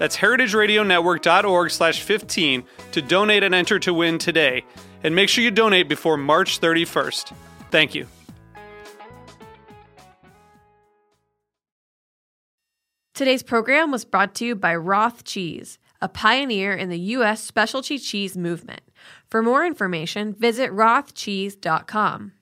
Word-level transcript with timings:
That's 0.00 0.16
heritageradionetwork.org 0.16 1.70
slash 1.70 2.00
15 2.00 2.64
to 2.92 3.02
donate 3.02 3.42
and 3.42 3.54
enter 3.54 3.78
to 3.80 3.92
win 3.92 4.16
today. 4.16 4.64
And 5.04 5.14
make 5.14 5.28
sure 5.28 5.44
you 5.44 5.50
donate 5.50 5.90
before 5.90 6.16
March 6.16 6.58
31st. 6.58 7.34
Thank 7.70 7.94
you. 7.94 8.06
Today's 13.12 13.42
program 13.42 13.90
was 13.90 14.06
brought 14.06 14.34
to 14.36 14.46
you 14.46 14.54
by 14.56 14.74
Roth 14.74 15.24
Cheese, 15.24 15.78
a 16.00 16.08
pioneer 16.08 16.72
in 16.72 16.88
the 16.88 16.98
U.S. 17.18 17.42
specialty 17.42 17.98
cheese 17.98 18.38
movement. 18.38 18.80
For 19.28 19.42
more 19.42 19.66
information, 19.66 20.32
visit 20.32 20.70
rothcheese.com. 20.70 22.32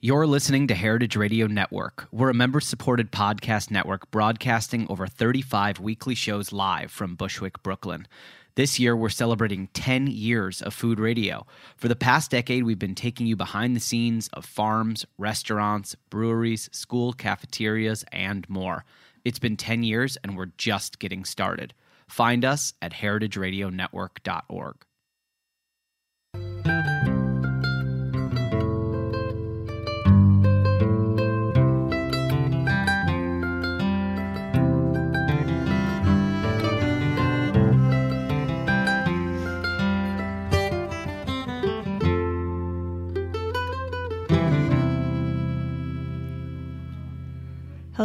You're 0.00 0.28
listening 0.28 0.68
to 0.68 0.76
Heritage 0.76 1.16
Radio 1.16 1.48
Network. 1.48 2.06
We're 2.12 2.30
a 2.30 2.34
member 2.34 2.60
supported 2.60 3.10
podcast 3.10 3.68
network 3.68 4.08
broadcasting 4.12 4.86
over 4.88 5.08
35 5.08 5.80
weekly 5.80 6.14
shows 6.14 6.52
live 6.52 6.92
from 6.92 7.16
Bushwick, 7.16 7.64
Brooklyn. 7.64 8.06
This 8.54 8.78
year, 8.78 8.96
we're 8.96 9.08
celebrating 9.08 9.66
10 9.74 10.06
years 10.06 10.62
of 10.62 10.72
food 10.72 11.00
radio. 11.00 11.44
For 11.76 11.88
the 11.88 11.96
past 11.96 12.30
decade, 12.30 12.62
we've 12.62 12.78
been 12.78 12.94
taking 12.94 13.26
you 13.26 13.34
behind 13.34 13.74
the 13.74 13.80
scenes 13.80 14.28
of 14.34 14.44
farms, 14.44 15.04
restaurants, 15.18 15.96
breweries, 16.10 16.70
school 16.70 17.12
cafeterias, 17.12 18.04
and 18.12 18.48
more. 18.48 18.84
It's 19.24 19.40
been 19.40 19.56
10 19.56 19.82
years, 19.82 20.16
and 20.22 20.36
we're 20.36 20.52
just 20.56 21.00
getting 21.00 21.24
started. 21.24 21.74
Find 22.06 22.44
us 22.44 22.72
at 22.80 22.92
heritageradionetwork.org. 22.92 24.76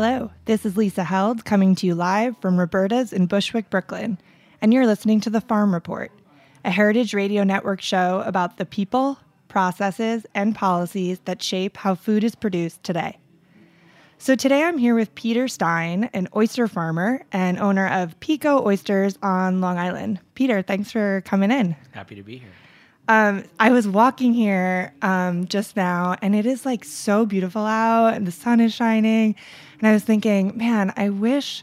Hello, 0.06 0.32
this 0.44 0.66
is 0.66 0.76
Lisa 0.76 1.06
Held 1.06 1.46
coming 1.46 1.76
to 1.76 1.88
you 1.88 1.96
live 1.96 2.36
from 2.42 2.60
Roberta's 2.60 3.14
in 3.14 3.26
Bushwick, 3.26 3.70
Brooklyn, 3.70 4.18
and 4.60 4.74
you're 4.74 4.86
listening 4.86 5.22
to 5.22 5.30
The 5.30 5.40
Farm 5.40 5.74
Report, 5.74 6.12
a 6.66 6.72
Heritage 6.72 7.14
Radio 7.14 7.46
Network 7.46 7.80
show 7.80 8.22
about 8.26 8.58
the 8.58 8.66
people, 8.66 9.18
processes, 9.48 10.26
and 10.36 10.54
policies 10.54 11.22
that 11.24 11.42
shape 11.42 11.78
how 11.78 11.96
food 11.96 12.26
is 12.26 12.36
produced 12.36 12.84
today. 12.84 13.18
So 14.18 14.36
today 14.36 14.64
I'm 14.64 14.78
here 14.78 14.94
with 14.94 15.16
Peter 15.16 15.48
Stein, 15.48 16.10
an 16.12 16.28
oyster 16.36 16.68
farmer 16.68 17.24
and 17.32 17.58
owner 17.58 17.88
of 17.88 18.20
Peeko 18.20 18.62
Oysters 18.66 19.18
on 19.24 19.62
Long 19.62 19.78
Island. 19.78 20.20
Peter, 20.36 20.62
thanks 20.62 20.92
for 20.92 21.22
coming 21.22 21.50
in. 21.50 21.78
Happy 21.94 22.16
to 22.16 22.24
be 22.24 22.40
here. 22.40 22.50
Um, 23.08 23.44
I 23.60 23.72
was 23.72 23.86
walking 23.86 24.34
here 24.34 24.94
um, 25.02 25.46
just 25.48 25.76
now, 25.76 26.16
and 26.22 26.34
it 26.36 26.46
is 26.46 26.66
like 26.66 26.86
so 26.86 27.26
beautiful 27.26 27.66
out, 27.66 28.14
and 28.14 28.26
the 28.26 28.32
sun 28.32 28.62
is 28.62 28.74
shining. 28.74 29.36
And 29.84 29.90
I 29.90 29.94
was 29.96 30.04
thinking, 30.06 30.56
man, 30.56 30.94
I 30.96 31.10
wish 31.10 31.62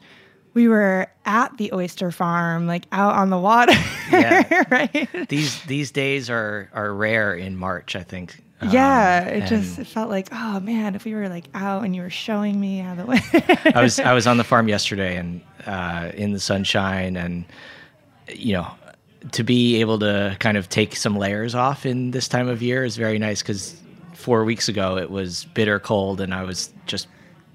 we 0.52 0.68
were 0.68 1.06
at 1.24 1.56
the 1.56 1.72
oyster 1.72 2.10
farm, 2.10 2.66
like 2.66 2.84
out 2.92 3.14
on 3.14 3.30
the 3.30 3.38
water. 3.38 3.72
Yeah. 4.12 4.64
right? 4.70 5.08
These 5.30 5.62
these 5.62 5.90
days 5.90 6.28
are 6.28 6.68
are 6.74 6.92
rare 6.92 7.34
in 7.34 7.56
March, 7.56 7.96
I 7.96 8.02
think. 8.02 8.38
Um, 8.60 8.68
yeah, 8.68 9.24
it 9.24 9.46
just 9.46 9.78
it 9.78 9.86
felt 9.86 10.10
like, 10.10 10.28
oh 10.32 10.60
man, 10.60 10.94
if 10.94 11.06
we 11.06 11.14
were 11.14 11.30
like 11.30 11.46
out 11.54 11.82
and 11.82 11.96
you 11.96 12.02
were 12.02 12.10
showing 12.10 12.60
me 12.60 12.80
how 12.80 12.94
the 12.94 13.06
way. 13.06 13.20
I 13.74 13.80
was 13.80 13.98
I 13.98 14.12
was 14.12 14.26
on 14.26 14.36
the 14.36 14.44
farm 14.44 14.68
yesterday 14.68 15.16
and 15.16 15.40
uh, 15.64 16.10
in 16.12 16.34
the 16.34 16.40
sunshine 16.40 17.16
and 17.16 17.46
you 18.28 18.52
know 18.52 18.70
to 19.32 19.42
be 19.42 19.80
able 19.80 19.98
to 20.00 20.36
kind 20.40 20.58
of 20.58 20.68
take 20.68 20.94
some 20.94 21.16
layers 21.16 21.54
off 21.54 21.86
in 21.86 22.10
this 22.10 22.28
time 22.28 22.48
of 22.48 22.60
year 22.60 22.84
is 22.84 22.98
very 22.98 23.18
nice 23.18 23.40
because 23.40 23.80
four 24.12 24.44
weeks 24.44 24.68
ago 24.68 24.98
it 24.98 25.10
was 25.10 25.46
bitter 25.54 25.78
cold 25.78 26.20
and 26.20 26.34
I 26.34 26.42
was 26.42 26.70
just 26.84 27.06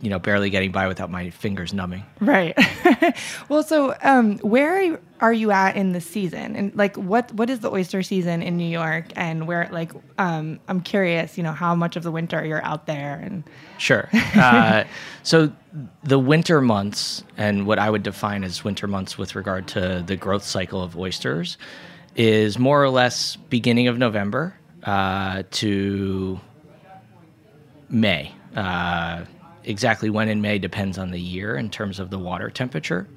you 0.01 0.09
know 0.09 0.19
barely 0.19 0.50
getting 0.50 0.72
by 0.72 0.88
without 0.88 1.09
my 1.09 1.29
fingers 1.29 1.73
numbing. 1.73 2.06
Right. 2.19 2.57
well, 3.50 3.63
so 3.63 3.95
um, 4.01 4.38
where 4.39 5.00
are 5.22 5.33
you 5.33 5.51
at 5.51 5.75
in 5.75 5.94
the 5.94 6.01
season, 6.01 6.56
and 6.56 6.75
like 6.75 6.95
what 6.97 7.33
what 7.33 7.50
is 7.50 7.59
the 7.59 7.72
oyster 7.72 8.03
season 8.03 8.41
in 8.41 8.57
New 8.57 8.67
York, 8.67 9.05
and 9.16 9.47
where 9.47 9.69
like 9.72 9.91
um, 10.17 10.59
I'm 10.67 10.81
curious, 10.81 11.38
you 11.38 11.44
know, 11.44 11.53
how 11.53 11.75
much 11.75 11.95
of 11.95 12.03
the 12.03 12.11
winter 12.11 12.45
you're 12.45 12.63
out 12.63 12.85
there, 12.85 13.19
and 13.23 13.44
Sure. 13.78 14.09
Uh, 14.35 14.84
so 15.23 15.51
the 16.03 16.19
winter 16.19 16.61
months, 16.61 17.23
and 17.38 17.66
what 17.66 17.79
I 17.79 17.89
would 17.89 18.03
define 18.03 18.44
as 18.44 18.63
winter 18.63 18.85
months 18.88 19.17
with 19.17 19.35
regard 19.35 19.67
to 19.69 20.03
the 20.05 20.16
growth 20.16 20.44
cycle 20.44 20.81
of 20.84 20.97
oysters, 20.97 21.57
is 22.16 22.59
more 22.59 22.84
or 22.84 22.89
less 22.89 23.35
beginning 23.35 23.88
of 23.88 23.97
November 23.97 24.55
uh, 24.84 25.44
to 25.51 26.39
May. 27.89 28.34
Uh, 28.55 29.25
exactly 29.65 30.09
when 30.09 30.29
in 30.29 30.41
May 30.41 30.59
depends 30.59 30.97
on 30.97 31.11
the 31.11 31.19
year 31.19 31.55
in 31.55 31.69
terms 31.69 31.99
of 31.99 32.09
the 32.09 32.19
water 32.19 32.49
temperature. 32.49 33.07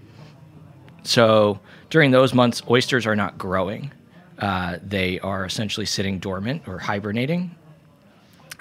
So 1.02 1.60
during 1.90 2.10
those 2.10 2.34
months, 2.34 2.62
oysters 2.68 3.06
are 3.06 3.16
not 3.16 3.38
growing. 3.38 3.92
Uh, 4.38 4.78
they 4.82 5.18
are 5.20 5.44
essentially 5.44 5.86
sitting 5.86 6.18
dormant 6.18 6.62
or 6.66 6.78
hibernating. 6.78 7.54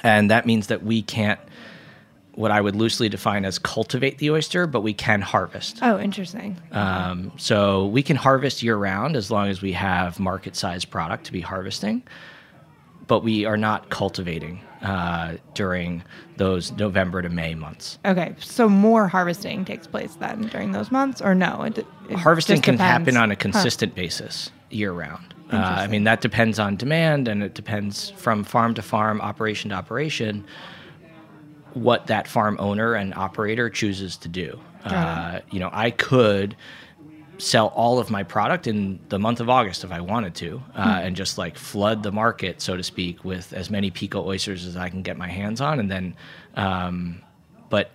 And 0.03 0.31
that 0.31 0.45
means 0.45 0.67
that 0.67 0.83
we 0.83 1.01
can't, 1.01 1.39
what 2.33 2.51
I 2.51 2.61
would 2.61 2.75
loosely 2.75 3.09
define 3.09 3.45
as 3.45 3.59
cultivate 3.59 4.19
the 4.19 4.31
oyster, 4.31 4.67
but 4.67 4.81
we 4.81 4.93
can 4.93 5.21
harvest. 5.21 5.79
oh, 5.81 5.99
interesting. 5.99 6.57
Um, 6.71 7.31
so 7.37 7.87
we 7.87 8.03
can 8.03 8.15
harvest 8.15 8.63
year 8.63 8.77
round 8.77 9.15
as 9.15 9.31
long 9.31 9.49
as 9.49 9.61
we 9.61 9.73
have 9.73 10.19
market 10.19 10.55
sized 10.55 10.89
product 10.89 11.25
to 11.25 11.31
be 11.31 11.41
harvesting, 11.41 12.03
but 13.07 13.23
we 13.23 13.45
are 13.45 13.57
not 13.57 13.89
cultivating 13.89 14.61
uh, 14.81 15.33
during 15.53 16.03
those 16.37 16.71
November 16.73 17.21
to 17.21 17.29
May 17.29 17.55
months. 17.55 17.97
Okay, 18.05 18.35
so 18.39 18.69
more 18.69 19.07
harvesting 19.07 19.65
takes 19.65 19.87
place 19.87 20.15
then 20.15 20.41
during 20.47 20.71
those 20.71 20.91
months, 20.91 21.21
or 21.21 21.33
no? 21.33 21.63
It, 21.63 21.79
it 22.09 22.15
Harvesting 22.15 22.61
can 22.61 22.75
depends. 22.75 22.81
happen 22.91 23.17
on 23.17 23.31
a 23.31 23.33
Huh. 23.33 23.39
consistent 23.39 23.95
basis 23.95 24.51
year 24.69 24.91
round. 24.91 25.33
Uh, 25.51 25.55
I 25.55 25.87
mean, 25.87 26.03
that 26.03 26.19
depends 26.21 26.59
on 26.59 26.75
demand 26.75 27.27
and 27.29 27.41
it 27.41 27.53
depends 27.53 28.09
from 28.11 28.43
farm 28.43 28.73
to 28.73 28.81
farm, 28.81 29.21
operation 29.21 29.69
to 29.69 29.75
operation, 29.77 30.43
what 31.73 32.07
that 32.07 32.27
farm 32.27 32.57
owner 32.59 32.93
and 32.95 33.13
operator 33.13 33.69
chooses 33.69 34.17
to 34.17 34.27
do. 34.27 34.59
Uh, 34.83 35.39
you 35.51 35.59
know, 35.59 35.69
I 35.73 35.91
could 35.91 36.55
sell 37.37 37.67
all 37.67 37.99
of 37.99 38.09
my 38.09 38.23
product 38.23 38.67
in 38.67 38.99
the 39.09 39.19
month 39.19 39.39
of 39.39 39.49
August 39.49 39.83
if 39.83 39.91
I 39.91 40.01
wanted 40.01 40.35
to, 40.35 40.61
uh, 40.75 41.01
and 41.03 41.15
just 41.15 41.37
like 41.37 41.57
flood 41.57 42.03
the 42.03 42.11
market, 42.11 42.61
so 42.61 42.75
to 42.75 42.83
speak, 42.83 43.23
with 43.23 43.53
as 43.53 43.69
many 43.69 43.91
Peeko 43.91 44.25
oysters 44.25 44.65
as 44.65 44.75
I 44.75 44.89
can 44.89 45.01
get 45.01 45.17
my 45.17 45.27
hands 45.27 45.61
on, 45.61 45.79
and 45.79 45.89
then, 45.89 46.15
um, 46.55 47.21
but 47.69 47.91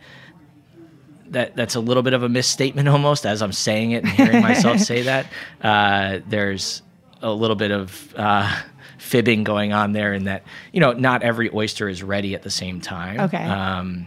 that 1.29 1.56
that's 1.56 1.75
a 1.75 1.81
little 1.81 2.03
bit 2.03 2.12
of 2.12 2.23
a 2.23 2.29
misstatement 2.29 2.89
almost 2.89 3.27
as 3.27 3.43
I'm 3.43 3.53
saying 3.53 3.93
it 3.93 4.05
and 4.05 4.12
hearing 4.12 4.43
myself 4.43 4.79
say 4.81 5.03
that. 5.03 5.27
Uh, 5.61 6.21
there's 6.27 6.83
a 7.21 7.33
little 7.33 7.56
bit 7.56 7.71
of 7.71 8.15
uh, 8.17 8.62
fibbing 8.99 9.44
going 9.44 9.73
on 9.73 9.93
there 9.93 10.12
in 10.12 10.25
that 10.25 10.44
you 10.73 10.81
know 10.81 10.93
not 10.93 11.23
every 11.23 11.50
oyster 11.53 11.89
is 11.89 12.03
ready 12.03 12.35
at 12.35 12.43
the 12.43 12.50
same 12.50 12.81
time. 12.81 13.21
Okay. 13.21 13.43
Um, 13.43 14.06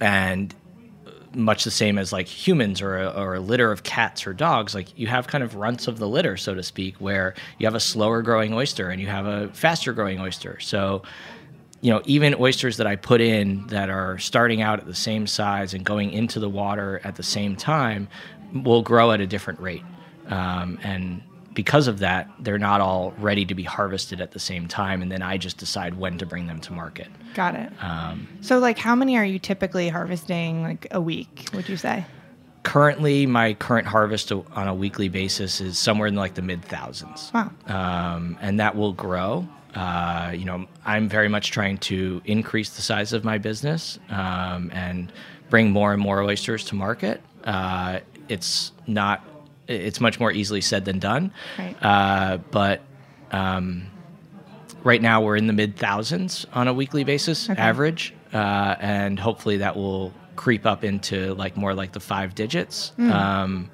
and 0.00 0.54
much 1.34 1.64
the 1.64 1.70
same 1.70 1.98
as 1.98 2.12
like 2.12 2.26
humans 2.26 2.82
or 2.82 2.98
a, 2.98 3.08
or 3.08 3.34
a 3.34 3.40
litter 3.40 3.70
of 3.70 3.82
cats 3.82 4.26
or 4.26 4.32
dogs. 4.32 4.74
Like 4.74 4.98
you 4.98 5.06
have 5.06 5.26
kind 5.26 5.44
of 5.44 5.54
runts 5.54 5.86
of 5.86 5.98
the 5.98 6.08
litter, 6.08 6.36
so 6.36 6.54
to 6.54 6.62
speak, 6.62 6.96
where 6.96 7.34
you 7.58 7.66
have 7.66 7.74
a 7.74 7.80
slower 7.80 8.22
growing 8.22 8.52
oyster 8.52 8.90
and 8.90 9.00
you 9.00 9.06
have 9.06 9.26
a 9.26 9.48
faster 9.48 9.92
growing 9.92 10.20
oyster. 10.20 10.58
So, 10.60 11.02
you 11.80 11.90
know, 11.92 12.02
even 12.04 12.34
oysters 12.34 12.76
that 12.78 12.86
I 12.86 12.96
put 12.96 13.20
in 13.20 13.66
that 13.68 13.90
are 13.90 14.18
starting 14.18 14.60
out 14.60 14.80
at 14.80 14.86
the 14.86 14.94
same 14.94 15.26
size 15.26 15.72
and 15.72 15.84
going 15.84 16.12
into 16.12 16.40
the 16.40 16.48
water 16.48 17.00
at 17.04 17.16
the 17.16 17.22
same 17.22 17.56
time 17.56 18.08
will 18.52 18.82
grow 18.82 19.12
at 19.12 19.20
a 19.20 19.26
different 19.26 19.60
rate. 19.60 19.84
Um, 20.26 20.78
and 20.82 21.22
because 21.54 21.88
of 21.88 21.98
that, 21.98 22.30
they're 22.38 22.58
not 22.58 22.80
all 22.80 23.12
ready 23.18 23.44
to 23.44 23.54
be 23.54 23.62
harvested 23.62 24.20
at 24.20 24.32
the 24.32 24.38
same 24.38 24.68
time. 24.68 25.02
And 25.02 25.10
then 25.10 25.22
I 25.22 25.36
just 25.36 25.58
decide 25.58 25.94
when 25.94 26.18
to 26.18 26.26
bring 26.26 26.46
them 26.46 26.60
to 26.60 26.72
market. 26.72 27.08
Got 27.34 27.54
it. 27.54 27.72
Um, 27.80 28.28
so, 28.40 28.58
like, 28.58 28.78
how 28.78 28.94
many 28.94 29.16
are 29.16 29.24
you 29.24 29.38
typically 29.38 29.88
harvesting, 29.88 30.62
like, 30.62 30.86
a 30.90 31.00
week, 31.00 31.48
would 31.52 31.68
you 31.68 31.76
say? 31.76 32.04
currently, 32.62 33.26
my 33.26 33.54
current 33.54 33.86
harvest 33.86 34.32
on 34.32 34.68
a 34.68 34.74
weekly 34.74 35.08
basis 35.08 35.60
is 35.60 35.78
somewhere 35.78 36.08
in 36.08 36.14
like 36.14 36.34
the 36.34 36.42
mid 36.42 36.64
thousands. 36.64 37.30
Wow. 37.32 37.50
Um, 37.66 38.38
and 38.40 38.60
that 38.60 38.76
will 38.76 38.92
grow. 38.92 39.48
Uh, 39.74 40.32
you 40.34 40.44
know, 40.44 40.66
I'm 40.84 41.08
very 41.08 41.28
much 41.28 41.52
trying 41.52 41.78
to 41.78 42.20
increase 42.24 42.70
the 42.70 42.82
size 42.82 43.12
of 43.12 43.24
my 43.24 43.38
business 43.38 43.98
um, 44.08 44.70
and 44.74 45.12
bring 45.48 45.70
more 45.70 45.92
and 45.92 46.02
more 46.02 46.22
oysters 46.22 46.64
to 46.66 46.74
market. 46.74 47.20
Uh, 47.44 48.00
it's 48.28 48.72
not. 48.86 49.24
It's 49.70 50.00
much 50.00 50.18
more 50.18 50.32
easily 50.32 50.60
said 50.60 50.84
than 50.84 50.98
done. 50.98 51.32
Right. 51.58 51.76
Uh, 51.82 52.38
but 52.50 52.82
um, 53.30 53.86
right 54.82 55.00
now 55.00 55.22
we're 55.22 55.36
in 55.36 55.46
the 55.46 55.52
mid 55.52 55.76
thousands 55.76 56.46
on 56.52 56.68
a 56.68 56.74
weekly 56.74 57.04
basis 57.04 57.48
Okay. 57.48 57.60
average, 57.60 58.12
uh, 58.32 58.76
and 58.80 59.18
hopefully 59.18 59.58
that 59.58 59.76
will 59.76 60.12
creep 60.36 60.66
up 60.66 60.84
into 60.84 61.34
like 61.34 61.56
more 61.56 61.74
like 61.74 61.92
the 61.92 62.00
five 62.00 62.34
digits. 62.34 62.92
Hmm. 62.96 63.12
Um, 63.12 63.70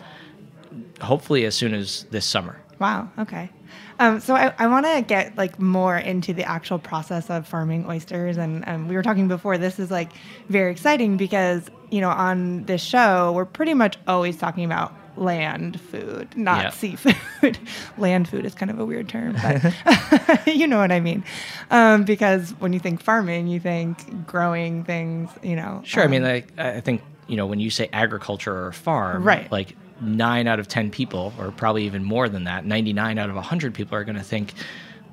hopefully 1.01 1.45
as 1.45 1.55
soon 1.55 1.75
as 1.75 2.05
this 2.11 2.27
summer. 2.27 2.59
Wow. 2.79 3.09
Okay. 3.19 3.51
Um, 3.99 4.21
so 4.21 4.35
I, 4.35 4.53
I 4.59 4.67
want 4.67 4.85
to 4.85 5.01
get 5.01 5.37
like 5.39 5.59
more 5.59 5.97
into 5.97 6.35
the 6.35 6.45
actual 6.45 6.79
process 6.79 7.31
of 7.31 7.49
farming 7.49 7.87
oysters, 7.89 8.37
and 8.37 8.63
um, 8.69 8.89
we 8.89 8.95
were 8.95 9.03
talking 9.03 9.29
before. 9.29 9.57
This 9.57 9.79
is 9.79 9.91
like 9.91 10.11
very 10.51 10.71
exciting 10.71 11.17
because 11.17 11.71
you 11.91 12.03
know 12.03 12.11
on 12.11 12.65
this 12.65 12.83
show 12.83 13.33
we're 13.33 13.47
pretty 13.47 13.73
much 13.73 13.97
always 14.07 14.37
talking 14.37 14.65
about 14.67 14.93
land 15.17 15.81
food, 15.81 16.29
not 16.37 16.63
Yeah. 16.65 16.71
seafood. 16.71 17.59
land 17.99 18.29
food 18.29 18.45
is 18.45 18.55
kind 18.55 18.71
of 18.71 18.79
a 18.79 18.85
weird 18.85 19.09
term, 19.09 19.35
but 19.43 20.47
you 20.47 20.67
know 20.67 20.79
what 20.79 20.93
I 20.93 21.01
mean. 21.01 21.25
Um, 21.71 22.05
because 22.05 22.51
when 22.59 22.73
you 22.73 22.81
think 22.81 23.03
farming, 23.03 23.47
you 23.49 23.61
think 23.61 24.27
growing 24.27 24.85
things. 24.85 25.31
You 25.43 25.57
know. 25.57 25.83
Sure. 25.85 26.05
I 26.05 26.07
mean, 26.07 26.23
um, 26.23 26.29
like 26.29 26.59
I 26.59 26.81
think 26.81 27.03
you 27.27 27.37
know 27.37 27.47
when 27.47 27.61
you 27.61 27.71
say 27.71 27.89
agriculture 27.93 28.67
or 28.67 28.73
farm, 28.73 29.23
Right. 29.25 29.51
Like 29.51 29.77
nine 30.01 30.47
out 30.47 30.59
of 30.61 30.69
ten 30.69 30.91
people, 30.91 31.33
or 31.39 31.51
probably 31.51 31.85
even 31.85 32.05
more 32.05 32.29
than 32.29 32.45
that, 32.45 32.65
ninety-nine 32.67 33.19
out 33.19 33.31
of 33.31 33.37
hundred 33.37 33.75
people 33.75 33.97
are 33.97 34.05
going 34.05 34.17
to 34.19 34.23
think 34.23 34.53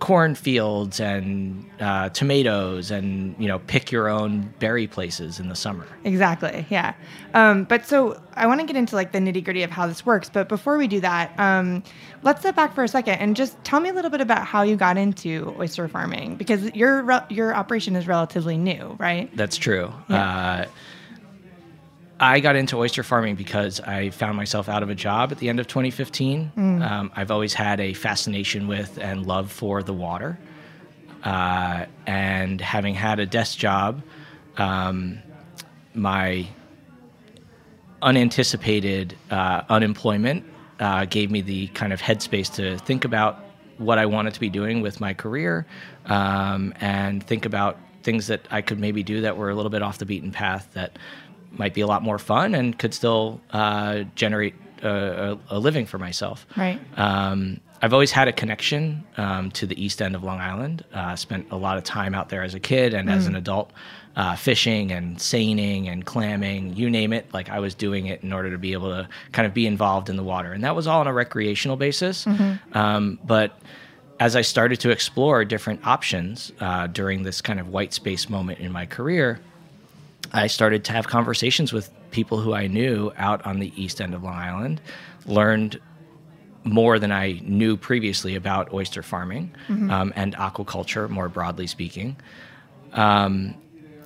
cornfields 0.03 0.99
and 0.99 1.65
uh, 1.79 2.09
tomatoes 2.09 2.91
and 2.91 3.33
you 3.39 3.47
know 3.47 3.59
pick 3.67 3.89
your 3.89 4.09
own 4.09 4.53
berry 4.59 4.85
places 4.85 5.39
in 5.39 5.47
the 5.47 5.55
summer. 5.55 5.87
Exactly. 6.03 6.65
Yeah. 6.69 6.93
Um, 7.33 7.63
but 7.63 7.85
so 7.85 8.21
I 8.33 8.45
want 8.45 8.59
to 8.59 8.67
get 8.67 8.75
into 8.75 8.95
like 8.95 9.13
the 9.13 9.19
nitty 9.19 9.41
gritty 9.45 9.63
of 9.63 9.71
how 9.71 9.87
this 9.87 10.05
works. 10.05 10.29
But 10.29 10.49
before 10.49 10.77
we 10.77 10.89
do 10.89 10.99
that, 10.99 11.33
um, 11.39 11.83
let's 12.21 12.41
step 12.41 12.53
back 12.53 12.75
for 12.75 12.83
a 12.83 12.87
second 12.89 13.13
and 13.13 13.33
just 13.33 13.55
tell 13.63 13.79
me 13.79 13.87
a 13.87 13.93
little 13.93 14.11
bit 14.11 14.19
about 14.19 14.45
how 14.45 14.63
you 14.63 14.75
got 14.75 14.97
into 14.97 15.55
oyster 15.57 15.87
farming 15.87 16.35
because 16.35 16.65
your 16.75 17.03
re- 17.03 17.25
your 17.29 17.55
operation 17.55 17.95
is 17.95 18.05
relatively 18.05 18.57
new, 18.57 18.97
right? 18.99 19.33
That's 19.37 19.55
true. 19.55 19.89
Yeah. 20.09 20.65
Uh, 20.65 20.65
I 22.23 22.39
got 22.39 22.55
into 22.55 22.77
oyster 22.77 23.03
farming 23.03 23.35
because 23.35 23.81
I 23.81 24.09
found 24.09 24.37
myself 24.37 24.69
out 24.69 24.81
of 24.81 24.89
a 24.89 24.95
job 24.95 25.33
at 25.33 25.39
the 25.39 25.49
end 25.49 25.59
of 25.59 25.67
2015. 25.67 26.53
Um, 26.81 27.11
I've 27.13 27.31
always 27.31 27.53
had 27.53 27.81
a 27.81 27.93
fascination 27.93 28.69
with 28.69 28.97
and 28.97 29.25
love 29.25 29.51
for 29.51 29.83
the 29.83 29.93
water. 29.93 30.39
Uh, 31.21 31.85
and 32.07 32.61
having 32.61 32.95
had 32.95 33.19
a 33.19 33.25
desk 33.25 33.57
job, 33.57 34.01
um, 34.57 35.19
my 35.93 36.47
unanticipated 38.01 39.17
uh, 39.29 39.63
unemployment 39.67 40.45
uh, 40.79 41.03
gave 41.03 41.29
me 41.29 41.41
the 41.41 41.67
kind 41.67 41.91
of 41.91 42.01
headspace 42.01 42.53
to 42.55 42.77
think 42.79 43.03
about 43.03 43.43
what 43.77 43.97
I 43.97 44.05
wanted 44.05 44.33
to 44.33 44.39
be 44.39 44.49
doing 44.49 44.79
with 44.79 45.01
my 45.01 45.13
career 45.13 45.65
um, 46.05 46.73
and 46.79 47.21
think 47.21 47.45
about 47.45 47.79
things 48.03 48.27
that 48.27 48.45
I 48.51 48.61
could 48.61 48.79
maybe 48.79 49.01
do 49.01 49.21
that 49.21 49.37
were 49.37 49.49
a 49.49 49.55
little 49.55 49.71
bit 49.71 49.81
off 49.81 49.97
the 49.97 50.05
beaten 50.05 50.31
path 50.31 50.69
that 50.73 50.99
might 51.57 51.73
be 51.73 51.81
a 51.81 51.87
lot 51.87 52.03
more 52.03 52.19
fun 52.19 52.55
and 52.55 52.77
could 52.77 52.93
still 52.93 53.39
uh, 53.51 54.03
generate 54.15 54.55
a, 54.81 54.89
a, 55.49 55.57
a 55.57 55.59
living 55.59 55.85
for 55.85 55.97
myself. 55.97 56.45
Right. 56.57 56.79
Um, 56.97 57.59
I've 57.81 57.91
always 57.91 58.11
had 58.11 58.29
a 58.29 58.31
connection 58.31 59.03
um, 59.17 59.51
to 59.51 59.67
the 59.67 59.83
east 59.83 60.01
end 60.01 60.15
of 60.15 60.23
Long 60.23 60.39
Island. 60.39 60.85
Uh, 60.93 61.17
spent 61.17 61.51
a 61.51 61.57
lot 61.57 61.77
of 61.77 61.83
time 61.83 62.15
out 62.15 62.29
there 62.29 62.41
as 62.41 62.53
a 62.53 62.59
kid 62.59 62.93
and 62.93 63.09
as 63.09 63.27
an 63.27 63.35
adult, 63.35 63.71
uh, 64.15 64.37
fishing 64.37 64.91
and 64.91 65.19
seining 65.19 65.89
and 65.89 66.05
clamming, 66.05 66.75
you 66.77 66.89
name 66.89 67.11
it. 67.11 67.33
Like 67.33 67.49
I 67.49 67.59
was 67.59 67.75
doing 67.75 68.05
it 68.05 68.23
in 68.23 68.31
order 68.31 68.51
to 68.51 68.57
be 68.57 68.71
able 68.71 68.89
to 68.89 69.09
kind 69.33 69.45
of 69.45 69.53
be 69.53 69.67
involved 69.67 70.09
in 70.09 70.15
the 70.15 70.23
water, 70.23 70.53
and 70.53 70.63
that 70.63 70.77
was 70.77 70.87
all 70.87 71.01
on 71.01 71.07
a 71.07 71.13
recreational 71.13 71.75
basis. 71.75 72.25
Um, 72.71 73.19
but 73.25 73.59
as 74.19 74.35
I 74.37 74.41
started 74.43 74.79
to 74.81 74.89
explore 74.89 75.43
different 75.43 75.85
options 75.85 76.53
uh, 76.61 76.87
during 76.87 77.23
this 77.23 77.41
kind 77.41 77.59
of 77.59 77.67
white 77.67 77.93
space 77.93 78.29
moment 78.29 78.59
in 78.59 78.71
my 78.71 78.85
career, 78.85 79.41
I 80.33 80.47
started 80.47 80.83
to 80.85 80.91
have 80.93 81.07
conversations 81.07 81.71
with 81.71 81.89
people 82.11 82.39
who 82.39 82.53
I 82.53 82.67
knew 82.67 83.11
out 83.17 83.45
on 83.45 83.59
the 83.59 83.71
east 83.81 84.01
end 84.01 84.13
of 84.13 84.23
Long 84.23 84.33
Island, 84.35 84.81
learned 85.25 85.79
more 86.63 86.97
than 86.97 87.11
I 87.11 87.39
knew 87.43 87.75
previously 87.77 88.35
about 88.35 88.73
oyster 88.73 89.03
farming 89.03 89.51
um, 89.69 90.13
and 90.15 90.35
aquaculture, 90.35 91.09
more 91.09 91.27
broadly 91.29 91.67
speaking, 91.67 92.15
um, 92.93 93.53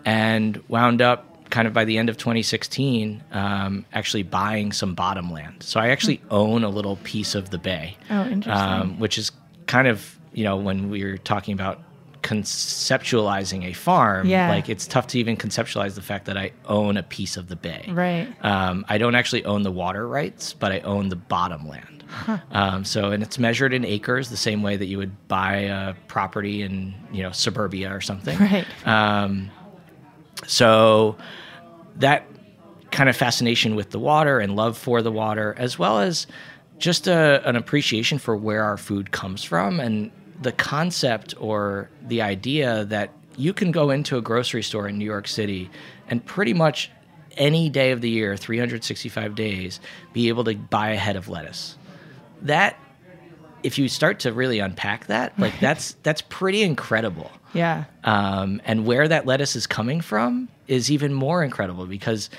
and 0.06 0.62
wound 0.68 1.02
up 1.02 1.50
kind 1.50 1.68
of 1.68 1.74
by 1.74 1.86
the 1.86 1.98
end 1.98 2.10
of 2.10 2.18
2016 2.18 3.24
um, 3.32 3.86
actually 3.94 4.24
buying 4.24 4.72
some 4.74 4.96
bottom 4.96 5.32
land. 5.32 5.64
So 5.64 5.80
I 5.80 5.90
actually 5.90 6.22
own 6.30 6.64
a 6.64 6.70
little 6.70 6.98
piece 7.04 7.36
of 7.36 7.52
the 7.52 7.58
bay, 7.58 7.96
Oh, 8.10 8.24
interesting. 8.26 8.52
um, 8.52 9.00
which 9.00 9.18
is 9.18 9.32
kind 9.66 9.88
of 9.88 10.18
you 10.34 10.44
know 10.44 10.58
when 10.58 10.90
we 10.90 11.04
were 11.04 11.18
talking 11.18 11.54
about 11.54 11.82
conceptualizing 12.28 13.66
a 13.66 13.74
farm 13.74 14.28
Yeah. 14.28 14.50
like 14.50 14.70
it's 14.70 14.86
tough 14.88 15.08
to 15.08 15.20
even 15.20 15.38
conceptualize 15.38 15.96
the 15.96 16.02
fact 16.02 16.26
that 16.26 16.38
i 16.38 16.52
own 16.66 16.98
a 16.98 17.04
piece 17.04 17.38
of 17.38 17.48
the 17.48 17.56
bay 17.56 17.86
Right. 17.90 18.28
um, 18.44 18.86
I 18.90 18.98
don't 18.98 19.16
actually 19.16 19.46
own 19.46 19.64
the 19.64 19.72
water 19.72 20.08
rights, 20.08 20.54
but 20.54 20.72
I 20.72 20.80
own 20.82 21.10
the 21.10 21.16
bottom 21.16 21.68
land. 21.68 22.04
Um, 22.52 22.86
so, 22.86 23.12
and 23.12 23.22
it's 23.22 23.38
measured 23.38 23.74
in 23.74 23.84
acres, 23.84 24.30
the 24.30 24.38
same 24.38 24.62
way 24.64 24.78
that 24.78 24.86
you 24.86 24.98
would 24.98 25.28
buy 25.28 25.56
a 25.58 25.94
property 26.08 26.62
in, 26.62 26.94
you 27.12 27.22
know, 27.24 27.32
suburbia 27.32 27.94
or 27.94 28.00
something. 28.02 28.38
Right. 28.40 28.66
Um, 28.88 29.50
so 30.46 31.18
that 31.98 32.26
kind 32.92 33.10
of 33.10 33.16
fascination 33.18 33.76
with 33.76 33.90
the 33.92 34.00
water 34.00 34.40
and 34.40 34.56
love 34.56 34.78
for 34.78 35.02
the 35.02 35.12
water, 35.12 35.54
as 35.58 35.78
well 35.78 36.00
as 36.00 36.28
just 36.78 37.08
a, 37.08 37.42
an 37.48 37.56
appreciation 37.58 38.18
for 38.20 38.36
where 38.38 38.64
our 38.64 38.78
food 38.78 39.12
comes 39.12 39.44
from 39.44 39.80
and 39.82 40.12
the 40.42 40.52
concept 40.52 41.34
or 41.40 41.90
the 42.06 42.22
idea 42.22 42.86
that 42.86 43.12
you 43.38 43.54
can 43.54 43.72
go 43.72 43.90
into 43.90 44.18
a 44.18 44.22
grocery 44.22 44.64
store 44.64 44.88
in 44.88 44.98
New 44.98 45.06
York 45.06 45.28
City 45.28 45.70
and 46.10 46.24
pretty 46.26 46.54
much 46.54 46.90
any 47.38 47.70
day 47.70 47.92
of 47.92 48.02
the 48.02 48.10
year, 48.10 48.36
365 48.36 49.36
days, 49.36 49.80
be 50.14 50.28
able 50.30 50.44
to 50.46 50.56
buy 50.56 50.90
a 50.90 50.96
head 50.96 51.16
of 51.16 51.30
lettuce. 51.30 51.78
That 52.44 52.78
if 53.64 53.78
you 53.78 53.90
start 53.90 54.20
to 54.22 54.34
really 54.34 54.60
unpack 54.60 55.08
that, 55.08 55.38
like 55.40 55.60
that's 55.60 55.96
that's 56.04 56.22
pretty 56.22 56.62
incredible 56.64 57.30
Yeah. 57.54 57.86
um, 58.04 58.62
and 58.66 58.86
where 58.86 59.08
that 59.08 59.26
lettuce 59.26 59.56
is 59.56 59.68
coming 59.68 60.02
from 60.02 60.48
is 60.68 60.92
even 60.92 61.14
more 61.14 61.44
incredible 61.44 61.86
because 61.88 62.30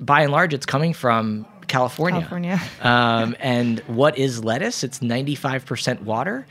by 0.00 0.22
and 0.22 0.32
large 0.32 0.52
it's 0.54 0.66
coming 0.66 0.94
from 0.94 1.46
California. 1.68 2.20
California. 2.20 2.60
um, 2.80 3.36
and 3.40 3.80
what 3.80 4.18
is 4.18 4.42
lettuce? 4.44 4.82
It's 4.84 4.98
95% 5.00 6.02
water. 6.02 6.46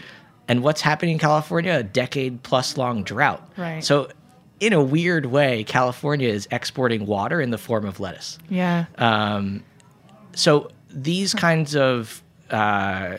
And 0.48 0.64
what's 0.64 0.82
happening 0.82 1.14
in 1.14 1.20
California? 1.20 1.74
A 1.74 1.84
decade 1.84 2.44
plus 2.44 2.78
long 2.78 3.04
drought. 3.04 3.48
Right. 3.58 3.84
So, 3.84 4.10
in 4.60 4.74
a 4.74 4.84
weird 4.84 5.26
way, 5.26 5.64
California 5.64 6.30
is 6.30 6.48
exporting 6.52 7.08
water 7.08 7.42
in 7.42 7.50
the 7.50 7.58
form 7.58 7.86
of 7.86 8.00
lettuce. 8.00 8.38
Yeah. 8.48 8.86
Um, 8.98 9.64
so 10.34 10.70
these 10.90 11.34
kinds 11.34 11.76
of 11.76 12.22
uh, 12.50 13.18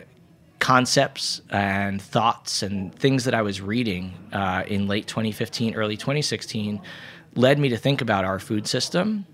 concepts 0.59 1.41
and 1.49 2.01
thoughts 2.01 2.63
and 2.63 2.95
things 2.95 3.25
that 3.25 3.33
I 3.33 3.41
was 3.41 3.61
reading 3.61 4.13
uh, 4.31 4.63
in 4.67 4.87
late 4.87 5.07
2015, 5.07 5.75
early 5.75 5.97
2016 5.97 6.81
led 7.35 7.59
me 7.59 7.69
to 7.69 7.77
think 7.77 8.01
about 8.01 8.25
our 8.25 8.39
food 8.39 8.67
system. 8.67 9.25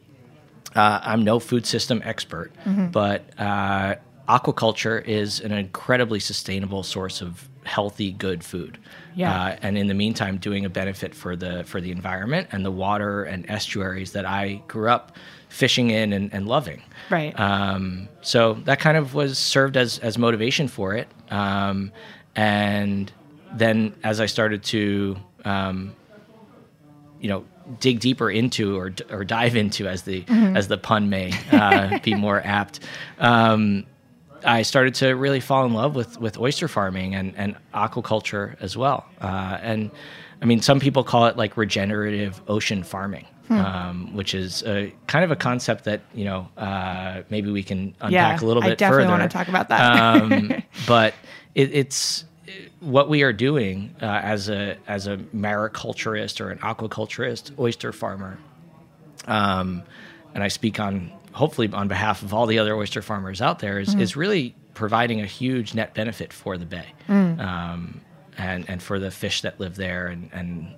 Uh, 0.75 0.99
I'm 1.03 1.23
no 1.23 1.39
food 1.39 1.65
system 1.65 2.01
expert, 2.05 2.51
but 2.91 3.25
uh, 3.39 3.95
aquaculture 4.27 5.05
is 5.05 5.39
an 5.39 5.51
incredibly 5.51 6.19
sustainable 6.19 6.83
source 6.83 7.21
of 7.21 7.48
healthy, 7.69 8.11
good 8.11 8.43
food. 8.43 8.77
Yeah. 9.15 9.31
Uh, 9.31 9.55
and 9.61 9.77
in 9.77 9.87
the 9.87 9.93
meantime, 9.93 10.37
doing 10.37 10.65
a 10.65 10.69
benefit 10.69 11.13
for 11.13 11.35
the 11.35 11.63
for 11.65 11.79
the 11.79 11.91
environment 11.91 12.47
and 12.51 12.65
the 12.65 12.71
water 12.71 13.23
and 13.23 13.49
estuaries 13.49 14.11
that 14.13 14.25
I 14.25 14.61
grew 14.67 14.89
up 14.89 15.15
fishing 15.49 15.89
in 15.91 16.13
and, 16.13 16.33
and 16.33 16.47
loving. 16.47 16.81
Right. 17.09 17.37
Um, 17.39 18.09
so 18.21 18.55
that 18.65 18.79
kind 18.79 18.97
of 18.97 19.13
was 19.13 19.37
served 19.37 19.77
as 19.77 19.99
as 19.99 20.17
motivation 20.17 20.67
for 20.67 20.95
it. 20.95 21.07
Um, 21.29 21.91
and 22.35 23.11
then 23.53 23.95
as 24.03 24.19
I 24.19 24.27
started 24.27 24.63
to, 24.63 25.17
um, 25.45 25.95
you 27.19 27.29
know, 27.29 27.45
dig 27.79 27.99
deeper 27.99 28.31
into 28.31 28.77
or 28.77 28.91
or 29.11 29.23
dive 29.23 29.55
into, 29.55 29.87
as 29.87 30.03
the 30.03 30.23
as 30.55 30.67
the 30.67 30.77
pun 30.77 31.09
may 31.09 31.33
uh, 31.51 31.99
be 31.99 32.15
more 32.15 32.41
apt. 32.43 32.79
Um, 33.19 33.85
I 34.43 34.61
started 34.63 34.95
to 34.95 35.13
really 35.13 35.39
fall 35.39 35.65
in 35.65 35.73
love 35.73 35.95
with 35.95 36.19
with 36.19 36.37
oyster 36.37 36.67
farming 36.67 37.15
and 37.15 37.33
and 37.37 37.55
aquaculture 37.73 38.55
as 38.61 38.77
well. 38.77 39.05
Uh, 39.21 39.57
and 39.61 39.91
I 40.41 40.45
mean, 40.45 40.61
some 40.61 40.79
people 40.79 41.03
call 41.03 41.25
it 41.27 41.37
like 41.37 41.57
regenerative 41.57 42.41
ocean 42.47 42.83
farming. 42.83 43.25
Um, 43.51 44.13
which 44.13 44.35
is 44.35 44.61
a, 44.61 44.93
kind 45.07 45.25
of 45.25 45.31
a 45.31 45.35
concept 45.35 45.85
that 45.85 46.01
you 46.13 46.23
know 46.23 46.47
uh, 46.55 47.23
maybe 47.31 47.49
we 47.49 47.63
can 47.63 47.95
unpack 47.99 48.11
Yeah, 48.11 48.39
a 48.39 48.45
little 48.45 48.61
bit 48.61 48.73
I 48.73 48.75
definitely 48.75 49.05
further. 49.05 49.11
wanna 49.13 49.27
talk 49.27 49.47
about 49.47 49.69
that. 49.69 49.81
um, 50.21 50.53
but 50.87 51.15
it, 51.55 51.73
it's 51.73 52.25
what 52.79 53.09
we 53.09 53.23
are 53.23 53.33
doing 53.33 53.95
uh, 54.03 54.05
as 54.05 54.49
a 54.49 54.77
as 54.87 55.07
a 55.07 55.17
mariculturist 55.35 56.39
or 56.41 56.51
an 56.51 56.59
aquaculturist, 56.59 57.57
oyster 57.57 57.91
farmer. 57.91 58.37
Um, 59.27 59.81
and 60.35 60.43
I 60.43 60.47
speak 60.47 60.79
on 60.79 61.11
hopefully 61.33 61.69
on 61.73 61.87
behalf 61.87 62.21
of 62.23 62.33
all 62.33 62.45
the 62.45 62.59
other 62.59 62.75
oyster 62.75 63.01
farmers 63.01 63.41
out 63.41 63.59
there 63.59 63.79
is, 63.79 63.89
Mm-hmm. 63.89 64.01
is 64.01 64.15
really 64.15 64.55
providing 64.73 65.21
a 65.21 65.25
huge 65.25 65.73
net 65.75 65.93
benefit 65.93 66.31
for 66.33 66.57
the 66.57 66.65
bay 66.65 66.93
Mm. 67.07 67.39
um, 67.39 68.01
and 68.37 68.69
and 68.69 68.81
for 68.81 68.99
the 68.99 69.11
fish 69.11 69.41
that 69.41 69.59
live 69.59 69.75
there 69.75 70.07
and 70.07 70.29
and 70.31 70.73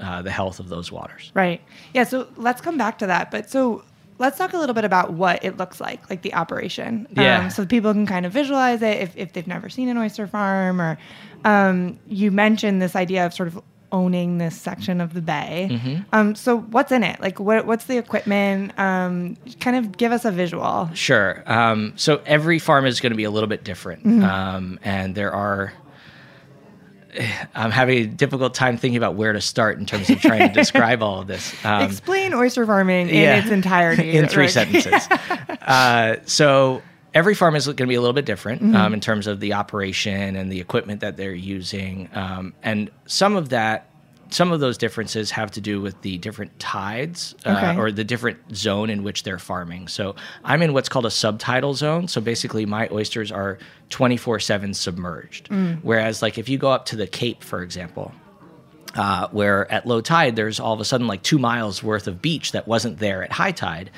uh, 0.00 0.20
the 0.22 0.30
health 0.30 0.60
of 0.60 0.68
those 0.68 0.92
waters. 0.92 1.30
Right. 1.34 1.62
Yeah. 1.94 2.04
So 2.04 2.28
let's 2.36 2.60
come 2.60 2.76
back 2.76 2.98
to 2.98 3.06
that. 3.06 3.30
But 3.30 3.48
so 3.48 3.82
let's 4.18 4.36
talk 4.36 4.52
a 4.52 4.58
little 4.58 4.74
bit 4.74 4.84
about 4.84 5.14
what 5.14 5.42
it 5.42 5.56
looks 5.56 5.80
like, 5.80 6.08
like 6.10 6.20
the 6.20 6.34
operation. 6.34 7.06
Yeah. 7.16 7.44
Um, 7.44 7.50
so 7.50 7.64
people 7.64 7.92
can 7.94 8.04
kind 8.06 8.26
of 8.26 8.32
visualize 8.32 8.82
it 8.82 8.98
if, 8.98 9.16
if 9.16 9.32
they've 9.32 9.46
never 9.46 9.70
seen 9.70 9.88
an 9.88 9.96
oyster 9.96 10.26
farm 10.26 10.80
or 10.82 10.98
um, 11.46 11.98
you 12.08 12.30
mentioned 12.30 12.82
this 12.82 12.94
idea 12.94 13.24
of 13.24 13.32
sort 13.32 13.48
of 13.48 13.62
owning 13.92 14.38
this 14.38 14.60
section 14.60 15.00
of 15.00 15.14
the 15.14 15.22
bay. 15.22 15.68
Mm-hmm. 15.70 16.02
Um, 16.12 16.34
so 16.34 16.58
what's 16.58 16.90
in 16.92 17.02
it? 17.04 17.20
Like 17.20 17.38
what, 17.40 17.66
what's 17.66 17.84
the 17.84 17.98
equipment? 17.98 18.78
Um, 18.78 19.36
kind 19.60 19.76
of 19.76 19.96
give 19.96 20.12
us 20.12 20.24
a 20.24 20.30
visual. 20.32 20.90
Sure. 20.94 21.42
Um, 21.46 21.92
so 21.96 22.20
every 22.26 22.58
farm 22.58 22.84
is 22.86 23.00
going 23.00 23.12
to 23.12 23.16
be 23.16 23.24
a 23.24 23.30
little 23.30 23.48
bit 23.48 23.64
different, 23.64 24.04
Mm-hmm. 24.04 24.24
um, 24.24 24.78
and 24.82 25.14
there 25.14 25.32
are. 25.32 25.72
I'm 27.54 27.70
having 27.70 27.98
a 27.98 28.06
difficult 28.06 28.54
time 28.54 28.76
thinking 28.76 28.98
about 28.98 29.14
where 29.14 29.32
to 29.32 29.40
start 29.40 29.78
in 29.78 29.86
terms 29.86 30.10
of 30.10 30.20
trying 30.20 30.48
to 30.48 30.54
describe 30.60 31.02
all 31.02 31.20
of 31.20 31.26
this. 31.26 31.54
Um, 31.64 31.82
Explain 31.82 32.34
oyster 32.34 32.66
farming 32.66 33.08
in 33.08 33.14
yeah. 33.14 33.36
its 33.38 33.50
entirety. 33.50 34.10
in 34.16 34.28
three 34.28 34.48
sentences. 34.58 34.92
uh, 35.62 36.16
so 36.26 36.82
every 37.16 37.34
farm 37.34 37.56
is 37.56 37.66
going 37.66 37.76
to 37.76 37.86
be 37.86 37.94
a 37.96 38.00
little 38.00 38.12
bit 38.14 38.26
different 38.26 38.62
Mm-hmm. 38.62 38.76
um, 38.76 38.94
in 38.94 39.00
terms 39.00 39.26
of 39.26 39.40
the 39.40 39.54
operation 39.54 40.36
and 40.36 40.52
the 40.52 40.60
equipment 40.60 41.00
that 41.00 41.16
they're 41.16 41.34
using, 41.34 42.08
um, 42.14 42.54
and 42.62 42.90
some 43.06 43.34
of 43.36 43.48
that. 43.48 43.90
Some 44.28 44.50
of 44.50 44.58
those 44.58 44.76
differences 44.76 45.30
have 45.30 45.52
to 45.52 45.60
do 45.60 45.80
with 45.80 46.02
the 46.02 46.18
different 46.18 46.58
tides 46.58 47.36
uh, 47.44 47.50
Okay. 47.50 47.76
or 47.78 47.92
the 47.92 48.02
different 48.02 48.38
zone 48.56 48.90
in 48.90 49.04
which 49.04 49.22
they're 49.22 49.38
farming. 49.38 49.86
So 49.86 50.16
I'm 50.42 50.62
in 50.62 50.72
what's 50.72 50.88
called 50.88 51.06
a 51.06 51.10
subtidal 51.10 51.74
zone. 51.76 52.08
So 52.08 52.20
basically, 52.20 52.66
my 52.66 52.88
oysters 52.90 53.30
are 53.30 53.58
24 53.90 54.40
7 54.40 54.74
submerged. 54.74 55.48
Mm. 55.48 55.78
Whereas, 55.82 56.22
like, 56.22 56.38
if 56.38 56.48
you 56.48 56.58
go 56.58 56.72
up 56.72 56.86
to 56.86 56.96
the 56.96 57.06
Cape, 57.06 57.44
for 57.44 57.62
example, 57.62 58.10
uh, 58.96 59.28
where 59.30 59.70
at 59.70 59.86
low 59.86 60.00
tide 60.00 60.34
there's 60.34 60.58
all 60.58 60.72
of 60.72 60.80
a 60.80 60.84
sudden 60.84 61.06
like 61.06 61.22
two 61.22 61.38
miles 61.38 61.82
worth 61.84 62.08
of 62.08 62.20
beach 62.20 62.50
that 62.50 62.66
wasn't 62.66 62.98
there 62.98 63.22
at 63.22 63.30
high 63.30 63.52
tide. 63.52 63.90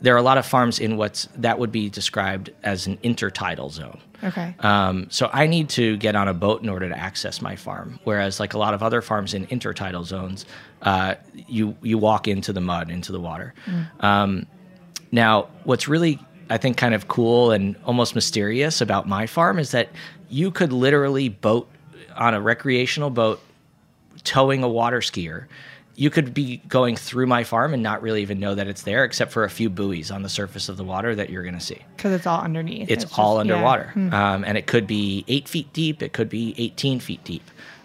There 0.00 0.14
are 0.14 0.18
a 0.18 0.22
lot 0.22 0.38
of 0.38 0.46
farms 0.46 0.78
in 0.78 0.96
what's 0.96 1.28
that 1.36 1.58
would 1.58 1.72
be 1.72 1.90
described 1.90 2.50
as 2.62 2.86
an 2.86 2.96
intertidal 2.98 3.70
zone. 3.70 4.00
Okay. 4.22 4.54
Um, 4.60 5.06
so 5.10 5.30
I 5.32 5.46
need 5.46 5.70
to 5.70 5.96
get 5.96 6.14
on 6.14 6.28
a 6.28 6.34
boat 6.34 6.62
in 6.62 6.68
order 6.68 6.88
to 6.88 6.98
access 6.98 7.40
my 7.40 7.56
farm. 7.56 7.98
Whereas, 8.04 8.38
like 8.38 8.54
a 8.54 8.58
lot 8.58 8.74
of 8.74 8.82
other 8.82 9.00
farms 9.00 9.34
in 9.34 9.46
intertidal 9.46 10.04
zones, 10.04 10.44
uh, 10.82 11.14
you 11.34 11.76
you 11.82 11.98
walk 11.98 12.28
into 12.28 12.52
the 12.52 12.60
mud, 12.60 12.90
into 12.90 13.12
the 13.12 13.20
water. 13.20 13.54
Um, 14.00 14.46
now, 15.12 15.48
what's 15.64 15.88
really 15.88 16.18
I 16.50 16.58
think 16.58 16.76
kind 16.76 16.94
of 16.94 17.06
cool 17.06 17.52
and 17.52 17.76
almost 17.84 18.14
mysterious 18.16 18.80
about 18.80 19.08
my 19.08 19.26
farm 19.26 19.58
is 19.58 19.70
that 19.70 19.88
you 20.28 20.50
could 20.50 20.72
literally 20.72 21.28
boat 21.28 21.68
on 22.16 22.34
a 22.34 22.40
recreational 22.40 23.08
boat, 23.08 23.40
towing 24.24 24.64
a 24.64 24.68
water 24.68 24.98
skier. 24.98 25.46
You 25.96 26.08
could 26.10 26.32
be 26.32 26.58
going 26.68 26.96
through 26.96 27.26
my 27.26 27.44
farm 27.44 27.74
and 27.74 27.82
not 27.82 28.00
really 28.02 28.22
even 28.22 28.40
know 28.40 28.54
that 28.54 28.66
it's 28.68 28.82
there, 28.82 29.04
except 29.04 29.32
for 29.32 29.44
a 29.44 29.50
few 29.50 29.68
buoys 29.68 30.10
on 30.10 30.22
the 30.22 30.28
surface 30.28 30.68
of 30.68 30.76
the 30.76 30.84
water 30.84 31.14
that 31.14 31.28
you're 31.30 31.42
going 31.42 31.58
to 31.58 31.60
see 31.60 31.78
Because 31.96 32.12
it's 32.12 32.26
all 32.26 32.40
underneath. 32.40 32.90
it's, 32.90 33.04
just- 33.04 33.18
all 33.18 33.34
yeah. 33.34 33.40
underwater 33.40 33.90
Hmm. 33.92 34.14
um, 34.14 34.44
and 34.44 34.56
it 34.56 34.66
could 34.66 34.86
be 34.86 35.24
eight 35.28 35.48
feet 35.48 35.72
deep 35.72 36.02
it 36.02 36.12
could 36.12 36.28
be 36.28 36.54
18 36.56 37.00
feet 37.00 37.22
deep 37.24 37.42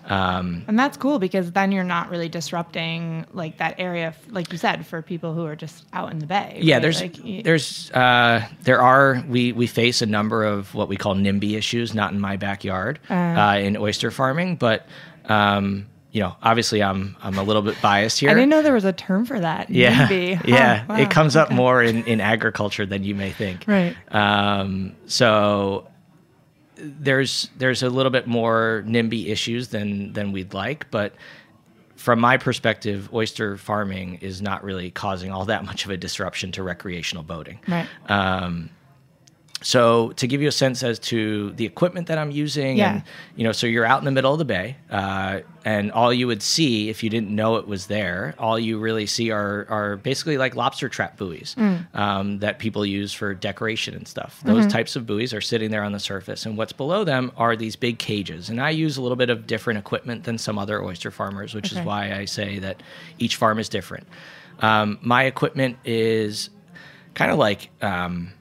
um, 0.08 0.64
And 0.68 0.78
that's 0.78 0.98
cool 0.98 1.18
because 1.18 1.52
then 1.52 1.72
you're 1.72 1.84
not 1.84 2.10
really 2.12 2.30
disrupting 2.30 3.26
like 3.34 3.58
that 3.58 3.76
area, 3.80 4.10
f- 4.10 4.20
like 4.30 4.52
you 4.52 4.60
said, 4.60 4.86
for 4.86 5.02
people 5.02 5.34
who 5.34 5.46
are 5.48 5.56
just 5.56 5.84
out 5.94 6.12
in 6.12 6.20
the 6.20 6.28
bay. 6.28 6.60
yeah 6.62 6.76
right? 6.76 6.82
there's 6.84 7.02
Like, 7.02 7.44
there's 7.44 7.90
uh, 7.92 8.48
there 8.62 8.80
are 8.82 9.24
we 9.28 9.52
we 9.52 9.66
face 9.68 10.02
a 10.04 10.06
number 10.06 10.44
of 10.46 10.74
what 10.76 10.88
we 10.90 10.96
call 10.96 11.16
NIMBY 11.16 11.56
issues 11.58 11.94
not 11.96 12.14
in 12.14 12.20
my 12.20 12.38
backyard 12.38 13.00
uh, 13.10 13.58
in 13.60 13.76
oyster 13.78 14.12
farming 14.12 14.58
but 14.58 14.86
um, 15.26 15.88
you 16.16 16.22
know 16.22 16.34
obviously 16.42 16.82
I'm 16.82 17.16
I'm 17.22 17.38
a 17.38 17.44
little 17.44 17.62
bit 17.62 17.76
biased 17.82 18.20
here 18.22 18.30
I 18.30 18.34
didn't 18.34 18.50
know 18.50 18.62
there 18.62 18.74
was 18.74 18.86
a 18.86 18.94
term 18.94 19.26
for 19.26 19.40
that. 19.40 19.70
yeah. 19.70 20.08
Huh, 20.36 20.42
yeah 20.46 20.86
wow, 20.86 20.96
it 20.96 21.12
comes 21.12 21.36
up 21.36 21.48
okay. 21.48 21.56
more 21.56 21.84
in, 21.84 22.04
in 22.06 22.22
agriculture 22.22 22.86
than 22.86 23.04
you 23.04 23.14
may 23.14 23.32
think 23.32 23.66
Right. 23.68 23.96
um, 24.16 24.96
so 25.08 25.88
there's 26.78 27.50
there's 27.58 27.84
a 27.84 27.90
little 27.90 28.12
bit 28.12 28.28
more 28.28 28.84
NIMBY 28.88 29.28
issues 29.28 29.70
than 29.70 30.14
than 30.14 30.32
we'd 30.32 30.54
like, 30.54 30.90
but 30.92 31.14
from 31.96 32.20
my 32.20 32.38
perspective, 32.38 33.10
oyster 33.14 33.58
farming 33.58 34.20
is 34.22 34.42
not 34.42 34.64
really 34.64 34.92
causing 34.92 35.32
all 35.32 35.46
that 35.46 35.66
much 35.66 35.86
of 35.86 35.92
a 35.92 35.98
disruption 35.98 36.52
to 36.52 36.64
recreational 36.64 37.24
boating. 37.24 37.60
Right. 37.68 37.88
Um, 38.08 38.70
so 39.68 40.12
to 40.18 40.28
give 40.28 40.44
you 40.44 40.48
a 40.48 40.52
sense 40.52 40.84
as 40.84 41.00
to 41.00 41.52
the 41.54 41.66
equipment 41.66 42.06
that 42.06 42.20
I'm 42.20 42.30
using, 42.30 42.78
Yeah. 42.78 42.92
and 42.92 43.04
you 43.36 43.44
know, 43.44 43.52
so 43.52 43.66
you're 43.66 43.84
out 43.86 43.98
in 43.98 44.06
the 44.06 44.12
middle 44.12 44.32
of 44.32 44.38
the 44.38 44.46
bay, 44.46 44.76
uh, 44.92 45.40
and 45.66 45.92
all 45.92 46.14
you 46.14 46.28
would 46.28 46.44
see 46.44 46.90
if 46.90 47.02
you 47.04 47.10
didn't 47.10 47.32
know 47.36 47.56
it 47.56 47.68
was 47.68 47.88
there, 47.88 48.36
all 48.38 48.60
you 48.60 48.78
really 48.78 49.08
see 49.08 49.32
are 49.32 49.66
are 49.68 49.98
basically 49.98 50.38
like 50.38 50.56
lobster 50.56 50.88
trap 50.88 51.18
buoys 51.18 51.56
um, 51.96 52.38
that 52.40 52.60
people 52.60 52.86
use 52.86 53.12
for 53.12 53.34
decoration 53.34 53.96
and 53.96 54.08
stuff. 54.08 54.40
Those 54.46 54.68
types 54.68 54.96
of 54.96 55.08
buoys 55.08 55.34
are 55.34 55.42
sitting 55.42 55.72
there 55.72 55.84
on 55.84 55.94
the 55.94 56.00
surface, 56.00 56.46
and 56.46 56.56
what's 56.60 56.74
below 56.74 57.04
them 57.04 57.32
are 57.36 57.56
these 57.56 57.76
big 57.76 57.98
cages. 57.98 58.50
And 58.52 58.62
I 58.62 58.70
use 58.70 58.98
a 58.98 59.02
little 59.02 59.16
bit 59.18 59.32
of 59.32 59.48
different 59.48 59.80
equipment 59.80 60.26
than 60.26 60.38
some 60.38 60.60
other 60.60 60.84
oyster 60.84 61.10
farmers, 61.10 61.56
which 61.56 61.72
Okay. 61.74 61.82
is 61.82 61.86
why 61.86 62.14
I 62.14 62.26
say 62.26 62.60
that 62.60 62.84
each 63.18 63.36
farm 63.38 63.58
is 63.58 63.68
different. 63.68 64.06
Um, 64.60 65.00
my 65.02 65.24
equipment 65.24 65.78
is 65.84 66.52
kind 67.16 67.32
of 67.32 67.40
like 67.40 67.72
um, 67.82 68.32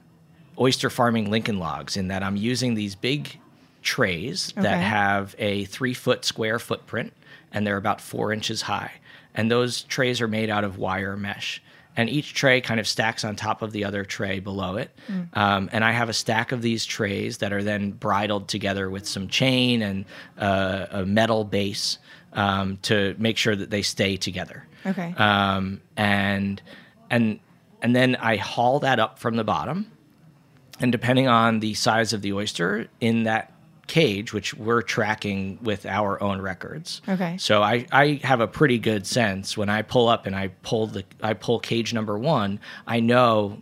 oyster 0.59 0.89
farming 0.89 1.29
Lincoln 1.29 1.59
logs 1.59 1.97
in 1.97 2.07
that 2.09 2.23
I'm 2.23 2.35
using 2.35 2.75
these 2.75 2.95
big 2.95 3.39
trays 3.81 4.51
that 4.55 4.77
have 4.81 5.35
a 5.37 5.65
three 5.65 5.93
foot 5.93 6.25
square 6.25 6.59
footprint 6.59 7.13
and 7.51 7.65
they're 7.65 7.77
about 7.77 8.01
four 8.01 8.33
inches 8.33 8.63
high. 8.63 8.91
And 9.33 9.51
those 9.51 9.83
trays 9.83 10.21
are 10.21 10.27
made 10.27 10.49
out 10.49 10.63
of 10.63 10.77
wire 10.77 11.15
mesh. 11.17 11.61
And 11.97 12.09
each 12.09 12.33
tray 12.33 12.59
kind 12.59 12.79
of 12.79 12.87
stacks 12.87 13.23
on 13.23 13.35
top 13.37 13.61
of 13.61 13.71
the 13.71 13.85
other 13.85 14.03
tray 14.03 14.39
below 14.39 14.75
it. 14.75 14.91
Um, 15.33 15.69
and 15.71 15.81
I 15.83 15.91
have 15.91 16.09
a 16.09 16.13
stack 16.13 16.51
of 16.51 16.61
these 16.61 16.85
trays 16.85 17.37
that 17.37 17.53
are 17.53 17.63
then 17.63 17.91
bridled 17.91 18.49
together 18.49 18.89
with 18.89 19.07
some 19.07 19.29
chain 19.29 19.81
and 19.81 20.05
uh, 20.37 20.87
a 20.91 21.05
metal 21.05 21.45
base 21.45 21.97
um, 22.33 22.77
to 22.81 23.15
make 23.17 23.37
sure 23.37 23.55
that 23.55 23.69
they 23.69 23.81
stay 23.81 24.17
together 24.17 24.65
Okay. 24.85 25.13
um, 25.17 25.79
and 25.95 26.61
and 27.09 27.39
and 27.81 27.95
then 27.95 28.17
I 28.17 28.35
haul 28.35 28.79
that 28.81 28.99
up 28.99 29.19
from 29.19 29.37
the 29.37 29.43
bottom, 29.45 29.89
and 30.79 30.91
depending 30.91 31.27
on 31.27 31.59
the 31.59 31.73
size 31.73 32.13
of 32.13 32.21
the 32.21 32.33
oyster 32.33 32.87
in 32.99 33.23
that 33.23 33.51
cage, 33.87 34.33
which 34.33 34.53
we're 34.55 34.81
tracking 34.81 35.59
with 35.61 35.85
our 35.85 36.21
own 36.21 36.41
records. 36.41 37.01
Okay. 37.07 37.37
So 37.37 37.61
I, 37.61 37.85
I 37.91 38.19
have 38.23 38.41
a 38.41 38.47
pretty 38.47 38.79
good 38.79 39.05
sense 39.05 39.57
when 39.57 39.69
I 39.69 39.83
pull 39.83 40.07
up 40.07 40.25
and 40.25 40.35
I 40.35 40.49
pull 40.63 40.87
the 40.87 41.03
I 41.21 41.33
pull 41.33 41.59
cage 41.59 41.93
number 41.93 42.17
one, 42.17 42.59
I 42.87 42.99
know 42.99 43.61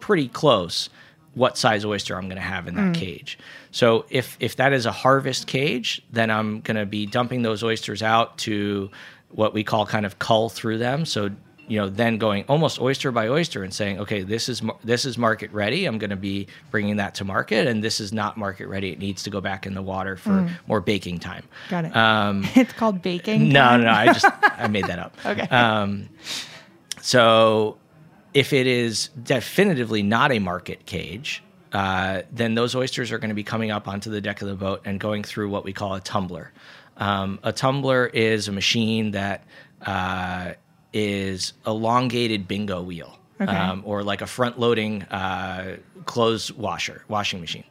pretty 0.00 0.28
close 0.28 0.90
what 1.34 1.56
size 1.56 1.84
oyster 1.84 2.16
I'm 2.16 2.24
going 2.24 2.36
to 2.36 2.42
have 2.42 2.68
in 2.68 2.74
that 2.74 2.88
hmm. 2.88 2.92
cage. 2.92 3.38
So 3.70 4.04
if 4.10 4.36
if 4.38 4.56
that 4.56 4.72
is 4.72 4.84
a 4.84 4.92
harvest 4.92 5.46
cage, 5.46 6.02
then 6.12 6.30
I'm 6.30 6.60
going 6.60 6.76
to 6.76 6.86
be 6.86 7.06
dumping 7.06 7.42
those 7.42 7.62
oysters 7.62 8.02
out 8.02 8.36
to 8.38 8.90
what 9.30 9.54
we 9.54 9.64
call 9.64 9.86
kind 9.86 10.04
of 10.04 10.18
cull 10.18 10.50
through 10.50 10.76
them. 10.76 11.06
So 11.06 11.30
you 11.72 11.78
know 11.78 11.88
then 11.88 12.18
going 12.18 12.44
almost 12.48 12.78
oyster 12.80 13.10
by 13.10 13.28
oyster 13.28 13.62
and 13.64 13.72
saying 13.72 13.98
okay 13.98 14.22
this 14.22 14.48
is 14.48 14.60
this 14.84 15.04
is 15.06 15.16
market 15.16 15.50
ready 15.52 15.86
i'm 15.86 15.96
going 15.96 16.10
to 16.10 16.16
be 16.32 16.46
bringing 16.70 16.96
that 16.96 17.14
to 17.14 17.24
market 17.24 17.66
and 17.66 17.82
this 17.82 17.98
is 18.00 18.12
not 18.12 18.36
market 18.36 18.66
ready 18.66 18.90
it 18.90 18.98
needs 18.98 19.22
to 19.22 19.30
go 19.30 19.40
back 19.40 19.64
in 19.66 19.72
the 19.74 19.80
water 19.82 20.16
for 20.16 20.50
more 20.66 20.80
baking 20.82 21.18
time 21.18 21.44
Got 21.70 21.84
it. 21.86 21.96
um, 21.96 22.44
it's 22.54 22.72
called 22.74 23.00
baking. 23.00 23.48
no 23.48 23.60
time? 23.60 23.80
no 23.80 23.86
no 23.86 23.92
i 23.92 24.06
just 24.06 24.26
i 24.42 24.66
made 24.68 24.86
that 24.86 24.98
up 24.98 25.16
Okay. 25.26 25.48
um, 25.48 26.08
so 27.00 27.78
if 28.34 28.52
it 28.52 28.66
is 28.66 29.08
definitively 29.22 30.02
not 30.02 30.32
a 30.32 30.38
market 30.38 30.86
cage, 30.86 31.42
uh, 31.72 32.22
then 32.32 32.54
those 32.54 32.74
oysters 32.74 33.12
are 33.12 33.18
going 33.18 33.28
to 33.30 33.34
be 33.34 33.44
coming 33.44 33.70
up 33.70 33.88
onto 33.88 34.10
the 34.10 34.20
deck 34.20 34.40
of 34.42 34.48
the 34.48 34.54
boat 34.54 34.82
and 34.84 34.98
going 35.00 35.22
through 35.22 35.48
what 35.50 35.64
we 35.64 35.72
call 35.72 35.94
a 35.94 36.00
tumbler. 36.00 36.50
Um, 36.96 37.38
a 37.42 37.52
tumbler 37.52 38.06
is 38.06 38.48
a 38.48 38.52
machine 38.52 39.10
that 39.12 39.44
uh, 39.84 40.52
is 40.92 41.52
elongated 41.66 42.46
bingo 42.48 42.82
wheel, 42.82 43.18
Okay. 43.40 43.50
um, 43.52 43.82
or 43.84 44.02
like 44.02 44.20
a 44.20 44.26
front-loading 44.26 45.02
uh, 45.04 45.76
clothes 46.04 46.52
washer, 46.52 47.04
washing 47.08 47.40
machine. 47.40 47.64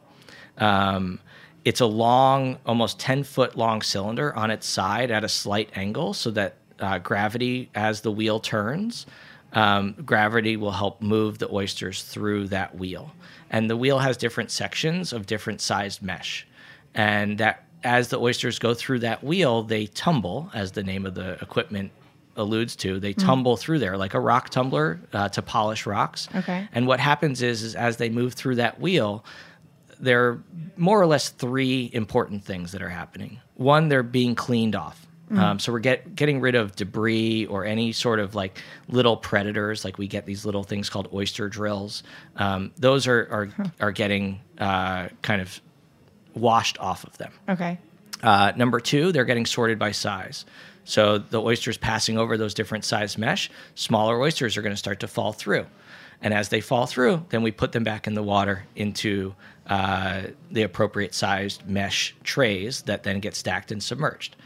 Um, 0.58 1.18
it's 1.64 1.80
a 1.80 1.86
long, 1.86 2.58
almost 2.66 2.98
10 2.98 3.22
foot 3.24 3.56
long 3.56 3.82
cylinder 3.82 4.34
on 4.34 4.50
its 4.50 4.66
side 4.66 5.10
at 5.10 5.24
a 5.24 5.28
slight 5.28 5.70
angle 5.76 6.12
so 6.12 6.30
that 6.32 6.56
uh, 6.80 6.98
gravity, 6.98 7.70
as 7.74 8.00
the 8.00 8.10
wheel 8.10 8.40
turns, 8.40 9.06
um, 9.52 9.94
gravity 10.04 10.56
will 10.56 10.72
help 10.72 11.00
move 11.00 11.38
the 11.38 11.48
oysters 11.52 12.02
through 12.02 12.48
that 12.48 12.74
wheel. 12.76 13.12
And 13.50 13.70
the 13.70 13.76
wheel 13.76 13.98
has 14.00 14.16
different 14.16 14.50
sections 14.50 15.12
of 15.12 15.26
different 15.26 15.60
sized 15.60 16.02
mesh. 16.02 16.46
And 16.94 17.38
that 17.38 17.64
as 17.84 18.08
the 18.08 18.18
oysters 18.18 18.58
go 18.58 18.74
through 18.74 19.00
that 19.00 19.22
wheel, 19.22 19.62
they 19.62 19.86
tumble, 19.86 20.50
as 20.54 20.72
the 20.72 20.82
name 20.82 21.06
of 21.06 21.14
the 21.14 21.32
equipment 21.42 21.92
alludes 22.36 22.76
to. 22.76 23.00
They 23.00 23.12
tumble 23.12 23.56
through 23.56 23.78
there 23.78 23.96
like 23.96 24.14
a 24.14 24.20
rock 24.20 24.50
tumbler 24.50 25.00
uh, 25.12 25.28
to 25.30 25.42
polish 25.42 25.86
rocks. 25.86 26.28
Okay. 26.34 26.68
And 26.72 26.86
what 26.86 27.00
happens 27.00 27.42
is, 27.42 27.62
is 27.62 27.74
as 27.74 27.96
they 27.96 28.08
move 28.08 28.34
through 28.34 28.56
that 28.56 28.80
wheel, 28.80 29.24
there 30.00 30.28
are 30.28 30.42
more 30.76 31.00
or 31.00 31.06
less 31.06 31.28
three 31.28 31.90
important 31.92 32.44
things 32.44 32.72
that 32.72 32.82
are 32.82 32.88
happening. 32.88 33.40
One, 33.54 33.88
they're 33.88 34.02
being 34.02 34.34
cleaned 34.34 34.74
off. 34.74 35.06
Um, 35.34 35.58
so 35.58 35.72
we're 35.72 35.78
get, 35.78 36.14
getting 36.14 36.42
rid 36.42 36.54
of 36.54 36.76
debris 36.76 37.46
or 37.46 37.64
any 37.64 37.92
sort 37.92 38.20
of 38.20 38.34
like 38.34 38.60
little 38.88 39.16
predators. 39.16 39.82
Like 39.82 39.96
we 39.96 40.06
get 40.06 40.26
these 40.26 40.44
little 40.44 40.62
things 40.62 40.90
called 40.90 41.08
oyster 41.10 41.48
drills. 41.48 42.02
Um, 42.36 42.70
those 42.76 43.06
are 43.06 43.20
are, 43.30 43.48
are 43.80 43.92
getting 43.92 44.40
uh, 44.58 45.08
kind 45.22 45.40
of 45.40 45.58
washed 46.34 46.76
off 46.78 47.04
of 47.04 47.16
them. 47.16 47.32
Okay. 47.48 47.78
Uh, 48.22 48.52
number 48.56 48.78
two, 48.78 49.10
they're 49.10 49.24
getting 49.24 49.46
sorted 49.46 49.78
by 49.78 49.92
size. 49.92 50.44
So 50.84 51.18
the 51.18 51.40
oysters 51.40 51.76
passing 51.76 52.18
over 52.18 52.36
those 52.36 52.54
different 52.54 52.84
size 52.84 53.16
mesh, 53.16 53.50
smaller 53.74 54.20
oysters 54.20 54.56
are 54.56 54.62
going 54.62 54.72
to 54.72 54.78
start 54.78 55.00
to 55.00 55.08
fall 55.08 55.32
through. 55.32 55.66
And 56.20 56.32
as 56.32 56.48
they 56.48 56.60
fall 56.60 56.86
through, 56.86 57.26
then 57.30 57.42
we 57.42 57.50
put 57.50 57.72
them 57.72 57.84
back 57.84 58.06
in 58.06 58.14
the 58.14 58.22
water 58.22 58.64
into 58.76 59.34
uh, 59.66 60.22
the 60.50 60.62
appropriate 60.62 61.14
sized 61.14 61.68
mesh 61.68 62.14
trays 62.22 62.82
that 62.82 63.02
then 63.02 63.20
get 63.20 63.34
stacked 63.34 63.72
and 63.72 63.82
submerged. 63.82 64.36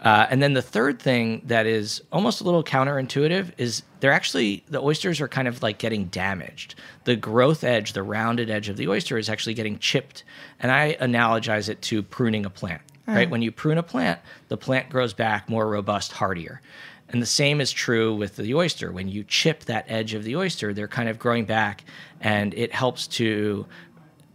Uh, 0.00 0.26
and 0.28 0.42
then 0.42 0.52
the 0.52 0.62
third 0.62 1.00
thing 1.00 1.40
that 1.46 1.66
is 1.66 2.02
almost 2.12 2.42
a 2.42 2.44
little 2.44 2.62
counterintuitive 2.62 3.52
is 3.56 3.82
they're 4.00 4.12
actually, 4.12 4.62
the 4.68 4.80
oysters 4.80 5.18
are 5.18 5.28
kind 5.28 5.48
of 5.48 5.62
like 5.62 5.78
getting 5.78 6.06
damaged. 6.06 6.74
The 7.04 7.16
growth 7.16 7.64
edge, 7.64 7.94
the 7.94 8.02
rounded 8.02 8.50
edge 8.50 8.68
of 8.68 8.76
the 8.76 8.86
oyster 8.88 9.16
is 9.16 9.30
actually 9.30 9.54
getting 9.54 9.78
chipped. 9.78 10.22
And 10.60 10.70
I 10.70 10.96
analogize 11.00 11.70
it 11.70 11.80
to 11.82 12.02
pruning 12.02 12.44
a 12.44 12.50
plant, 12.50 12.82
right? 13.06 13.30
When 13.30 13.42
you 13.42 13.52
prune 13.52 13.78
a 13.78 13.82
plant, 13.82 14.20
the 14.48 14.56
plant 14.56 14.88
grows 14.90 15.12
back 15.12 15.48
more 15.48 15.68
robust, 15.68 16.12
hardier. 16.12 16.60
And 17.08 17.20
the 17.20 17.26
same 17.26 17.60
is 17.60 17.70
true 17.70 18.14
with 18.14 18.36
the 18.36 18.54
oyster. 18.54 18.90
When 18.90 19.08
you 19.08 19.24
chip 19.24 19.64
that 19.64 19.84
edge 19.88 20.14
of 20.14 20.24
the 20.24 20.36
oyster, 20.36 20.72
they're 20.72 20.88
kind 20.88 21.08
of 21.08 21.18
growing 21.18 21.44
back 21.44 21.84
and 22.20 22.54
it 22.54 22.72
helps 22.72 23.06
to 23.08 23.66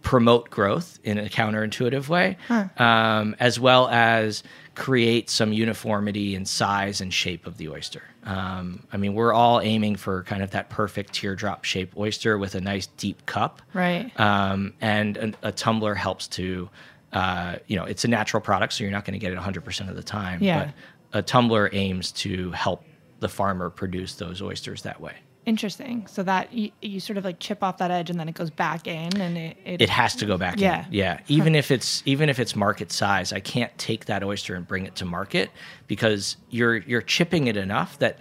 promote 0.01 0.49
growth 0.49 0.99
in 1.03 1.17
a 1.17 1.25
counterintuitive 1.25 2.07
way, 2.07 2.37
um, 2.77 3.35
as 3.39 3.59
well 3.59 3.89
as 3.89 4.43
create 4.75 5.29
some 5.29 5.51
uniformity 5.51 6.35
in 6.35 6.45
size 6.45 7.01
and 7.01 7.13
shape 7.13 7.45
of 7.45 7.57
the 7.57 7.67
oyster. 7.67 8.03
Um, 8.23 8.83
I 8.93 8.97
mean, 8.97 9.13
we're 9.13 9.33
all 9.33 9.59
aiming 9.59 9.97
for 9.97 10.23
kind 10.23 10.41
of 10.41 10.51
that 10.51 10.69
perfect 10.69 11.13
teardrop 11.13 11.65
shaped 11.65 11.97
oyster 11.97 12.37
with 12.37 12.55
a 12.55 12.61
nice 12.61 12.87
deep 12.87 13.25
cup. 13.25 13.61
Right. 13.73 14.17
Um, 14.17 14.73
and 14.79 15.17
a, 15.17 15.49
a 15.49 15.51
tumbler 15.51 15.95
helps 15.95 16.27
to, 16.29 16.69
uh, 17.13 17.55
you 17.67 17.75
know, 17.75 17.85
it's 17.85 18.05
a 18.05 18.07
natural 18.07 18.41
product, 18.41 18.73
so 18.73 18.83
you're 18.83 18.91
not 18.91 19.05
going 19.05 19.13
to 19.13 19.19
get 19.19 19.31
it 19.33 19.39
100% 19.39 19.89
of 19.89 19.95
the 19.95 20.03
time. 20.03 20.41
Yeah. 20.43 20.65
But 21.11 21.19
a 21.19 21.21
tumbler 21.21 21.69
aims 21.73 22.11
to 22.13 22.51
help 22.51 22.83
the 23.19 23.29
farmer 23.29 23.69
produce 23.69 24.15
those 24.15 24.41
oysters 24.41 24.83
that 24.83 25.01
way. 25.01 25.13
Interesting. 25.45 26.05
So 26.05 26.21
that 26.23 26.53
you, 26.53 26.71
you 26.81 26.99
sort 26.99 27.17
of 27.17 27.25
like 27.25 27.39
chip 27.39 27.63
off 27.63 27.77
that 27.79 27.89
edge 27.89 28.09
and 28.11 28.19
then 28.19 28.29
it 28.29 28.35
goes 28.35 28.51
back 28.51 28.85
in 28.85 29.19
and 29.19 29.35
it 29.37 29.57
it, 29.65 29.81
It 29.81 29.89
has 29.89 30.15
to 30.17 30.25
go 30.27 30.37
back 30.37 30.59
Yeah. 30.59 30.85
in. 30.85 30.93
Yeah. 30.93 31.19
Even 31.27 31.55
if 31.55 31.71
it's 31.71 32.03
even 32.05 32.29
if 32.29 32.39
it's 32.39 32.55
market 32.55 32.91
size, 32.91 33.33
I 33.33 33.39
can't 33.39 33.75
take 33.79 34.05
that 34.05 34.23
oyster 34.23 34.53
and 34.53 34.67
bring 34.67 34.85
it 34.85 34.95
to 34.97 35.05
market 35.05 35.49
because 35.87 36.37
you're 36.51 36.77
you're 36.77 37.01
chipping 37.01 37.47
it 37.47 37.57
enough 37.57 37.97
that 37.99 38.19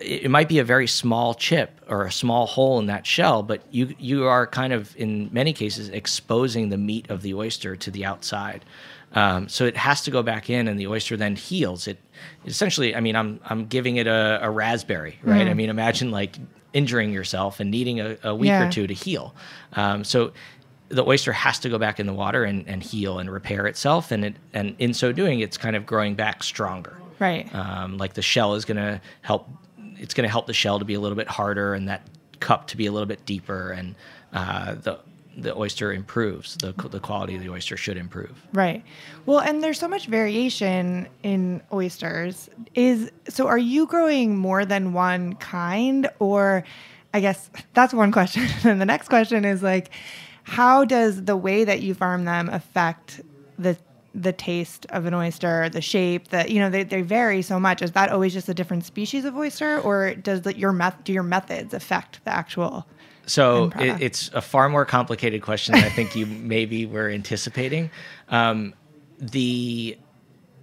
it 0.00 0.30
might 0.30 0.48
be 0.48 0.58
a 0.58 0.64
very 0.64 0.86
small 0.86 1.34
chip 1.34 1.80
or 1.88 2.04
a 2.04 2.12
small 2.12 2.46
hole 2.46 2.78
in 2.78 2.86
that 2.86 3.06
shell, 3.06 3.42
but 3.42 3.62
you 3.70 3.94
you 3.98 4.24
are 4.26 4.46
kind 4.46 4.72
of 4.72 4.96
in 4.96 5.28
many 5.32 5.52
cases 5.52 5.88
exposing 5.88 6.68
the 6.70 6.78
meat 6.78 7.10
of 7.10 7.22
the 7.22 7.34
oyster 7.34 7.76
to 7.76 7.90
the 7.90 8.04
outside. 8.04 8.64
Um, 9.14 9.48
so 9.48 9.66
it 9.66 9.76
has 9.76 10.00
to 10.02 10.10
go 10.10 10.22
back 10.22 10.48
in, 10.48 10.68
and 10.68 10.80
the 10.80 10.86
oyster 10.86 11.16
then 11.18 11.36
heals. 11.36 11.86
It 11.86 11.98
essentially, 12.46 12.94
I 12.96 13.00
mean, 13.00 13.14
I'm 13.16 13.40
I'm 13.44 13.66
giving 13.66 13.96
it 13.96 14.06
a, 14.06 14.38
a 14.42 14.50
raspberry, 14.50 15.18
right? 15.22 15.46
I 15.46 15.54
mean, 15.54 15.68
imagine 15.68 16.10
like 16.10 16.36
injuring 16.72 17.12
yourself 17.12 17.60
and 17.60 17.70
needing 17.70 18.00
a, 18.00 18.16
a 18.24 18.34
week 18.34 18.48
Yeah. 18.48 18.66
or 18.66 18.72
two 18.72 18.86
to 18.86 18.94
heal. 18.94 19.34
Um, 19.74 20.04
so 20.04 20.32
the 20.88 21.04
oyster 21.06 21.32
has 21.32 21.58
to 21.58 21.68
go 21.68 21.76
back 21.78 22.00
in 22.00 22.06
the 22.06 22.14
water 22.14 22.44
and, 22.44 22.66
and 22.66 22.82
heal 22.82 23.18
and 23.18 23.30
repair 23.30 23.66
itself, 23.66 24.10
and 24.12 24.24
it 24.24 24.36
and 24.54 24.74
in 24.78 24.94
so 24.94 25.12
doing, 25.12 25.40
it's 25.40 25.58
kind 25.58 25.76
of 25.76 25.84
growing 25.84 26.14
back 26.14 26.42
stronger. 26.42 26.96
right. 27.18 27.54
Um, 27.54 27.98
like 27.98 28.14
the 28.14 28.22
shell 28.22 28.54
is 28.54 28.64
going 28.64 28.78
to 28.78 29.00
help. 29.20 29.46
It's 30.02 30.14
going 30.14 30.24
to 30.24 30.30
help 30.30 30.46
the 30.46 30.52
shell 30.52 30.78
to 30.78 30.84
be 30.84 30.94
a 30.94 31.00
little 31.00 31.16
bit 31.16 31.28
harder, 31.28 31.74
and 31.74 31.88
that 31.88 32.06
cup 32.40 32.66
to 32.68 32.76
be 32.76 32.86
a 32.86 32.92
little 32.92 33.06
bit 33.06 33.24
deeper, 33.24 33.70
and 33.70 33.94
uh, 34.32 34.74
the 34.74 34.98
the 35.36 35.56
oyster 35.56 35.92
improves. 35.92 36.56
the 36.56 36.72
The 36.72 37.00
quality 37.00 37.36
of 37.36 37.42
the 37.42 37.48
oyster 37.48 37.76
should 37.76 37.96
improve. 37.96 38.46
Right. 38.52 38.84
Well, 39.24 39.38
and 39.38 39.62
there's 39.62 39.78
so 39.78 39.88
much 39.88 40.06
variation 40.06 41.08
in 41.22 41.62
oysters. 41.72 42.50
Is 42.74 43.10
so 43.28 43.46
are 43.46 43.58
you 43.58 43.86
growing 43.86 44.36
more 44.36 44.64
than 44.64 44.92
one 44.92 45.36
kind 45.36 46.10
or 46.18 46.64
I 47.14 47.20
guess 47.20 47.50
that's 47.72 47.94
one 47.94 48.12
question. 48.12 48.46
and 48.64 48.80
the 48.80 48.86
next 48.86 49.08
question 49.08 49.44
is 49.44 49.62
like 49.62 49.90
how 50.44 50.84
does 50.84 51.24
the 51.24 51.36
way 51.36 51.64
that 51.64 51.82
you 51.82 51.94
farm 51.94 52.24
them 52.24 52.48
affect 52.48 53.20
the 53.58 53.76
the 54.14 54.32
taste 54.32 54.86
of 54.90 55.06
an 55.06 55.14
oyster, 55.14 55.68
the 55.68 55.80
shape, 55.80 56.28
that 56.28 56.50
you 56.50 56.60
know 56.60 56.70
they, 56.70 56.84
they 56.84 57.02
vary 57.02 57.42
so 57.42 57.58
much. 57.58 57.82
Is 57.82 57.92
that 57.92 58.10
always 58.10 58.32
just 58.32 58.48
a 58.48 58.54
different 58.54 58.84
species 58.84 59.24
of 59.24 59.36
oyster, 59.36 59.80
or 59.80 60.14
does 60.14 60.42
the, 60.42 60.56
your 60.56 60.72
meth 60.72 61.04
do 61.04 61.12
your 61.12 61.22
methods 61.22 61.74
affect 61.74 62.24
the 62.24 62.30
actual? 62.30 62.86
So 63.26 63.70
it, 63.78 64.02
it's 64.02 64.30
a 64.34 64.40
far 64.40 64.68
more 64.68 64.84
complicated 64.84 65.42
question 65.42 65.74
than 65.74 65.84
I 65.84 65.88
think 65.88 66.16
you 66.16 66.26
maybe 66.26 66.86
were 66.86 67.08
anticipating. 67.08 67.90
Um, 68.28 68.74
the 69.18 69.96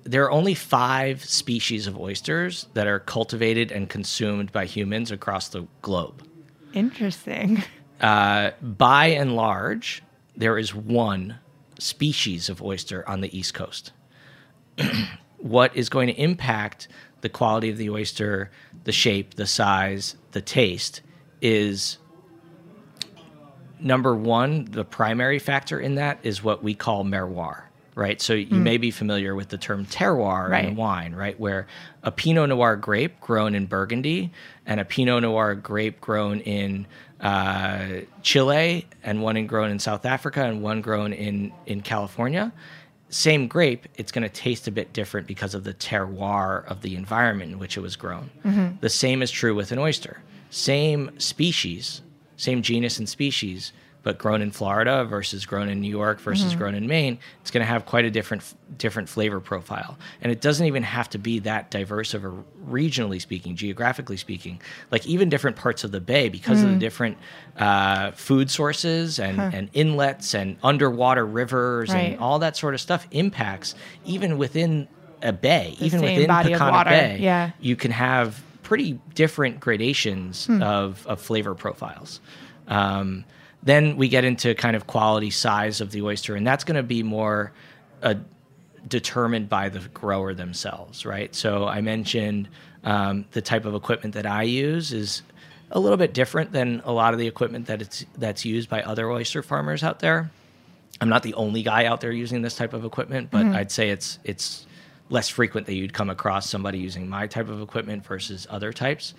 there 0.03 0.23
are 0.23 0.31
only 0.31 0.53
five 0.53 1.23
species 1.23 1.87
of 1.87 1.97
oysters 1.97 2.67
that 2.73 2.87
are 2.87 2.99
cultivated 2.99 3.71
and 3.71 3.89
consumed 3.89 4.51
by 4.51 4.65
humans 4.65 5.11
across 5.11 5.49
the 5.49 5.67
globe. 5.81 6.25
Interesting. 6.73 7.63
Uh, 7.99 8.51
by 8.61 9.07
and 9.07 9.35
large, 9.35 10.01
there 10.35 10.57
is 10.57 10.73
one 10.73 11.37
species 11.79 12.49
of 12.49 12.61
oyster 12.61 13.07
on 13.07 13.21
the 13.21 13.37
East 13.37 13.53
Coast. 13.53 13.91
what 15.37 15.75
is 15.75 15.89
going 15.89 16.07
to 16.07 16.13
impact 16.13 16.87
the 17.21 17.29
quality 17.29 17.69
of 17.69 17.77
the 17.77 17.89
oyster, 17.89 18.51
the 18.83 18.91
shape, 18.91 19.35
the 19.35 19.47
size, 19.47 20.15
the 20.31 20.41
taste 20.41 21.01
is 21.41 21.97
number 23.79 24.15
one, 24.15 24.65
the 24.65 24.85
primary 24.85 25.39
factor 25.39 25.79
in 25.79 25.95
that 25.95 26.19
is 26.23 26.43
what 26.43 26.63
we 26.63 26.73
call 26.73 27.03
merroir, 27.03 27.69
right? 27.95 28.21
So 28.21 28.33
you 28.33 28.47
hmm. 28.47 28.63
may 28.63 28.77
be 28.77 28.91
familiar 28.91 29.35
with 29.35 29.49
the 29.49 29.57
term 29.57 29.85
terroir 29.85 30.49
Right. 30.49 30.65
in 30.65 30.75
wine, 30.75 31.13
right? 31.13 31.39
Where 31.39 31.67
a 32.03 32.11
Pinot 32.11 32.49
Noir 32.49 32.75
grape 32.75 33.19
grown 33.21 33.55
in 33.55 33.65
Burgundy 33.65 34.31
and 34.65 34.79
a 34.79 34.85
Pinot 34.85 35.21
Noir 35.21 35.55
grape 35.55 36.01
grown 36.01 36.39
in 36.41 36.87
uh, 37.21 38.01
Chile 38.21 38.87
and 39.03 39.21
one 39.21 39.37
in 39.37 39.47
grown 39.47 39.71
in 39.71 39.79
South 39.79 40.05
Africa 40.05 40.43
and 40.43 40.61
one 40.63 40.81
grown 40.81 41.13
in, 41.13 41.51
in 41.65 41.81
California. 41.81 42.51
Same 43.09 43.47
grape, 43.47 43.87
it's 43.97 44.11
going 44.11 44.21
to 44.21 44.29
taste 44.29 44.67
a 44.67 44.71
bit 44.71 44.93
different 44.93 45.25
because 45.25 45.55
of 45.55 45.63
the 45.63 45.73
terroir 45.73 46.65
of 46.67 46.81
the 46.81 46.95
environment 46.95 47.51
in 47.51 47.57
which 47.59 47.75
it 47.75 47.81
was 47.81 47.95
grown. 47.95 48.29
The 48.81 48.89
same 48.89 49.21
is 49.21 49.31
true 49.31 49.55
with 49.55 49.71
an 49.71 49.79
oyster. 49.79 50.21
Same 50.51 51.11
species, 51.19 52.01
same 52.37 52.61
genus 52.61 52.99
and 52.99 53.09
species, 53.09 53.73
but 54.01 54.17
grown 54.17 54.41
in 54.41 54.49
Florida 54.49 55.03
versus 55.03 55.45
grown 55.45 55.67
in 55.67 55.81
New 55.81 55.89
York 55.89 56.21
versus 56.21 56.55
grown 56.55 56.73
in 56.73 56.87
Maine, 56.87 57.19
it's 57.41 57.51
going 57.51 57.59
to 57.61 57.67
have 57.67 57.85
quite 57.85 58.05
a 58.05 58.09
different 58.11 58.41
different 58.77 59.09
flavor 59.09 59.39
profile. 59.41 59.97
And 60.21 60.31
it 60.31 60.39
doesn't 60.41 60.65
even 60.65 60.83
have 60.83 61.09
to 61.09 61.17
be 61.17 61.39
that 61.39 61.69
diverse 61.69 62.13
of 62.13 62.23
a 62.23 62.31
regionally 62.65 63.19
speaking, 63.19 63.55
geographically 63.57 64.15
speaking. 64.15 64.61
Like 64.89 65.05
even 65.05 65.27
different 65.27 65.57
parts 65.57 65.83
of 65.83 65.91
the 65.91 65.99
bay, 65.99 66.29
because 66.29 66.63
of 66.63 66.69
the 66.69 66.77
different 66.77 67.17
uh, 67.57 68.11
food 68.11 68.49
sources 68.49 69.19
and, 69.19 69.39
and 69.39 69.69
inlets 69.73 70.33
and 70.33 70.57
underwater 70.63 71.25
rivers 71.25 71.89
Right. 71.89 72.11
and 72.13 72.19
all 72.19 72.39
that 72.39 72.55
sort 72.55 72.73
of 72.73 72.79
stuff 72.81 73.05
impacts 73.11 73.75
even 74.05 74.37
within 74.37 74.87
a 75.21 75.33
bay, 75.33 75.75
even 75.79 75.99
within 76.01 76.29
Peconic 76.29 76.85
Bay. 76.85 77.17
yeah. 77.19 77.51
You 77.59 77.75
can 77.75 77.91
have 77.91 78.41
pretty 78.63 78.99
different 79.13 79.59
gradations 79.59 80.47
of, 80.49 81.05
of 81.05 81.19
flavor 81.19 81.53
profiles. 81.55 82.21
Um, 82.69 83.25
then 83.63 83.97
we 83.97 84.07
get 84.07 84.23
into 84.23 84.55
kind 84.55 84.75
of 84.75 84.87
quality 84.87 85.29
size 85.29 85.81
of 85.81 85.91
the 85.91 86.01
oyster, 86.01 86.35
and 86.35 86.45
that's 86.45 86.63
going 86.63 86.77
to 86.77 86.83
be 86.83 87.03
more 87.03 87.51
uh, 88.01 88.15
determined 88.87 89.49
by 89.49 89.69
the 89.69 89.79
grower 89.89 90.33
themselves, 90.33 91.05
right? 91.05 91.33
So 91.35 91.67
I 91.67 91.81
mentioned 91.81 92.47
um, 92.83 93.25
the 93.31 93.41
type 93.41 93.65
of 93.65 93.75
equipment 93.75 94.13
that 94.15 94.25
I 94.25 94.43
use 94.43 94.93
is 94.93 95.21
a 95.71 95.79
little 95.79 95.97
bit 95.97 96.13
different 96.13 96.51
than 96.51 96.81
a 96.85 96.91
lot 96.91 97.13
of 97.13 97.19
the 97.19 97.27
equipment 97.27 97.67
that 97.67 97.81
it's 97.81 98.05
that's 98.17 98.45
used 98.45 98.69
by 98.69 98.81
other 98.81 99.09
oyster 99.09 99.43
farmers 99.43 99.83
out 99.83 99.99
there. 99.99 100.31
I'm 101.01 101.09
not 101.09 101.23
the 101.23 101.33
only 101.35 101.63
guy 101.63 101.85
out 101.85 102.01
there 102.01 102.11
using 102.11 102.41
this 102.41 102.55
type 102.55 102.73
of 102.73 102.83
equipment, 102.85 103.29
but 103.31 103.45
I'd 103.55 103.71
say 103.71 103.89
it's 103.89 104.19
it's 104.23 104.65
less 105.09 105.29
frequent 105.29 105.67
that 105.67 105.75
you'd 105.75 105.93
come 105.93 106.09
across 106.09 106.49
somebody 106.49 106.79
using 106.79 107.09
my 107.09 107.27
type 107.27 107.49
of 107.49 107.61
equipment 107.61 108.05
versus 108.05 108.47
other 108.49 108.71
types. 108.71 109.13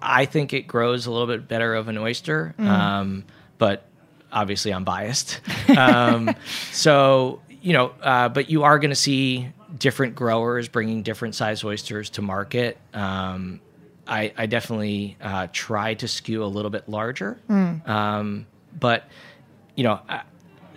I 0.00 0.26
think 0.26 0.52
it 0.52 0.66
grows 0.66 1.06
a 1.06 1.10
little 1.10 1.26
bit 1.26 1.48
better 1.48 1.74
of 1.74 1.88
an 1.88 1.98
oyster, 1.98 2.54
um, 2.58 3.24
but 3.58 3.84
obviously 4.32 4.72
I'm 4.72 4.84
biased. 4.84 5.40
um, 5.76 6.34
so 6.72 7.40
you 7.60 7.72
know, 7.72 7.92
uh, 8.02 8.28
but 8.28 8.48
you 8.50 8.62
are 8.62 8.78
going 8.78 8.90
to 8.90 8.94
see 8.96 9.48
different 9.78 10.14
growers 10.14 10.68
bringing 10.68 11.02
different 11.02 11.34
size 11.34 11.62
oysters 11.64 12.08
to 12.10 12.22
market. 12.22 12.78
Um, 12.94 13.60
I, 14.06 14.32
I 14.38 14.46
definitely 14.46 15.16
uh, 15.20 15.48
try 15.52 15.94
to 15.94 16.08
skew 16.08 16.42
a 16.42 16.46
little 16.46 16.70
bit 16.70 16.88
larger, 16.88 17.38
um, 17.84 18.46
but 18.78 19.04
you 19.74 19.84
know. 19.84 20.00
I- 20.08 20.22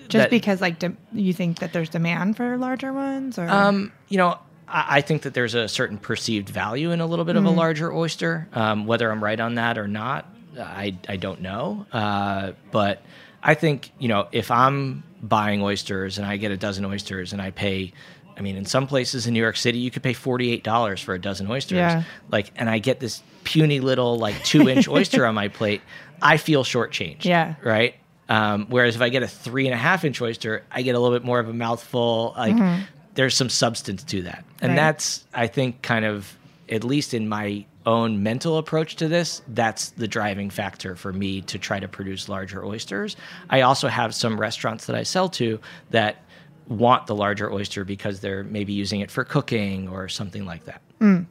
Just 0.09 0.23
that- 0.23 0.29
because 0.29 0.59
like 0.59 0.79
de- 0.79 0.97
you 1.13 1.31
think 1.33 1.59
that 1.59 1.71
there's 1.71 1.87
demand 1.89 2.35
for 2.35 2.57
larger 2.57 2.91
ones, 2.91 3.37
or 3.39 3.47
um, 3.47 3.93
you 4.09 4.17
know, 4.17 4.37
I, 4.67 4.97
I 4.97 5.01
think 5.01 5.21
that 5.21 5.33
there's 5.33 5.53
a 5.55 5.69
certain 5.69 5.97
perceived 5.97 6.49
value 6.49 6.91
in 6.91 6.99
a 6.99 7.05
little 7.05 7.23
bit 7.23 7.37
of 7.37 7.45
a 7.45 7.49
larger 7.49 7.93
oyster. 7.93 8.49
Um, 8.53 8.85
whether 8.85 9.09
I'm 9.09 9.23
right 9.23 9.39
on 9.39 9.55
that 9.55 9.77
or 9.77 9.87
not, 9.87 10.25
I 10.59 10.95
I 11.07 11.17
don't 11.17 11.41
know. 11.41 11.85
Uh, 11.91 12.51
but 12.71 13.01
I 13.43 13.53
think 13.53 13.91
you 13.99 14.07
know 14.07 14.27
if 14.31 14.51
I'm 14.51 15.03
buying 15.21 15.61
oysters 15.61 16.17
and 16.17 16.25
I 16.27 16.37
get 16.37 16.51
a 16.51 16.57
dozen 16.57 16.85
oysters 16.85 17.33
and 17.33 17.41
I 17.41 17.51
pay. 17.51 17.93
I 18.37 18.41
mean, 18.43 18.55
in 18.55 18.65
some 18.65 18.87
places 18.87 19.27
in 19.27 19.33
New 19.33 19.41
York 19.41 19.57
City, 19.57 19.77
you 19.79 19.91
could 19.91 20.01
pay 20.03 20.13
forty-eight 20.13 20.63
dollars 20.63 21.01
for 21.01 21.13
a 21.13 21.19
dozen 21.19 21.51
oysters. 21.51 21.75
Yeah. 21.77 22.03
Like, 22.31 22.51
and 22.55 22.69
I 22.69 22.79
get 22.79 22.99
this 22.99 23.21
puny 23.43 23.79
little 23.81 24.17
like 24.17 24.41
two-inch 24.43 24.87
oyster 24.97 25.25
on 25.25 25.35
my 25.35 25.49
plate. 25.49 25.81
I 26.21 26.37
feel 26.37 26.63
shortchanged. 26.63 27.25
Yeah. 27.25 27.55
Right. 27.61 27.95
Um, 28.29 28.67
whereas 28.69 28.95
if 28.95 29.01
I 29.01 29.09
get 29.09 29.21
a 29.21 29.27
three 29.27 29.67
and 29.67 29.73
a 29.73 29.77
half 29.77 30.05
inch 30.05 30.21
oyster, 30.21 30.63
I 30.71 30.81
get 30.81 30.95
a 30.95 30.99
little 30.99 31.15
bit 31.15 31.25
more 31.25 31.39
of 31.39 31.49
a 31.49 31.53
mouthful. 31.53 32.33
Like 32.37 32.83
there's 33.15 33.35
some 33.35 33.49
substance 33.49 34.03
to 34.05 34.21
that. 34.23 34.45
And 34.61 34.69
Right. 34.71 34.75
that's, 34.77 35.25
I 35.33 35.47
think, 35.47 35.81
kind 35.81 36.05
of, 36.05 36.33
at 36.71 36.84
least 36.84 37.13
in 37.13 37.27
my 37.27 37.65
own 37.86 38.23
mental 38.23 38.57
approach 38.57 38.95
to 38.97 39.07
this, 39.07 39.41
that's 39.49 39.89
the 39.89 40.07
driving 40.07 40.49
factor 40.49 40.95
for 40.95 41.12
me 41.12 41.41
to 41.41 41.60
try 41.60 41.79
to 41.79 41.88
produce 41.88 42.29
larger 42.29 42.63
oysters. 42.65 43.15
I 43.49 43.62
also 43.62 43.88
have 43.88 44.15
some 44.15 44.39
restaurants 44.39 44.86
that 44.86 44.95
I 44.95 45.03
sell 45.03 45.29
to 45.29 45.60
that 45.89 46.23
want 46.67 47.07
the 47.07 47.15
larger 47.15 47.51
oyster 47.51 47.84
because 47.84 48.21
they're 48.21 48.43
maybe 48.45 48.71
using 48.71 49.01
it 49.01 49.12
for 49.12 49.23
cooking 49.25 49.89
or 49.89 50.07
something 50.07 50.45
like 50.45 50.65
that. 50.65 50.81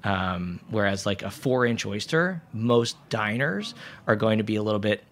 Um, 0.04 0.60
whereas, 0.68 1.06
like 1.06 1.22
a 1.22 1.30
four 1.30 1.64
inch 1.64 1.86
oyster, 1.86 2.42
most 2.52 2.96
diners 3.08 3.74
are 4.06 4.16
going 4.16 4.38
to 4.38 4.44
be 4.44 4.56
a 4.56 4.62
little 4.62 4.80
bit 4.80 5.04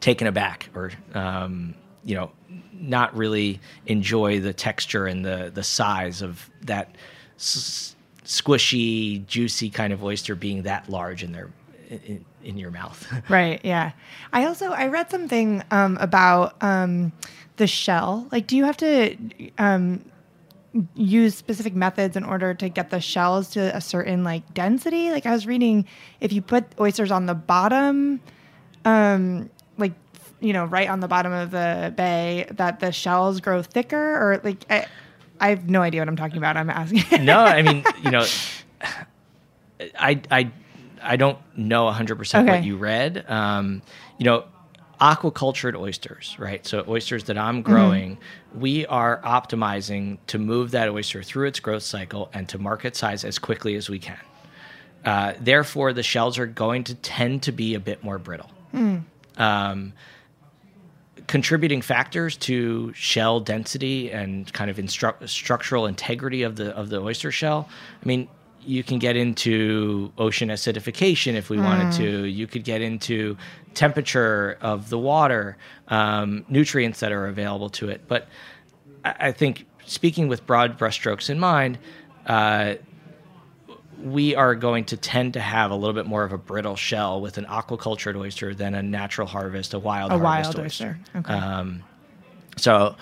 taken 0.00 0.26
aback 0.26 0.68
or 0.74 0.90
um, 1.14 1.74
you 2.04 2.14
know 2.16 2.30
not 2.72 3.16
really 3.16 3.60
enjoy 3.86 4.40
the 4.40 4.52
texture 4.52 5.06
and 5.06 5.24
the 5.24 5.50
the 5.54 5.62
size 5.62 6.20
of 6.20 6.50
that 6.62 6.94
s- 7.38 7.95
squishy 8.26 9.24
juicy 9.26 9.70
kind 9.70 9.92
of 9.92 10.02
oyster 10.02 10.34
being 10.34 10.62
that 10.62 10.88
large 10.90 11.22
in 11.22 11.32
their 11.32 11.50
in, 11.88 12.24
in 12.42 12.58
your 12.58 12.70
mouth 12.70 13.06
Right. 13.28 13.60
Yeah. 13.64 13.92
I 14.32 14.44
also 14.46 14.72
I 14.72 14.88
read 14.88 15.10
something 15.10 15.62
um, 15.70 15.96
about 16.00 16.56
um, 16.60 17.12
the 17.56 17.66
shell. 17.66 18.26
Like, 18.32 18.46
do 18.46 18.56
you 18.56 18.64
have 18.64 18.76
to 18.78 19.16
um, 19.58 20.04
use 20.94 21.34
specific 21.34 21.74
methods 21.74 22.16
in 22.16 22.24
order 22.24 22.54
to 22.54 22.68
get 22.68 22.90
the 22.90 23.00
shells 23.00 23.50
to 23.50 23.74
a 23.74 23.80
certain 23.80 24.24
like 24.24 24.54
density? 24.54 25.10
Like, 25.10 25.26
I 25.26 25.32
was 25.32 25.46
reading 25.46 25.86
if 26.20 26.32
you 26.32 26.42
put 26.42 26.64
oysters 26.80 27.10
on 27.10 27.26
the 27.26 27.34
bottom, 27.34 28.20
um, 28.84 29.50
like 29.78 29.92
you 30.40 30.52
know, 30.52 30.66
right 30.66 30.88
on 30.88 31.00
the 31.00 31.08
bottom 31.08 31.32
of 31.32 31.50
the 31.50 31.94
bay, 31.96 32.46
that 32.50 32.80
the 32.80 32.92
shells 32.92 33.40
grow 33.40 33.62
thicker, 33.62 33.96
or 34.16 34.40
like 34.44 34.64
I, 34.70 34.86
I 35.40 35.48
have 35.50 35.68
no 35.68 35.82
idea 35.82 36.00
what 36.00 36.08
I'm 36.08 36.16
talking 36.16 36.38
about. 36.38 36.56
I'm 36.56 36.70
asking. 36.70 37.24
no 37.24 37.38
i 37.38 37.62
mean 37.68 37.84
you 38.02 38.10
know 38.10 38.24
i 39.98 40.20
i 40.30 40.50
i 41.02 41.16
don't 41.16 41.38
know 41.56 41.84
100% 41.90 42.46
what 42.48 42.64
you 42.64 42.76
read. 42.76 43.28
Um, 43.30 43.82
you 44.18 44.24
know 44.24 44.44
aquacultured 45.00 45.78
oysters 45.78 46.34
right? 46.38 46.66
So 46.66 46.82
oysters 46.88 47.24
that 47.24 47.36
i'm 47.36 47.60
growing 47.62 48.16
we 48.54 48.86
are 48.86 49.20
optimizing 49.22 50.16
to 50.28 50.38
move 50.38 50.70
that 50.70 50.88
oyster 50.88 51.22
through 51.22 51.48
its 51.48 51.60
growth 51.60 51.82
cycle 51.82 52.30
and 52.32 52.48
to 52.48 52.58
market 52.58 52.96
size 52.96 53.22
as 53.24 53.38
quickly 53.38 53.74
as 53.76 53.90
we 53.90 53.98
can. 53.98 54.18
Uh, 55.04 55.34
therefore 55.38 55.92
the 55.92 56.02
shells 56.02 56.38
are 56.38 56.46
going 56.46 56.82
to 56.84 56.94
tend 56.94 57.42
to 57.42 57.52
be 57.52 57.74
a 57.74 57.80
bit 57.80 58.02
more 58.02 58.18
brittle. 58.18 58.50
Um, 59.36 59.92
contributing 61.26 61.82
factors 61.82 62.36
to 62.36 62.92
shell 62.92 63.40
density 63.40 64.10
and 64.10 64.52
kind 64.52 64.70
of 64.70 64.76
instru- 64.76 65.28
structural 65.28 65.86
integrity 65.86 66.42
of 66.42 66.56
the 66.56 66.74
of 66.76 66.88
the 66.88 67.00
oyster 67.00 67.32
shell. 67.32 67.68
I 68.02 68.06
mean, 68.06 68.28
you 68.64 68.82
can 68.82 68.98
get 68.98 69.16
into 69.16 70.12
ocean 70.18 70.48
acidification 70.48 71.34
if 71.34 71.50
we 71.50 71.58
wanted 71.58 71.92
to. 71.94 72.24
You 72.24 72.46
could 72.46 72.64
get 72.64 72.80
into 72.80 73.36
temperature 73.74 74.58
of 74.60 74.88
the 74.88 74.98
water, 74.98 75.56
um, 75.88 76.44
nutrients 76.48 77.00
that 77.00 77.12
are 77.12 77.26
available 77.26 77.70
to 77.70 77.88
it. 77.88 78.02
But 78.08 78.28
I, 79.04 79.14
I 79.20 79.32
think 79.32 79.66
speaking 79.84 80.28
with 80.28 80.46
broad 80.46 80.78
brushstrokes 80.78 81.30
in 81.30 81.38
mind. 81.38 81.78
Uh, 82.26 82.74
we 84.02 84.34
are 84.34 84.54
going 84.54 84.84
to 84.86 84.96
tend 84.96 85.34
to 85.34 85.40
have 85.40 85.70
a 85.70 85.74
little 85.74 85.94
bit 85.94 86.06
more 86.06 86.24
of 86.24 86.32
a 86.32 86.38
brittle 86.38 86.76
shell 86.76 87.20
with 87.20 87.38
an 87.38 87.44
aquacultured 87.46 88.16
oyster 88.16 88.54
than 88.54 88.74
a 88.74 88.82
natural 88.82 89.26
harvest, 89.26 89.74
a 89.74 89.78
wild 89.78 90.12
A 90.12 90.18
harvest 90.18 90.54
wild 90.54 90.66
oyster. 90.66 90.98
Okay. 91.14 91.32
Um, 91.32 91.82
so, 92.56 92.96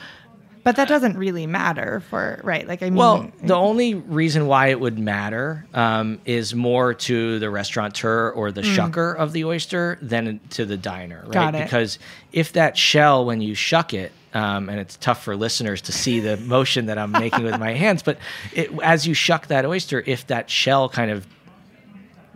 but 0.65 0.77
that 0.77 0.89
doesn't 0.89 1.17
really 1.17 1.47
matter 1.47 2.03
for 2.09 2.41
right. 2.43 2.67
Like, 2.67 2.83
I 2.83 2.87
mean, 2.87 2.95
well, 2.97 3.31
the 3.43 3.55
only 3.55 3.95
reason 3.95 4.47
why 4.47 4.69
it 4.69 4.81
would 4.81 4.99
matter 4.99 5.67
um, 5.75 6.21
is 6.25 6.55
more 6.55 6.95
to 6.95 7.39
the 7.39 7.51
restaurateur 7.51 8.31
or 8.31 8.51
the 8.51 8.63
shucker 8.63 9.15
of 9.15 9.33
the 9.33 9.45
oyster 9.45 9.99
than 10.03 10.41
to 10.51 10.65
the 10.65 10.77
diner, 10.77 11.21
right? 11.27 11.29
Mm. 11.29 11.33
Got 11.33 11.55
it. 11.55 11.65
Because 11.65 11.99
if 12.33 12.55
that 12.55 12.77
shell, 12.77 13.25
when 13.27 13.41
you 13.43 13.55
shuck 13.55 13.95
it, 13.95 14.11
um, 14.33 14.69
and 14.69 14.81
it's 14.81 14.97
tough 14.97 15.23
for 15.23 15.37
listeners 15.37 15.81
to 15.83 15.93
see 15.93 16.19
the 16.19 16.37
motion 16.39 16.87
that 16.87 16.99
I'm 16.99 17.13
making 17.13 17.45
with 17.45 17.61
my 17.61 17.75
hands, 17.75 18.03
but 18.03 18.19
it, 18.53 18.71
as 18.83 19.07
you 19.07 19.15
shuck 19.15 19.47
that 19.49 19.65
oyster, 19.65 20.03
if 20.07 20.27
that 20.29 20.51
shell 20.51 20.89
kind 20.89 21.11
of 21.11 21.27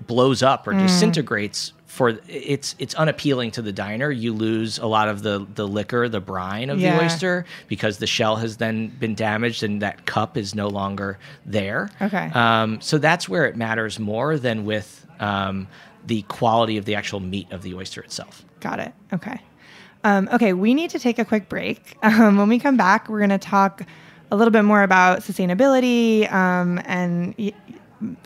blows 0.06 0.42
up 0.42 0.64
Mm. 0.66 0.68
or 0.68 0.80
disintegrates 0.82 1.72
for 1.98 2.16
it's 2.28 2.74
it's 2.78 2.94
unappealing 2.94 3.50
to 3.50 3.60
the 3.60 3.72
diner 3.72 4.08
you 4.10 4.32
lose 4.32 4.78
a 4.78 4.86
lot 4.86 5.08
of 5.08 5.22
the 5.22 5.44
the 5.56 5.66
liquor 5.66 6.08
the 6.08 6.20
brine 6.20 6.70
of 6.70 6.78
Yeah. 6.78 6.96
the 6.96 7.04
oyster 7.04 7.44
because 7.66 7.98
the 7.98 8.06
shell 8.06 8.36
has 8.36 8.56
then 8.58 8.86
been 9.00 9.14
damaged 9.16 9.64
and 9.64 9.82
that 9.82 10.06
cup 10.06 10.36
is 10.36 10.54
no 10.54 10.68
longer 10.68 11.18
there 11.44 11.90
Okay. 12.00 12.30
um, 12.34 12.80
so 12.80 12.98
that's 12.98 13.28
where 13.28 13.46
it 13.46 13.56
matters 13.56 13.98
more 13.98 14.38
than 14.38 14.64
with 14.64 15.04
um, 15.18 15.66
the 16.06 16.22
quality 16.22 16.76
of 16.78 16.84
the 16.84 16.94
actual 16.94 17.18
meat 17.20 17.50
of 17.50 17.62
the 17.62 17.74
oyster 17.74 18.00
itself 18.00 18.44
Got 18.60 18.78
it. 18.80 18.92
Okay. 19.12 19.40
Um, 20.04 20.28
okay, 20.32 20.52
we 20.52 20.72
need 20.74 20.90
to 20.90 20.98
take 21.00 21.18
a 21.18 21.24
quick 21.24 21.48
break. 21.48 21.96
Um, 22.02 22.36
when 22.38 22.48
we 22.48 22.58
come 22.60 22.76
back, 22.76 23.08
we're 23.08 23.18
going 23.18 23.30
to 23.30 23.38
talk 23.38 23.82
a 24.30 24.36
little 24.36 24.50
bit 24.52 24.62
more 24.62 24.82
about 24.82 25.20
sustainability 25.20 26.30
um, 26.32 26.80
and 26.86 27.34
y- 27.38 27.52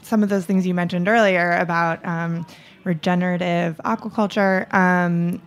some 0.03 0.23
of 0.23 0.29
those 0.29 0.45
things 0.47 0.67
you 0.67 0.75
mentioned 0.75 1.09
earlier 1.09 1.53
about 1.53 2.05
um, 2.05 2.47
regenerative 2.85 3.81
aquaculture. 3.85 4.73
Um, 4.73 5.41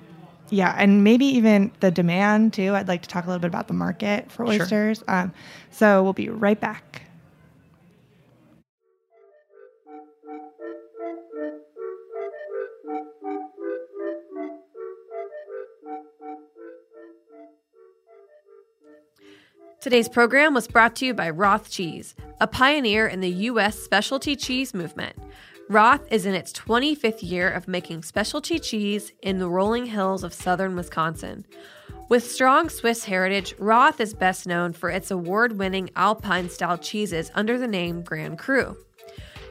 yeah, 0.50 0.76
and 0.78 1.04
maybe 1.04 1.26
even 1.26 1.72
the 1.80 1.90
demand 1.92 2.54
too. 2.54 2.76
I'd 2.76 2.88
like 2.88 3.02
to 3.02 3.10
talk 3.10 3.26
a 3.26 3.28
little 3.28 3.40
bit 3.40 3.48
about 3.48 3.68
the 3.68 3.74
market 3.74 4.32
for 4.32 4.46
Sure. 4.46 4.62
oysters. 4.62 5.04
Um, 5.08 5.34
so 5.72 6.04
we'll 6.04 6.14
be 6.14 6.30
right 6.30 6.60
back. 6.60 7.02
Today's 19.82 20.10
program 20.10 20.54
was 20.54 20.68
brought 20.68 20.96
to 20.98 21.06
you 21.06 21.14
by 21.14 21.30
Roth 21.30 21.70
Cheese, 21.70 22.16
a 22.42 22.48
pioneer 22.48 23.06
in 23.08 23.20
the 23.22 23.30
U.S. 23.30 23.78
specialty 23.78 24.36
cheese 24.36 24.74
movement. 24.74 25.16
Roth 25.68 26.12
is 26.12 26.28
in 26.28 26.36
its 26.36 26.54
25th 26.54 27.24
year 27.24 27.50
of 27.50 27.68
making 27.68 28.04
specialty 28.04 28.60
cheese 28.60 29.12
in 29.24 29.40
the 29.40 29.50
rolling 29.50 29.88
hills 29.88 30.24
of 30.24 30.32
southern 30.32 30.76
Wisconsin. 30.76 31.44
With 32.08 32.30
strong 32.30 32.70
Swiss 32.70 33.06
heritage, 33.06 33.56
Roth 33.58 34.00
is 34.00 34.14
best 34.14 34.46
known 34.46 34.74
for 34.74 34.92
its 34.92 35.10
award 35.10 35.58
winning 35.58 35.90
Alpine 35.96 36.52
style 36.52 36.78
cheeses 36.78 37.32
under 37.34 37.58
the 37.58 37.68
name 37.68 38.04
Grand 38.04 38.38
Cru. 38.38 38.78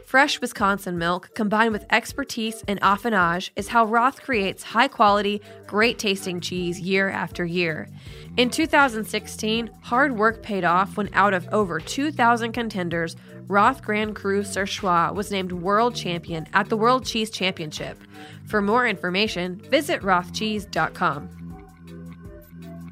Fresh 0.05 0.41
Wisconsin 0.41 0.99
milk 0.99 1.31
combined 1.35 1.73
with 1.73 1.87
expertise 1.91 2.63
in 2.69 2.79
affinage 2.79 3.51
is 3.57 3.69
how 3.69 3.87
Roth 3.87 4.23
creates 4.23 4.63
high 4.63 4.87
quality, 4.87 5.41
great 5.67 5.99
tasting 5.99 6.41
cheese 6.41 6.79
year 6.79 7.09
after 7.09 7.45
year. 7.45 7.89
In 8.37 8.51
2016, 8.51 9.71
hard 9.83 10.17
work 10.17 10.43
paid 10.43 10.63
off 10.63 10.97
when 10.97 11.09
out 11.15 11.33
of 11.33 11.49
over 11.53 11.81
2,000 11.81 12.53
contenders, 12.53 13.17
Roth 13.49 13.83
Grand 13.83 14.15
Cru 14.15 14.43
Surchoix 14.43 15.15
was 15.15 15.31
named 15.31 15.53
world 15.53 15.95
champion 15.95 16.47
at 16.53 16.69
the 16.69 16.77
World 16.77 17.07
Cheese 17.07 17.31
Championship. 17.31 17.99
For 18.47 18.61
more 18.61 18.87
information, 18.87 19.57
visit 19.71 20.03
rothcheese.com. 20.03 21.44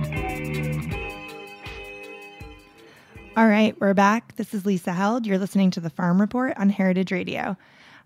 All 3.38 3.48
right, 3.48 3.80
we're 3.80 3.94
back. 3.94 4.36
This 4.36 4.54
is 4.54 4.66
Lisa 4.66 4.92
Held. 4.92 5.26
You're 5.26 5.38
listening 5.38 5.72
to 5.72 5.80
the 5.80 5.90
Farm 5.90 6.20
Report 6.20 6.58
on 6.58 6.70
Heritage 6.70 7.12
Radio. 7.12 7.56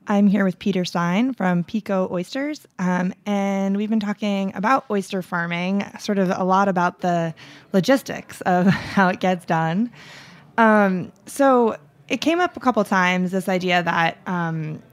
I'm 0.05 0.27
here 0.27 0.43
with 0.43 0.59
Peter 0.59 0.83
Stein 0.83 1.33
from 1.33 1.63
Peeko 1.63 2.11
Oysters, 2.11 2.67
um, 2.77 3.13
and 3.25 3.77
we've 3.77 3.89
been 3.89 4.01
talking 4.01 4.53
about 4.53 4.85
oyster 4.91 5.21
farming, 5.21 5.85
sort 5.97 6.19
of 6.19 6.29
a 6.29 6.43
lot 6.43 6.67
about 6.67 6.99
the 6.99 7.33
logistics 7.71 8.41
of 8.41 8.67
how 8.67 9.07
it 9.07 9.21
gets 9.21 9.45
done. 9.45 9.91
Um, 10.57 11.11
so 11.25 11.77
it 12.09 12.17
came 12.17 12.41
up 12.41 12.57
a 12.57 12.59
couple 12.59 12.83
times 12.83 13.31
this 13.31 13.47
idea 13.47 13.81
that 13.81 14.17
um, 14.27 14.83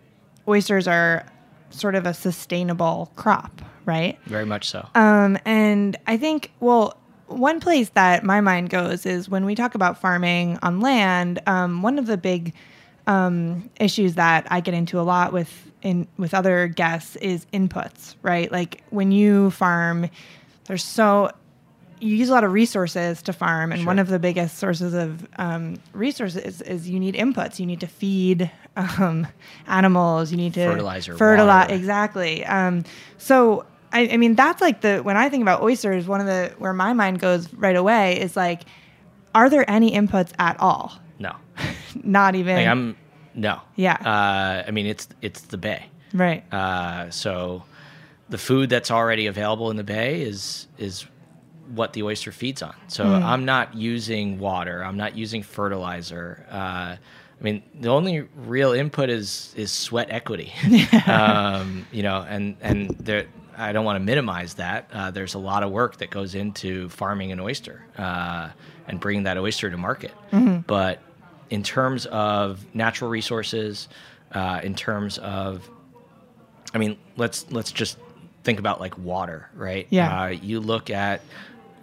oysters 0.47 0.87
are 0.87 1.27
sort 1.71 1.97
of 1.97 2.07
a 2.07 2.15
sustainable 2.15 3.11
crop, 3.17 3.63
right? 3.85 4.17
Very 4.27 4.47
much 4.47 4.71
so. 4.71 4.89
Um, 4.95 5.39
and 5.45 5.99
I 6.07 6.17
think, 6.17 6.53
well, 6.61 7.00
one 7.31 7.61
place 7.61 7.89
that 7.91 8.25
my 8.25 8.41
mind 8.41 8.71
goes 8.71 9.07
is 9.07 9.29
when 9.29 9.45
we 9.45 9.55
talk 9.55 9.75
about 9.75 10.01
farming 10.01 10.59
on 10.63 10.81
land. 10.81 11.41
Um, 11.47 11.83
one 11.83 11.99
of 11.99 12.07
the 12.07 12.17
big 12.17 12.55
um, 13.07 13.71
issues 13.81 14.15
that 14.17 14.47
I 14.51 14.61
get 14.61 14.75
into 14.75 15.01
a 15.01 15.03
lot 15.03 15.33
with 15.33 15.71
in 15.83 16.07
with 16.19 16.35
other 16.35 16.67
guests 16.69 17.17
is 17.17 17.47
inputs, 17.53 18.15
right? 18.23 18.51
Like 18.53 18.83
when 18.91 19.13
you 19.13 19.51
farm, 19.51 20.11
there's 20.67 20.85
so 20.85 21.31
you 22.01 22.17
use 22.17 22.29
a 22.31 22.33
lot 22.33 22.45
of 22.45 22.53
resources 22.53 23.21
to 23.23 23.33
farm, 23.33 23.73
and 23.73 23.81
Sure. 23.83 23.87
one 23.87 23.99
of 23.99 24.09
the 24.09 24.19
biggest 24.19 24.59
sources 24.59 24.95
of 24.95 25.27
um, 25.39 25.77
resources 25.93 26.43
is, 26.43 26.63
is 26.63 26.89
you 26.89 26.99
need 26.99 27.15
inputs. 27.15 27.59
You 27.59 27.67
need 27.67 27.81
to 27.81 27.87
feed 27.87 28.51
um, 28.77 29.27
animals. 29.67 30.31
You 30.31 30.37
need 30.39 30.55
to 30.55 30.65
Fertilizer, 30.67 31.15
fertilize 31.17 31.65
water. 31.69 31.75
exactly. 31.75 32.45
Um, 32.47 32.85
so 33.19 33.67
I, 33.93 34.09
I 34.13 34.17
mean, 34.17 34.35
that's 34.35 34.61
like 34.61 34.81
the 34.81 34.99
when 34.99 35.17
I 35.17 35.29
think 35.29 35.43
about 35.43 35.63
oysters, 35.63 36.07
one 36.07 36.21
of 36.21 36.27
the 36.27 36.53
where 36.59 36.73
my 36.73 36.93
mind 36.93 37.21
goes 37.21 37.53
right 37.55 37.77
away 37.77 38.21
is 38.21 38.37
like, 38.37 38.63
are 39.35 39.51
there 39.51 39.69
any 39.69 39.93
inputs 39.93 40.33
at 40.39 40.59
all? 40.61 40.93
No. 41.19 41.35
Not 42.05 42.35
even. 42.35 42.57
Like 42.57 42.67
I'm 42.67 42.97
no. 43.35 43.61
Yeah. 43.77 43.95
Uh, 43.95 44.65
I 44.67 44.71
mean 44.71 44.87
it's 44.87 45.09
it's 45.23 45.43
the 45.43 45.59
bay. 45.59 45.87
right. 46.13 46.45
Uh, 46.53 47.11
so 47.11 47.65
the 48.29 48.39
food 48.39 48.71
that's 48.71 48.91
already 48.91 49.27
available 49.27 49.71
in 49.71 49.77
the 49.77 49.85
bay 49.85 50.23
is 50.23 50.69
is 50.79 51.07
what 51.75 51.93
the 51.93 52.03
oyster 52.03 52.33
feeds 52.33 52.63
on. 52.63 52.75
So 52.89 53.05
I'm 53.05 53.45
not 53.45 53.75
using 53.77 54.39
water. 54.41 54.85
I'm 54.85 54.97
not 54.97 55.17
using 55.17 55.43
fertilizer. 55.43 56.45
Uh, 56.51 56.97
I 57.41 57.43
mean, 57.43 57.63
the 57.79 57.89
only 57.89 58.27
real 58.37 58.73
input 58.73 59.09
is 59.09 59.55
is 59.57 59.71
sweat 59.71 60.09
equity. 60.11 60.53
um, 61.07 61.87
you 61.93 62.03
know, 62.03 62.25
and 62.29 62.57
and 62.61 62.91
there. 62.99 63.27
I 63.61 63.73
don't 63.73 63.85
want 63.85 63.97
to 63.97 64.05
minimize 64.05 64.55
that. 64.55 64.89
Uh, 64.93 65.11
there's 65.11 65.35
a 65.35 65.39
lot 65.39 65.63
of 65.63 65.71
work 65.71 65.99
that 65.99 66.11
goes 66.11 66.35
into 66.35 66.89
farming 66.89 67.33
an 67.33 67.41
oyster 67.41 67.85
uh, 67.99 68.51
and 68.89 68.99
bringing 69.01 69.25
that 69.25 69.37
oyster 69.39 69.71
to 69.71 69.77
market. 69.77 70.13
But 70.67 71.01
in 71.51 71.63
terms 71.63 72.07
of 72.07 72.65
natural 72.75 73.11
resources, 73.11 73.89
uh, 74.33 74.61
in 74.63 74.75
terms 74.75 75.19
of 75.19 75.69
I 76.73 76.79
mean, 76.79 76.97
let's 77.17 77.51
let's 77.51 77.73
just 77.73 77.99
think 78.45 78.59
about 78.59 78.81
like 78.81 78.97
water, 78.99 79.49
right? 79.55 79.87
Yeah. 79.91 80.23
Uh, 80.23 80.27
you 80.29 80.61
look 80.61 80.91
at 80.91 81.21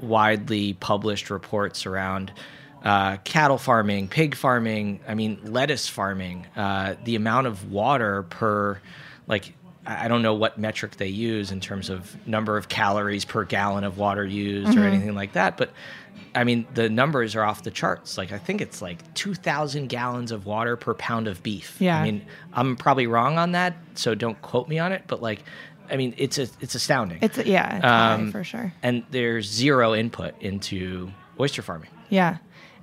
widely 0.02 0.74
published 0.74 1.30
reports 1.30 1.86
around 1.86 2.32
uh, 2.84 3.18
cattle 3.24 3.58
farming, 3.58 4.08
pig 4.08 4.36
farming. 4.36 5.02
I 5.08 5.16
mean, 5.16 5.40
lettuce 5.44 5.88
farming. 5.88 6.48
Uh, 6.56 6.96
the 7.04 7.16
amount 7.16 7.48
of 7.48 7.72
water 7.72 8.24
per, 8.24 8.80
like, 9.28 9.54
I 9.88 10.08
don't 10.08 10.22
know 10.22 10.34
what 10.34 10.58
metric 10.58 10.98
they 10.98 11.08
use 11.08 11.52
in 11.52 11.60
terms 11.62 11.90
of 11.90 12.16
number 12.28 12.58
of 12.58 12.68
calories 12.70 13.24
per 13.26 13.44
gallon 13.46 13.84
of 13.84 13.98
water 13.98 14.26
used 14.26 14.70
Mm-hmm. 14.72 14.80
or 14.82 14.86
anything 14.88 15.16
like 15.16 15.34
that, 15.34 15.58
but. 15.58 15.72
I 16.36 16.44
mean, 16.44 16.68
the 16.76 16.88
numbers 16.88 17.36
are 17.36 17.42
off 17.44 17.64
the 17.64 17.72
charts. 17.72 18.16
Like, 18.16 18.32
I 18.32 18.38
think 18.38 18.62
it's 18.62 18.80
like 18.80 19.12
2,000 19.16 19.88
gallons 19.88 20.32
of 20.32 20.46
water 20.46 20.76
per 20.76 20.94
pound 20.94 21.28
of 21.28 21.42
beef. 21.42 21.78
Yeah. 21.80 21.98
I 22.00 22.04
mean, 22.04 22.26
I'm 22.54 22.76
probably 22.76 23.08
wrong 23.08 23.40
on 23.40 23.54
that, 23.54 23.76
so 23.96 24.14
don't 24.14 24.40
quote 24.44 24.68
me 24.68 24.78
on 24.78 24.92
it. 24.92 25.04
But 25.08 25.20
like, 25.22 25.42
I 25.90 25.98
mean, 25.98 26.14
it's 26.18 26.38
a, 26.38 26.48
it's 26.62 26.76
astounding. 26.76 27.20
It's 27.22 27.40
yeah, 27.40 27.78
it's 27.78 27.86
Um, 27.86 28.32
for 28.32 28.44
sure. 28.44 28.72
and 28.84 29.04
there's 29.10 29.48
zero 29.50 29.96
input 29.96 30.40
into 30.40 31.12
oyster 31.40 31.64
farming. 31.64 31.90
Yeah, 32.10 32.38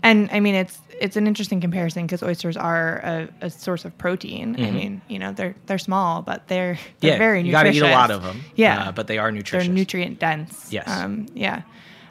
and 0.05 0.29
I 0.33 0.39
mean 0.39 0.55
it's 0.55 0.79
it's 1.01 1.17
an 1.17 1.27
interesting 1.27 1.61
comparison 1.61 2.07
because 2.07 2.23
oysters 2.23 2.57
are 2.57 2.99
a, 2.99 3.29
a 3.47 3.51
source 3.51 3.85
of 3.85 3.99
protein. 3.99 4.55
I 4.65 4.71
mean, 4.71 5.03
you 5.09 5.19
know, 5.19 5.33
they're 5.33 5.57
they're 5.67 5.77
small, 5.79 6.23
but 6.23 6.47
they're, 6.47 6.75
they're 6.75 6.77
Mm-hmm. 6.77 7.07
yeah, 7.07 7.19
very 7.19 7.43
you 7.43 7.51
got 7.51 7.65
to 7.65 7.71
nutritious. 7.71 7.89
eat 7.89 7.93
a 7.93 7.99
lot 7.99 8.11
of 8.13 8.23
them. 8.23 8.45
Yeah, 8.55 8.89
uh, 8.89 8.93
but 8.93 9.09
they 9.09 9.19
are 9.19 9.33
nutritious. 9.33 9.67
they're 9.67 9.75
nutrient 9.75 10.21
dense. 10.21 10.73
Yes. 10.73 10.89
Um, 10.89 11.27
yeah. 11.35 11.63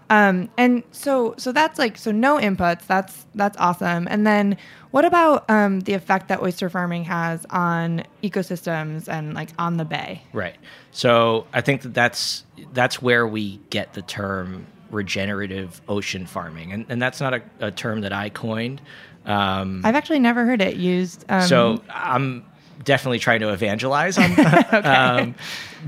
Um, 0.10 0.49
and 0.58 0.84
so 0.91 1.34
so 1.38 1.53
that's 1.53 1.79
like 1.79 1.97
so 1.97 2.12
no 2.12 2.38
inputs. 2.38 2.86
That's 2.86 3.25
that's 3.36 3.58
awesome. 3.58 4.06
And 4.12 4.27
then 4.27 4.58
what 4.91 5.06
about 5.06 5.49
um, 5.49 5.79
the 5.79 5.93
effect 5.93 6.27
that 6.27 6.41
oyster 6.41 6.69
farming 6.69 7.06
has 7.06 7.45
on 7.49 8.03
ecosystems 8.21 9.08
and 9.08 9.34
like 9.34 9.49
on 9.58 9.77
the 9.77 9.86
bay? 9.86 10.23
Right. 10.34 10.56
So 10.91 11.47
I 11.53 11.62
think 11.62 11.84
that 11.84 11.93
that's 11.93 12.43
that's 12.73 13.01
where 13.01 13.25
we 13.25 13.62
get 13.69 13.93
the 13.93 14.01
term 14.01 14.67
regenerative 14.93 15.82
ocean 15.88 16.25
farming, 16.25 16.71
and 16.71 16.86
and 16.89 17.01
that's 17.01 17.19
not 17.19 17.34
a, 17.34 17.41
a 17.60 17.71
term 17.71 18.01
that 18.01 18.13
I 18.13 18.29
coined. 18.29 18.82
Um, 19.25 19.82
I've 19.84 19.95
actually 19.95 20.19
never 20.19 20.45
heard 20.45 20.62
it 20.62 20.75
used. 20.75 21.25
Um, 21.29 21.47
so 21.47 21.82
I'm 21.89 22.45
definitely 22.84 23.19
trying 23.19 23.39
to 23.39 23.49
evangelize 23.49 24.17
on 24.17 24.32
um, 24.86 25.36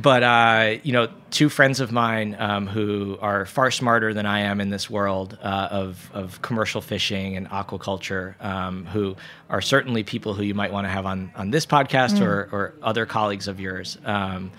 but 0.02 0.24
uh, 0.24 0.78
you 0.84 0.94
know 0.94 1.10
two 1.32 1.50
friends 1.50 1.80
of 1.80 1.92
mine 1.92 2.36
um, 2.40 2.68
who 2.68 3.18
are 3.22 3.46
far 3.46 3.72
smarter 3.72 4.14
than 4.14 4.26
i 4.26 4.40
am 4.40 4.62
in 4.62 4.70
this 4.70 4.90
world 4.90 5.38
uh, 5.42 5.68
of, 5.72 6.10
of 6.14 6.42
commercial 6.42 6.82
fishing 6.82 7.36
and 7.36 7.50
aquaculture 7.50 8.42
um, 8.44 8.86
who 8.86 9.16
are 9.50 9.62
certainly 9.62 10.04
people 10.04 10.34
who 10.34 10.44
you 10.44 10.54
might 10.54 10.72
want 10.72 10.86
to 10.86 10.90
have 10.90 11.06
on, 11.06 11.32
on 11.36 11.52
this 11.52 11.66
podcast 11.66 12.22
or, 12.22 12.48
or 12.52 12.74
other 12.82 13.06
colleagues 13.06 13.48
of 13.48 13.60
yours 13.60 13.98
um, 14.06 14.52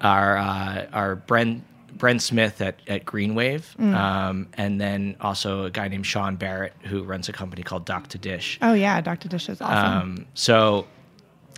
are, 0.00 0.36
uh, 0.36 0.86
are 0.92 1.16
Bren, 1.16 1.62
Bren 1.96 2.20
Smith 2.20 2.60
at, 2.60 2.80
at 2.86 3.04
Greenwave, 3.04 3.78
um, 3.80 4.48
and 4.54 4.80
then 4.80 5.16
also 5.20 5.64
a 5.64 5.70
guy 5.70 5.88
named 5.88 6.06
Sean 6.06 6.36
Barrett 6.36 6.72
who 6.82 7.02
runs 7.02 7.28
a 7.28 7.32
company 7.32 7.62
called 7.62 7.84
Dock 7.84 8.08
to 8.08 8.18
Dish. 8.18 8.58
oh 8.62 8.72
yeah, 8.72 9.00
Dock 9.00 9.20
to 9.20 9.28
Dish 9.28 9.48
is 9.48 9.60
awesome. 9.60 10.00
Um, 10.00 10.26
so 10.34 10.86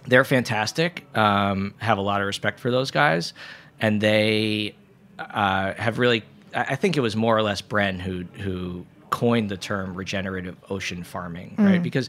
they're 0.06 0.24
fantastic. 0.24 1.06
Um, 1.16 1.74
have 1.78 1.98
a 1.98 2.02
lot 2.02 2.20
of 2.20 2.26
respect 2.26 2.60
for 2.60 2.70
those 2.70 2.90
guys, 2.90 3.32
and 3.80 4.00
they 4.00 4.74
uh, 5.18 5.74
have 5.74 5.98
really. 5.98 6.24
I 6.54 6.62
I 6.70 6.76
think 6.76 6.96
it 6.96 7.00
was 7.00 7.16
more 7.16 7.36
or 7.36 7.42
less 7.42 7.62
Bren 7.62 8.00
who 8.00 8.24
who 8.42 8.84
coined 9.12 9.48
the 9.48 9.56
term 9.56 9.94
regenerative 9.94 10.56
ocean 10.70 11.04
farming, 11.04 11.54
right? 11.58 11.82
Because 11.82 12.08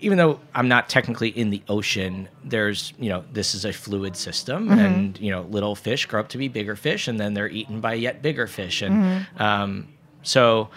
even 0.00 0.18
though 0.18 0.38
I'm 0.54 0.68
not 0.68 0.88
technically 0.88 1.30
in 1.30 1.50
the 1.50 1.62
ocean, 1.68 2.28
there's 2.44 2.92
you 2.98 3.08
know 3.08 3.24
this 3.32 3.54
is 3.56 3.64
a 3.64 3.72
fluid 3.72 4.14
system, 4.16 4.70
and 4.70 5.18
you 5.18 5.32
know 5.32 5.42
little 5.42 5.74
fish 5.74 6.06
grow 6.06 6.20
up 6.20 6.28
to 6.28 6.38
be 6.38 6.46
bigger 6.46 6.76
fish, 6.76 7.08
and 7.08 7.18
then 7.18 7.34
they're 7.34 7.48
eaten 7.48 7.80
by 7.80 7.94
yet 7.94 8.22
bigger 8.22 8.46
fish, 8.46 8.82
and 8.82 9.26
um, 9.38 9.88
so. 10.22 10.68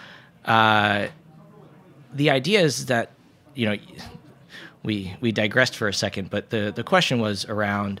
Uh, 0.44 1.08
the 2.14 2.30
idea 2.30 2.60
is 2.60 2.86
that 2.86 3.10
you 3.54 3.66
know 3.68 3.76
we 4.84 5.14
we 5.20 5.32
digressed 5.32 5.76
for 5.76 5.88
a 5.88 5.92
second, 5.92 6.30
but 6.30 6.50
the 6.50 6.72
the 6.74 6.84
question 6.84 7.18
was 7.18 7.44
around 7.46 8.00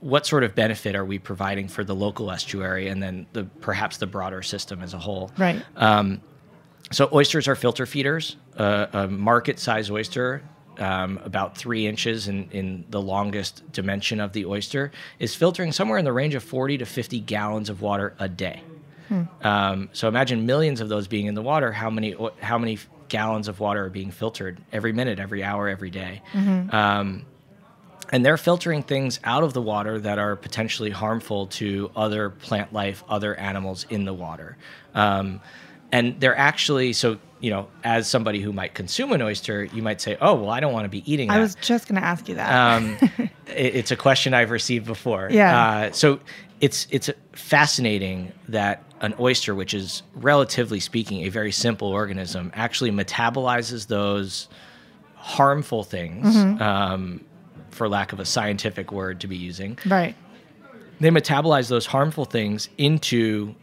what 0.00 0.26
sort 0.26 0.42
of 0.42 0.54
benefit 0.54 0.96
are 0.96 1.04
we 1.04 1.18
providing 1.18 1.68
for 1.68 1.84
the 1.84 1.94
local 1.94 2.30
estuary 2.32 2.88
and 2.88 3.00
then 3.00 3.24
the 3.34 3.44
perhaps 3.60 3.98
the 3.98 4.06
broader 4.06 4.42
system 4.42 4.82
as 4.82 4.94
a 4.94 4.98
whole. 4.98 5.30
Right. 5.38 5.62
Um, 5.76 6.20
so 6.92 7.08
oysters 7.12 7.48
are 7.48 7.56
filter 7.56 7.86
feeders. 7.86 8.36
Uh, 8.56 8.86
a 8.92 9.08
market 9.08 9.58
size 9.58 9.90
oyster, 9.90 10.42
um, 10.78 11.18
about 11.24 11.56
three 11.56 11.86
inches 11.86 12.28
in, 12.28 12.48
in 12.50 12.84
the 12.90 13.00
longest 13.00 13.70
dimension 13.72 14.20
of 14.20 14.32
the 14.32 14.44
oyster, 14.46 14.92
is 15.18 15.34
filtering 15.34 15.72
somewhere 15.72 15.98
in 15.98 16.04
the 16.04 16.12
range 16.12 16.34
of 16.34 16.42
40 16.42 16.78
to 16.78 16.86
50 16.86 17.20
gallons 17.20 17.68
of 17.68 17.80
water 17.82 18.14
a 18.18 18.28
day. 18.28 18.62
Um, 19.42 19.90
so 19.92 20.08
imagine 20.08 20.46
millions 20.46 20.80
of 20.80 20.88
those 20.88 21.06
being 21.06 21.26
in 21.26 21.34
the 21.34 21.42
water. 21.42 21.70
How 21.72 21.90
many 21.90 22.14
how 22.40 22.56
many 22.56 22.78
gallons 23.08 23.46
of 23.46 23.60
water 23.60 23.84
are 23.84 23.90
being 23.90 24.10
filtered 24.10 24.58
every 24.72 24.92
minute, 24.94 25.18
every 25.18 25.44
hour, 25.44 25.68
every 25.68 25.90
day? 25.90 26.22
Um, 26.72 27.26
and 28.10 28.24
they're 28.24 28.38
filtering 28.38 28.82
things 28.82 29.20
out 29.24 29.42
of 29.42 29.52
the 29.52 29.60
water 29.62 29.98
that 30.00 30.18
are 30.18 30.34
potentially 30.36 30.90
harmful 30.90 31.46
to 31.48 31.90
other 31.94 32.30
plant 32.30 32.72
life, 32.72 33.04
other 33.08 33.34
animals 33.34 33.84
in 33.90 34.04
the 34.04 34.14
water. 34.14 34.56
Um, 34.94 35.40
and 35.92 36.18
they're 36.20 36.36
actually 36.36 36.92
so 36.94 37.18
you 37.40 37.50
know, 37.50 37.66
as 37.82 38.06
somebody 38.08 38.40
who 38.40 38.52
might 38.52 38.72
consume 38.72 39.10
an 39.12 39.20
oyster, 39.20 39.64
you 39.64 39.82
might 39.82 40.00
say, 40.00 40.16
"Oh, 40.20 40.34
well, 40.36 40.50
I 40.50 40.60
don't 40.60 40.72
want 40.72 40.84
to 40.84 40.88
be 40.88 41.02
eating." 41.12 41.26
That. 41.28 41.38
I 41.38 41.40
was 41.40 41.56
just 41.56 41.88
going 41.88 42.00
to 42.00 42.06
ask 42.06 42.28
you 42.28 42.36
that. 42.36 42.52
um, 42.76 42.96
it- 43.18 43.30
it's 43.76 43.90
a 43.90 43.96
question 43.96 44.32
I've 44.32 44.50
received 44.52 44.86
before. 44.86 45.28
Yeah. 45.30 45.66
Uh, 45.88 45.92
so 45.92 46.20
it's 46.60 46.86
it's 46.90 47.10
fascinating 47.32 48.30
that 48.48 48.84
an 49.00 49.12
oyster, 49.18 49.56
which 49.56 49.74
is 49.74 50.04
relatively 50.14 50.78
speaking 50.78 51.24
a 51.24 51.28
very 51.30 51.50
simple 51.50 51.88
organism, 51.88 52.52
actually 52.54 52.92
metabolizes 52.92 53.88
those 53.88 54.48
harmful 55.16 55.82
things, 55.82 56.36
um, 56.60 57.24
for 57.70 57.88
lack 57.88 58.12
of 58.12 58.20
a 58.20 58.24
scientific 58.24 58.92
word 58.92 59.20
to 59.20 59.26
be 59.26 59.36
using. 59.36 59.76
right. 59.86 60.14
They 61.00 61.10
metabolize 61.10 61.68
those 61.68 61.86
harmful 61.86 62.24
things 62.24 62.68
into 62.78 63.56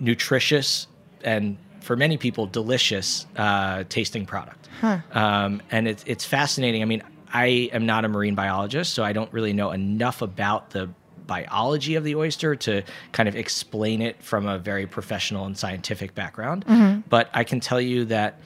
nutritious 0.00 0.88
and 1.24 1.56
for 1.80 1.96
many 1.96 2.16
people 2.16 2.46
delicious 2.46 3.26
uh, 3.36 3.84
tasting 3.88 4.24
product. 4.26 4.68
Um, 5.12 5.62
and 5.70 5.86
it's 5.88 6.04
it's 6.06 6.24
fascinating. 6.24 6.82
I 6.82 6.84
mean, 6.86 7.02
I 7.32 7.70
am 7.72 7.86
not 7.86 8.04
a 8.04 8.08
marine 8.08 8.34
biologist, 8.34 8.94
so 8.94 9.02
I 9.04 9.12
don't 9.12 9.32
really 9.32 9.52
know 9.52 9.70
enough 9.70 10.22
about 10.22 10.70
the 10.70 10.90
biology 11.26 11.94
of 11.94 12.04
the 12.04 12.14
oyster 12.16 12.54
to 12.54 12.82
kind 13.12 13.28
of 13.28 13.34
explain 13.36 14.02
it 14.02 14.22
from 14.22 14.46
a 14.46 14.58
very 14.58 14.86
professional 14.86 15.46
and 15.46 15.56
scientific 15.56 16.14
background. 16.14 16.64
But 17.08 17.30
I 17.32 17.44
can 17.44 17.60
tell 17.60 17.80
you 17.80 18.04
that 18.06 18.40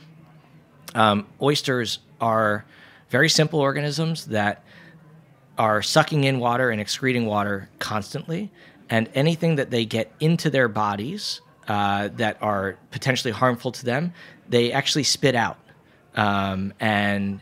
um, 0.94 1.26
oysters 1.42 1.98
are 2.20 2.64
very 3.10 3.28
simple 3.28 3.58
organisms 3.60 4.26
that 4.26 4.62
are 5.56 5.82
sucking 5.82 6.22
in 6.24 6.38
water 6.38 6.70
and 6.70 6.80
excreting 6.80 7.26
water 7.26 7.68
constantly, 7.80 8.50
and 8.88 9.08
anything 9.14 9.56
that 9.56 9.70
they 9.70 9.84
get 9.84 10.12
into 10.20 10.50
their 10.50 10.68
bodies 10.68 11.40
uh, 11.68 12.08
that 12.16 12.36
are 12.42 12.76
potentially 12.90 13.32
harmful 13.32 13.70
to 13.72 13.84
them, 13.84 14.12
they 14.48 14.72
actually 14.72 15.04
spit 15.04 15.34
out, 15.34 15.58
um, 16.14 16.72
and 16.80 17.40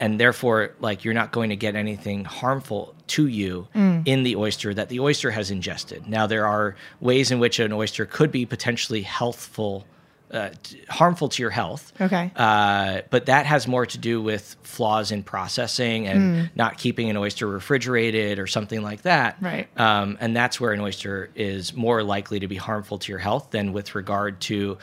and 0.00 0.18
therefore, 0.18 0.74
like 0.80 1.04
you're 1.04 1.14
not 1.14 1.32
going 1.32 1.50
to 1.50 1.56
get 1.56 1.76
anything 1.76 2.24
harmful 2.24 2.94
to 3.08 3.26
you 3.26 3.66
in 4.06 4.22
the 4.22 4.36
oyster 4.36 4.72
that 4.74 4.88
the 4.88 5.00
oyster 5.00 5.30
has 5.30 5.50
ingested. 5.50 6.06
Now, 6.06 6.26
there 6.26 6.46
are 6.46 6.76
ways 7.00 7.30
in 7.30 7.38
which 7.38 7.58
an 7.58 7.72
oyster 7.72 8.06
could 8.06 8.30
be 8.30 8.46
potentially 8.46 9.02
healthful. 9.02 9.86
Uh, 10.30 10.50
t- 10.62 10.82
harmful 10.90 11.30
to 11.30 11.42
your 11.42 11.50
health. 11.50 11.90
Okay. 11.98 12.30
Uh, 12.36 13.00
but 13.08 13.24
that 13.26 13.46
has 13.46 13.66
more 13.66 13.86
to 13.86 13.96
do 13.96 14.20
with 14.20 14.56
flaws 14.62 15.10
in 15.10 15.22
processing 15.22 16.06
and 16.06 16.50
not 16.54 16.76
keeping 16.76 17.08
an 17.08 17.16
oyster 17.16 17.46
refrigerated 17.46 18.38
or 18.38 18.46
something 18.46 18.82
like 18.82 19.00
that. 19.02 19.38
Right. 19.40 19.68
Um, 19.80 20.18
and 20.20 20.36
that's 20.36 20.60
where 20.60 20.72
an 20.72 20.80
oyster 20.80 21.30
is 21.34 21.72
more 21.74 22.02
likely 22.02 22.40
to 22.40 22.46
be 22.46 22.56
harmful 22.56 22.98
to 22.98 23.10
your 23.10 23.18
health 23.20 23.52
than 23.52 23.72
with 23.72 23.94
regard 23.94 24.38
to 24.42 24.76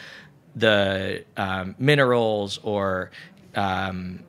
the 0.56 1.24
um, 1.38 1.76
minerals 1.78 2.60
or 2.64 3.12
um, 3.54 4.24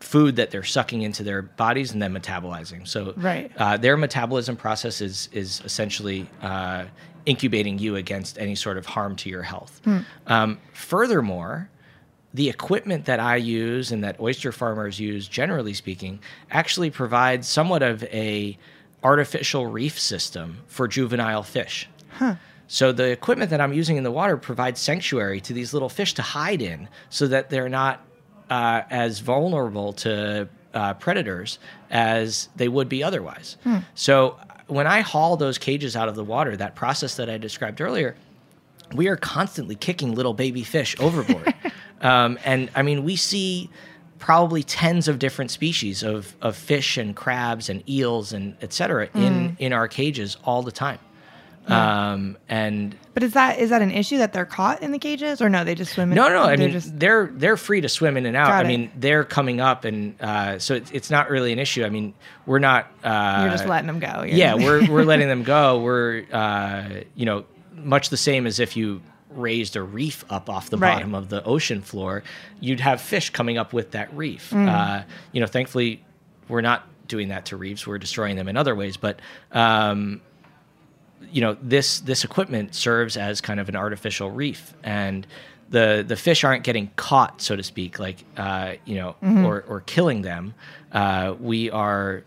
food 0.00 0.36
that 0.36 0.50
they're 0.52 0.62
sucking 0.62 1.02
into 1.02 1.24
their 1.24 1.42
bodies 1.42 1.92
and 1.92 2.00
then 2.00 2.14
metabolizing. 2.14 2.86
So 2.86 3.14
Right. 3.16 3.50
uh, 3.56 3.78
their 3.78 3.96
metabolism 3.96 4.56
process 4.56 5.00
is 5.00 5.28
is 5.32 5.60
essentially 5.64 6.28
uh, 6.40 6.84
incubating 7.26 7.78
you 7.78 7.96
against 7.96 8.38
any 8.38 8.54
sort 8.54 8.78
of 8.78 8.86
harm 8.86 9.16
to 9.16 9.28
your 9.28 9.42
health. 9.42 9.80
Um, 10.26 10.58
furthermore, 10.72 11.68
the 12.32 12.48
equipment 12.48 13.04
that 13.06 13.18
I 13.20 13.36
use 13.36 13.92
and 13.92 14.04
that 14.04 14.20
oyster 14.20 14.52
farmers 14.52 15.00
use, 15.00 15.26
generally 15.28 15.74
speaking, 15.74 16.20
actually 16.50 16.90
provides 16.90 17.48
somewhat 17.48 17.82
of 17.82 18.02
a 18.04 18.56
artificial 19.02 19.66
reef 19.66 19.98
system 19.98 20.58
for 20.66 20.88
juvenile 20.88 21.42
fish. 21.42 21.88
So 22.68 22.92
the 22.92 23.10
equipment 23.10 23.50
that 23.50 23.60
I'm 23.60 23.72
using 23.72 23.96
in 23.96 24.02
the 24.04 24.10
water 24.10 24.36
provides 24.36 24.80
sanctuary 24.80 25.40
to 25.42 25.52
these 25.52 25.72
little 25.72 25.88
fish 25.88 26.14
to 26.14 26.22
hide 26.22 26.60
in, 26.60 26.88
so 27.10 27.28
that 27.28 27.48
they're 27.50 27.68
not 27.68 28.04
uh, 28.50 28.82
as 28.90 29.20
vulnerable 29.20 29.92
to 29.92 30.48
uh, 30.74 30.94
predators 30.94 31.58
as 31.90 32.48
they 32.56 32.68
would 32.68 32.88
be 32.88 33.02
otherwise. 33.04 33.56
So 33.94 34.38
when 34.66 34.86
I 34.86 35.00
haul 35.00 35.36
those 35.36 35.58
cages 35.58 35.96
out 35.96 36.08
of 36.08 36.14
the 36.14 36.24
water, 36.24 36.56
that 36.56 36.74
process 36.74 37.16
that 37.16 37.30
I 37.30 37.38
described 37.38 37.80
earlier, 37.80 38.16
we 38.94 39.08
are 39.08 39.16
constantly 39.16 39.74
kicking 39.74 40.14
little 40.14 40.34
baby 40.34 40.62
fish 40.62 40.98
overboard. 40.98 41.54
um, 42.00 42.38
and 42.44 42.70
I 42.74 42.82
mean, 42.82 43.04
we 43.04 43.16
see 43.16 43.70
probably 44.18 44.62
tens 44.62 45.08
of 45.08 45.18
different 45.18 45.50
species 45.50 46.02
of, 46.02 46.34
of 46.40 46.56
fish 46.56 46.96
and 46.96 47.14
crabs 47.14 47.68
and 47.68 47.88
eels 47.88 48.32
and 48.32 48.56
et 48.62 48.72
cetera 48.72 49.08
in, 49.14 49.56
in 49.58 49.72
our 49.72 49.86
cages 49.88 50.36
all 50.44 50.62
the 50.62 50.72
time. 50.72 50.98
Um, 51.66 52.36
and 52.48 52.96
But 53.14 53.22
is 53.22 53.32
that 53.32 53.58
is 53.58 53.70
that 53.70 53.82
an 53.82 53.90
issue 53.90 54.18
that 54.18 54.32
they're 54.32 54.44
caught 54.46 54.82
in 54.82 54.92
the 54.92 54.98
cages 54.98 55.40
or 55.42 55.48
no? 55.48 55.64
They 55.64 55.74
just 55.74 55.92
swim. 55.92 56.10
In, 56.12 56.16
no, 56.16 56.28
no, 56.28 56.42
I 56.42 56.56
mean 56.56 56.70
just 56.72 56.98
they're 56.98 57.26
they're 57.26 57.56
free 57.56 57.80
to 57.80 57.88
swim 57.88 58.16
in 58.16 58.24
and 58.26 58.36
out. 58.36 58.48
Got 58.48 58.54
I 58.54 58.60
it. 58.64 58.66
mean 58.68 58.90
they're 58.96 59.24
coming 59.24 59.60
up, 59.60 59.84
and 59.84 60.14
uh, 60.20 60.58
so 60.58 60.74
it's, 60.74 60.90
it's 60.92 61.10
not 61.10 61.28
really 61.30 61.52
an 61.52 61.58
issue. 61.58 61.84
I 61.84 61.88
mean 61.90 62.14
we're 62.46 62.58
not. 62.60 62.90
Uh, 63.02 63.38
you're 63.42 63.50
just 63.50 63.66
letting 63.66 63.88
them 63.88 63.98
go. 63.98 64.22
You're 64.22 64.36
yeah, 64.36 64.54
we're 64.54 64.88
we're 64.90 65.04
letting 65.04 65.28
them 65.34 65.42
go. 65.42 65.80
We're 65.80 66.24
uh, 66.32 66.88
you 67.14 67.26
know 67.26 67.44
much 67.74 68.10
the 68.10 68.16
same 68.16 68.46
as 68.46 68.60
if 68.60 68.76
you 68.76 69.02
raised 69.30 69.76
a 69.76 69.82
reef 69.82 70.24
up 70.30 70.48
off 70.48 70.70
the 70.70 70.78
Right. 70.78 70.94
bottom 70.94 71.14
of 71.14 71.28
the 71.28 71.44
ocean 71.44 71.82
floor, 71.82 72.22
you'd 72.60 72.80
have 72.80 73.00
fish 73.00 73.30
coming 73.30 73.58
up 73.58 73.72
with 73.74 73.90
that 73.90 74.14
reef. 74.16 74.50
Mm. 74.50 74.68
Uh, 74.68 75.02
you 75.32 75.40
know, 75.40 75.46
thankfully 75.46 76.02
we're 76.48 76.62
not 76.62 76.86
doing 77.06 77.28
that 77.28 77.44
to 77.46 77.56
reefs. 77.56 77.86
We're 77.86 77.98
destroying 77.98 78.36
them 78.36 78.46
in 78.48 78.56
other 78.56 78.74
ways, 78.74 78.96
but. 78.96 79.20
Um, 79.52 80.20
you 81.30 81.40
know 81.40 81.56
this 81.60 82.00
this 82.00 82.24
equipment 82.24 82.74
serves 82.74 83.16
as 83.16 83.40
kind 83.40 83.60
of 83.60 83.68
an 83.68 83.76
artificial 83.76 84.30
reef 84.30 84.74
and 84.82 85.26
the 85.70 86.04
the 86.06 86.16
fish 86.16 86.44
aren't 86.44 86.64
getting 86.64 86.90
caught 86.96 87.42
so 87.42 87.56
to 87.56 87.62
speak 87.62 87.98
like 87.98 88.24
uh, 88.36 88.74
you 88.84 88.96
know 88.96 89.16
or 89.44 89.64
or 89.68 89.80
killing 89.80 90.22
them. 90.22 90.54
Uh, 90.92 91.34
we 91.40 91.70
are 91.70 92.24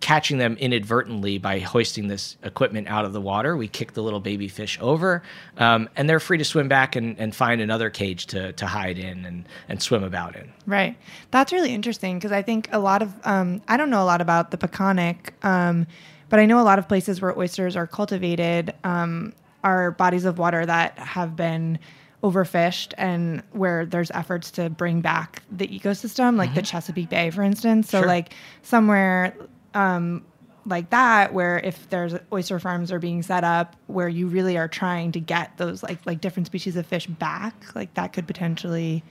catching 0.00 0.38
them 0.38 0.56
inadvertently 0.58 1.38
by 1.38 1.58
hoisting 1.58 2.08
this 2.08 2.36
equipment 2.42 2.88
out 2.88 3.04
of 3.04 3.12
the 3.12 3.20
water. 3.20 3.56
We 3.56 3.68
kick 3.68 3.94
the 3.94 4.02
little 4.02 4.20
baby 4.20 4.48
fish 4.48 4.78
over 4.80 5.22
um, 5.56 5.88
and 5.96 6.08
they're 6.08 6.20
free 6.20 6.38
to 6.38 6.44
swim 6.44 6.68
back 6.68 6.94
and, 6.94 7.18
and 7.18 7.34
find 7.34 7.60
another 7.60 7.90
cage 7.90 8.26
to, 8.26 8.52
to 8.52 8.66
hide 8.66 8.98
in 8.98 9.24
and, 9.24 9.48
and 9.68 9.82
swim 9.82 10.04
about 10.04 10.36
in. 10.36 10.52
Right. 10.66 10.96
That's 11.30 11.52
really 11.52 11.74
interesting 11.74 12.16
because 12.18 12.32
I 12.32 12.42
think 12.42 12.68
a 12.72 12.78
lot 12.78 13.02
of 13.02 13.12
um, 13.24 13.60
I 13.66 13.76
don't 13.76 13.90
know 13.90 14.02
a 14.02 14.06
lot 14.06 14.20
about 14.20 14.50
the 14.50 14.56
Peconic, 14.56 15.32
um, 15.44 15.86
but 16.28 16.38
I 16.38 16.46
know 16.46 16.60
a 16.60 16.62
lot 16.62 16.78
of 16.78 16.88
places 16.88 17.20
where 17.20 17.36
oysters 17.38 17.76
are 17.76 17.86
cultivated 17.86 18.74
um, 18.84 19.32
are 19.64 19.90
bodies 19.92 20.24
of 20.24 20.38
water 20.38 20.64
that 20.66 20.98
have 20.98 21.36
been 21.36 21.78
overfished 22.22 22.92
and 22.98 23.42
where 23.52 23.86
there's 23.86 24.10
efforts 24.10 24.50
to 24.52 24.68
bring 24.70 25.00
back 25.00 25.42
the 25.52 25.68
ecosystem, 25.68 26.36
like 26.36 26.52
the 26.54 26.62
Chesapeake 26.62 27.08
Bay, 27.08 27.30
for 27.30 27.42
instance. 27.42 27.88
So 27.90 28.00
Sure. 28.00 28.08
like 28.08 28.34
somewhere 28.62 29.34
um, 29.74 30.24
like 30.66 30.90
that, 30.90 31.32
where 31.32 31.60
if 31.60 31.88
there's 31.90 32.14
oyster 32.32 32.58
farms 32.58 32.90
are 32.90 32.98
being 32.98 33.22
set 33.22 33.44
up 33.44 33.76
where 33.86 34.08
you 34.08 34.26
really 34.26 34.58
are 34.58 34.68
trying 34.68 35.12
to 35.12 35.20
get 35.20 35.56
those 35.58 35.82
like 35.82 36.04
like 36.06 36.20
different 36.20 36.46
species 36.46 36.76
of 36.76 36.86
fish 36.86 37.06
back, 37.06 37.54
like 37.74 37.94
that 37.94 38.12
could 38.12 38.26
potentially 38.26 39.04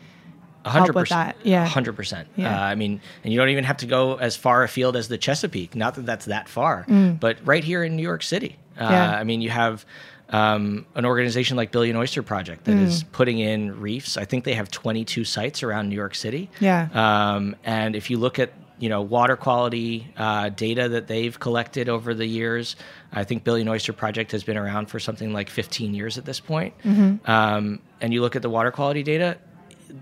help 0.69 0.79
hundred 0.81 0.95
with 0.95 1.03
percent. 1.03 1.37
that. 1.37 1.45
Yeah. 1.47 1.65
hundred 1.65 1.95
percent. 1.95 2.27
Yeah. 2.35 2.55
Uh, 2.59 2.63
I 2.63 2.75
mean, 2.75 3.01
and 3.23 3.33
you 3.33 3.39
don't 3.39 3.49
even 3.49 3.63
have 3.63 3.77
to 3.77 3.85
go 3.85 4.15
as 4.15 4.35
far 4.35 4.63
afield 4.63 4.95
as 4.95 5.07
the 5.07 5.17
Chesapeake. 5.17 5.75
Not 5.75 5.95
that 5.95 6.05
that's 6.05 6.25
that 6.25 6.47
far, 6.49 6.85
but 7.19 7.37
right 7.45 7.63
here 7.63 7.83
in 7.83 7.95
New 7.95 8.03
York 8.03 8.23
City. 8.23 8.55
Uh, 8.77 8.87
Mm. 8.87 8.91
Yeah. 8.91 9.11
I 9.19 9.23
mean, 9.23 9.41
you 9.41 9.49
have 9.49 9.85
um, 10.29 10.85
an 10.95 11.05
organization 11.05 11.55
like 11.57 11.71
Billion 11.71 11.95
Oyster 11.95 12.21
Project 12.21 12.65
that 12.65 12.75
is 12.77 13.03
Mm. 13.03 13.11
putting 13.13 13.39
in 13.39 13.79
reefs. 13.79 14.17
I 14.17 14.25
think 14.25 14.43
they 14.43 14.53
have 14.55 14.69
22 14.69 15.23
sites 15.23 15.63
around 15.63 15.89
New 15.89 15.95
York 15.95 16.15
City. 16.15 16.49
Yeah. 16.59 16.89
Um, 16.93 17.55
and 17.63 17.95
if 17.95 18.09
you 18.09 18.17
look 18.17 18.37
at 18.39 18.51
you 18.79 18.89
know 18.89 19.01
water 19.01 19.35
quality 19.35 20.05
uh, 20.17 20.49
data 20.49 20.87
that 20.89 21.07
they've 21.07 21.39
collected 21.39 21.89
over 21.89 22.13
the 22.13 22.25
years, 22.27 22.75
I 23.11 23.23
think 23.23 23.43
Billion 23.43 23.67
Oyster 23.67 23.93
Project 23.93 24.31
has 24.33 24.43
been 24.43 24.57
around 24.57 24.87
for 24.91 24.99
something 24.99 25.33
like 25.33 25.49
15 25.49 25.93
years 25.95 26.17
at 26.19 26.25
this 26.25 26.39
point. 26.39 26.73
Mm-hmm. 26.83 27.29
Um, 27.31 27.79
and 28.01 28.13
you 28.13 28.21
look 28.21 28.35
at 28.35 28.41
the 28.43 28.49
water 28.49 28.69
quality 28.69 29.01
data, 29.01 29.37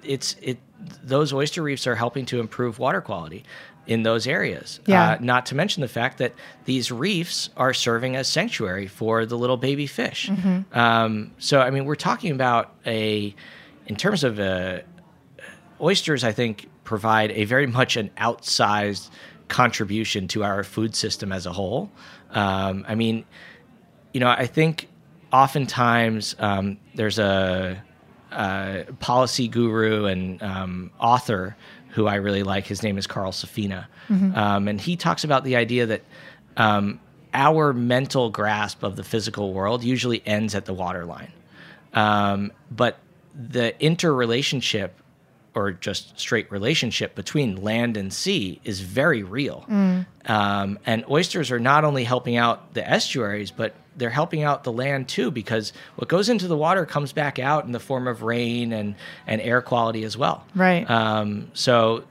it's 0.04 0.36
it 0.42 0.58
those 1.04 1.34
oyster 1.34 1.62
reefs 1.62 1.88
are 1.88 1.96
helping 1.96 2.26
to 2.28 2.40
improve 2.40 2.80
water 2.80 3.02
quality 3.02 3.44
in 3.88 4.04
those 4.04 4.28
areas. 4.28 4.80
Yeah. 4.88 5.12
Uh, 5.12 5.18
not 5.22 5.46
to 5.48 5.56
mention 5.56 5.82
the 5.82 5.88
fact 5.88 6.18
that 6.18 6.34
these 6.66 6.92
reefs 6.92 7.50
are 7.56 7.74
serving 7.74 8.16
as 8.16 8.28
sanctuary 8.28 8.88
for 8.88 9.26
the 9.26 9.38
little 9.38 9.58
baby 9.58 9.88
fish. 9.88 10.30
Um, 10.74 11.32
so, 11.38 11.62
I 11.62 11.70
mean, 11.70 11.86
we're 11.86 11.96
talking 11.96 12.32
about 12.32 12.74
a, 12.86 13.36
in 13.86 13.96
terms 13.96 14.24
of 14.24 14.40
uh 14.40 14.80
oysters, 15.80 16.24
I 16.24 16.32
think, 16.32 16.70
provide 16.84 17.32
a 17.32 17.46
very 17.46 17.68
much 17.68 17.98
an 17.98 18.10
outsized 18.18 19.10
contribution 19.48 20.28
to 20.30 20.44
our 20.44 20.64
food 20.64 20.96
system 20.96 21.32
as 21.32 21.46
a 21.46 21.52
whole. 21.52 21.92
Um, 22.32 22.86
I 22.88 22.96
mean, 22.96 23.26
you 24.14 24.20
know, 24.20 24.30
I 24.30 24.48
think 24.48 24.88
oftentimes 25.32 26.36
um, 26.40 26.78
there's 26.96 27.20
a, 27.20 27.84
a 28.36 28.86
policy 29.00 29.48
guru 29.48 30.06
and 30.06 30.42
um, 30.44 30.92
author 31.00 31.56
who 31.90 32.08
I 32.08 32.16
really 32.16 32.44
like. 32.44 32.66
His 32.68 32.84
name 32.84 32.98
is 32.98 33.08
Carl 33.08 33.32
Safina. 33.32 33.88
Um, 34.36 34.68
and 34.68 34.80
he 34.80 34.96
talks 34.98 35.24
about 35.24 35.44
the 35.44 35.56
idea 35.56 35.86
that 35.86 36.02
um, 36.58 37.00
our 37.34 37.74
mental 37.74 38.30
grasp 38.30 38.84
of 38.84 38.96
the 38.96 39.04
physical 39.04 39.54
world 39.54 39.84
usually 39.84 40.22
ends 40.26 40.56
at 40.56 40.66
the 40.66 40.74
waterline. 40.74 41.32
Um, 41.94 42.52
but 42.70 43.00
the 43.34 43.80
interrelationship 43.84 45.00
or 45.56 45.72
just 45.72 46.20
straight 46.20 46.52
relationship 46.52 47.16
between 47.16 47.64
land 47.64 47.98
and 47.98 48.12
sea 48.12 48.60
is 48.64 48.82
very 48.82 49.24
real. 49.24 49.66
Um, 50.26 50.80
and 50.86 51.06
oysters 51.10 51.50
are 51.52 51.60
not 51.60 51.86
only 51.86 52.04
helping 52.04 52.36
out 52.36 52.74
the 52.74 52.88
estuaries, 52.88 53.52
but 53.52 53.74
they're 53.96 54.10
helping 54.10 54.44
out 54.44 54.66
the 54.66 54.72
land 54.72 55.08
too, 55.08 55.32
because 55.32 55.72
what 55.96 56.10
goes 56.10 56.28
into 56.28 56.48
the 56.48 56.58
water 56.58 56.86
comes 56.86 57.14
back 57.14 57.40
out 57.40 57.66
in 57.66 57.72
the 57.72 57.80
form 57.80 58.08
of 58.08 58.22
rain 58.22 58.74
and, 58.74 58.96
and 59.26 59.40
air 59.42 59.62
quality 59.62 60.04
as 60.04 60.18
well. 60.18 60.46
Right. 60.54 60.90
Um, 60.90 61.50
so, 61.54 62.04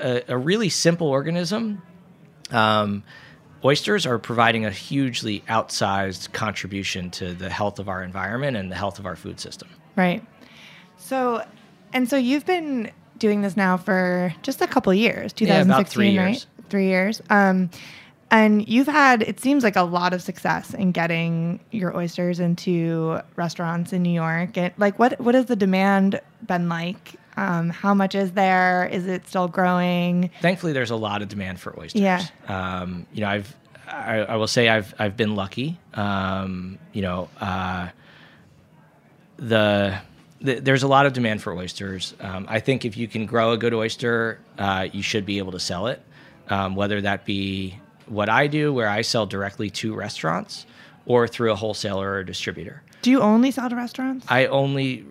a, 0.00 0.22
a 0.28 0.38
really 0.38 0.68
simple 0.68 1.08
organism. 1.08 1.82
Um, 2.50 3.02
oysters 3.64 4.06
are 4.06 4.18
providing 4.18 4.64
a 4.64 4.70
hugely 4.70 5.40
outsized 5.48 6.32
contribution 6.32 7.10
to 7.12 7.34
the 7.34 7.50
health 7.50 7.78
of 7.78 7.88
our 7.88 8.02
environment 8.04 8.56
and 8.56 8.70
the 8.70 8.76
health 8.76 8.98
of 8.98 9.06
our 9.06 9.16
food 9.16 9.40
system. 9.40 9.68
Right. 9.96 10.24
So, 10.96 11.44
and 11.92 12.08
so 12.08 12.16
you've 12.16 12.46
been 12.46 12.90
doing 13.18 13.42
this 13.42 13.56
now 13.56 13.76
for 13.76 14.34
just 14.42 14.60
a 14.60 14.66
couple 14.66 14.92
years, 14.94 15.32
2016, 15.32 15.46
Yeah, 15.48 15.62
about 15.62 15.88
three 15.88 16.18
right? 16.18 16.28
years. 16.30 16.46
Three 16.70 16.86
years. 16.86 17.22
Um, 17.30 17.70
and 18.30 18.66
you've 18.66 18.86
had, 18.86 19.22
it 19.22 19.38
seems 19.40 19.62
like 19.62 19.76
a 19.76 19.82
lot 19.82 20.14
of 20.14 20.22
success 20.22 20.72
in 20.72 20.90
getting 20.92 21.60
your 21.70 21.94
oysters 21.96 22.40
into 22.40 23.20
restaurants 23.36 23.92
in 23.92 24.02
New 24.02 24.10
York. 24.12 24.56
And 24.56 24.72
like, 24.78 24.98
what 24.98 25.20
what 25.20 25.34
has 25.34 25.46
the 25.46 25.56
demand 25.56 26.20
been 26.46 26.68
like? 26.68 27.16
Um, 27.36 27.68
how 27.70 27.92
much 27.94 28.14
is 28.14 28.32
there? 28.32 28.86
Is 28.90 29.06
it 29.06 29.26
still 29.28 29.48
growing? 29.48 30.30
Thankfully, 30.40 30.72
there's 30.72 30.90
a 30.90 30.96
lot 30.96 31.20
of 31.22 31.28
demand 31.28 31.60
for 31.60 31.78
oysters. 31.78 32.00
Yeah. 32.00 32.24
Um, 32.48 33.06
you 33.12 33.20
know, 33.20 33.28
I've 33.28 33.54
I, 33.86 34.20
I 34.20 34.36
will 34.36 34.46
say 34.46 34.68
I've 34.70 34.94
I've 34.98 35.16
been 35.16 35.34
lucky. 35.36 35.78
Um, 35.92 36.78
you 36.94 37.02
know, 37.02 37.28
uh, 37.38 37.88
the, 39.36 39.98
the 40.42 40.60
there's 40.60 40.82
a 40.82 40.88
lot 40.88 41.06
of 41.06 41.12
demand 41.12 41.42
for 41.42 41.54
oysters. 41.54 42.14
Um, 42.20 42.46
I 42.48 42.60
think 42.60 42.84
if 42.84 42.96
you 42.96 43.08
can 43.08 43.26
grow 43.26 43.52
a 43.52 43.58
good 43.58 43.74
oyster, 43.74 44.40
uh, 44.58 44.88
you 44.92 45.02
should 45.02 45.24
be 45.24 45.38
able 45.38 45.52
to 45.52 45.60
sell 45.60 45.86
it. 45.86 46.02
Um, 46.48 46.74
whether 46.74 47.00
that 47.00 47.24
be 47.24 47.78
what 48.06 48.28
I 48.28 48.46
do, 48.46 48.72
where 48.74 48.88
I 48.88 49.02
sell 49.02 49.26
directly 49.26 49.70
to 49.70 49.94
restaurants, 49.94 50.66
or 51.06 51.26
through 51.28 51.52
a 51.52 51.56
wholesaler 51.56 52.10
or 52.10 52.18
a 52.18 52.26
distributor. 52.26 52.82
Do 53.02 53.10
you 53.10 53.20
only 53.20 53.50
sell 53.50 53.70
to 53.70 53.76
restaurants? 53.76 54.26
I 54.28 54.46
only 54.46 55.06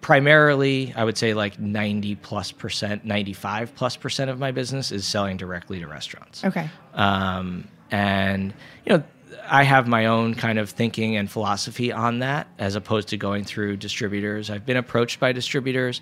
primarily 0.00 0.92
I 0.96 1.04
would 1.04 1.16
say 1.16 1.32
like 1.32 1.58
90 1.58 2.16
plus 2.16 2.52
percent, 2.52 3.04
95 3.04 3.74
plus 3.74 3.96
percent 3.96 4.30
of 4.30 4.38
my 4.38 4.50
business 4.50 4.92
is 4.92 5.06
selling 5.06 5.36
directly 5.36 5.80
to 5.80 5.86
restaurants. 5.86 6.44
okay. 6.44 6.68
Um, 6.94 7.68
and 7.90 8.52
you 8.84 8.96
know, 8.96 9.04
I 9.48 9.64
have 9.64 9.86
my 9.88 10.06
own 10.06 10.34
kind 10.34 10.58
of 10.58 10.70
thinking 10.70 11.16
and 11.16 11.30
philosophy 11.30 11.92
on 11.92 12.20
that, 12.20 12.46
as 12.58 12.74
opposed 12.74 13.08
to 13.08 13.16
going 13.16 13.44
through 13.44 13.76
distributors. 13.76 14.50
I've 14.50 14.66
been 14.66 14.76
approached 14.76 15.20
by 15.20 15.32
distributors. 15.32 16.00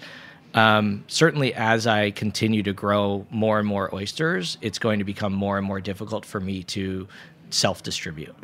Um, 0.55 1.05
certainly, 1.07 1.55
as 1.55 1.87
I 1.87 2.11
continue 2.11 2.63
to 2.65 2.73
grow 2.73 3.27
more 3.31 3.59
and 3.59 3.69
more 3.69 3.95
oysters, 3.95 4.59
it's 4.61 4.79
going 4.79 4.99
to 4.99 5.05
become 5.05 5.33
more 5.33 5.59
and 5.59 5.67
more 5.67 5.81
difficult 5.81 6.25
for 6.25 6.41
me 6.41 6.63
to 6.65 7.07
self 7.51 7.83
distribute. 7.83 8.35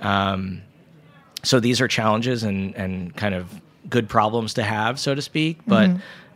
Um, 0.00 0.62
so 1.44 1.60
these 1.60 1.80
are 1.80 1.88
challenges 1.88 2.42
and, 2.42 2.74
and 2.76 3.14
kind 3.16 3.34
of 3.34 3.48
good 3.88 4.08
problems 4.08 4.54
to 4.54 4.62
have, 4.62 4.98
so 4.98 5.14
to 5.14 5.22
speak. 5.22 5.58
But 5.66 5.90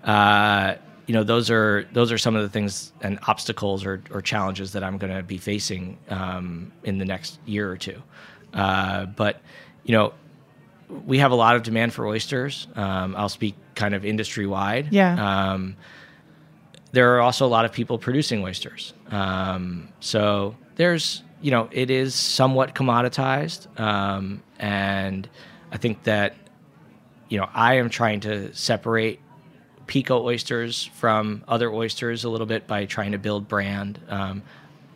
uh, 0.05 0.75
you 1.07 1.15
know, 1.15 1.23
those 1.23 1.51
are 1.51 1.87
those 1.93 2.11
are 2.11 2.19
some 2.19 2.35
of 2.37 2.43
the 2.43 2.49
things 2.49 2.93
and 3.01 3.19
obstacles 3.29 3.85
or, 3.85 4.03
or 4.11 4.21
challenges 4.21 4.73
that 4.73 4.83
I'm 4.83 4.99
going 4.99 5.15
to 5.15 5.23
be 5.23 5.39
facing 5.39 5.99
um, 6.11 6.73
in 6.83 6.99
the 6.99 7.05
next 7.05 7.39
year 7.47 7.71
or 7.71 7.77
two. 7.77 8.03
Uh, 8.53 9.07
but 9.07 9.41
you 9.85 9.93
know, 9.93 10.13
we 11.07 11.19
have 11.19 11.31
a 11.31 11.35
lot 11.37 11.57
of 11.57 11.63
demand 11.63 11.93
for 11.95 12.07
oysters. 12.07 12.67
Um, 12.75 13.15
I'll 13.17 13.29
speak 13.29 13.55
kind 13.75 13.95
of 13.95 14.05
industry 14.05 14.47
wide. 14.47 14.89
Yeah. 14.93 15.53
Um, 15.53 15.77
there 16.93 17.17
are 17.17 17.21
also 17.21 17.47
a 17.47 17.49
lot 17.49 17.65
of 17.65 17.73
people 17.73 17.99
producing 17.99 18.43
oysters. 18.43 18.95
Um, 19.11 19.89
so 20.01 20.57
there's, 20.77 21.23
you 21.43 21.51
know, 21.51 21.69
it 21.71 21.91
is 21.91 22.15
somewhat 22.15 22.75
commoditized. 22.75 23.79
Um, 23.79 24.43
and 24.59 25.29
I 25.71 25.77
think 25.77 26.05
that, 26.05 26.37
you 27.29 27.39
know, 27.39 27.49
I 27.53 27.75
am 27.75 27.91
trying 27.91 28.21
to 28.21 28.55
separate 28.55 29.21
Peeko 29.87 30.23
oysters 30.23 30.85
from 30.95 31.45
other 31.47 31.71
oysters 31.73 32.25
a 32.25 32.29
little 32.29 32.47
bit 32.47 32.67
by 32.67 32.87
trying 32.87 33.13
to 33.13 33.19
build 33.19 33.49
brand. 33.49 34.01
Um, 34.09 34.43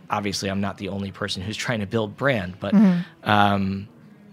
obviously, 0.08 0.50
I'm 0.50 0.60
not 0.60 0.78
the 0.78 0.88
only 0.88 1.10
person 1.10 1.42
who's 1.42 1.56
trying 1.66 1.80
to 1.80 1.86
build 1.86 2.16
brand, 2.16 2.58
but, 2.60 2.74
um, 3.24 3.88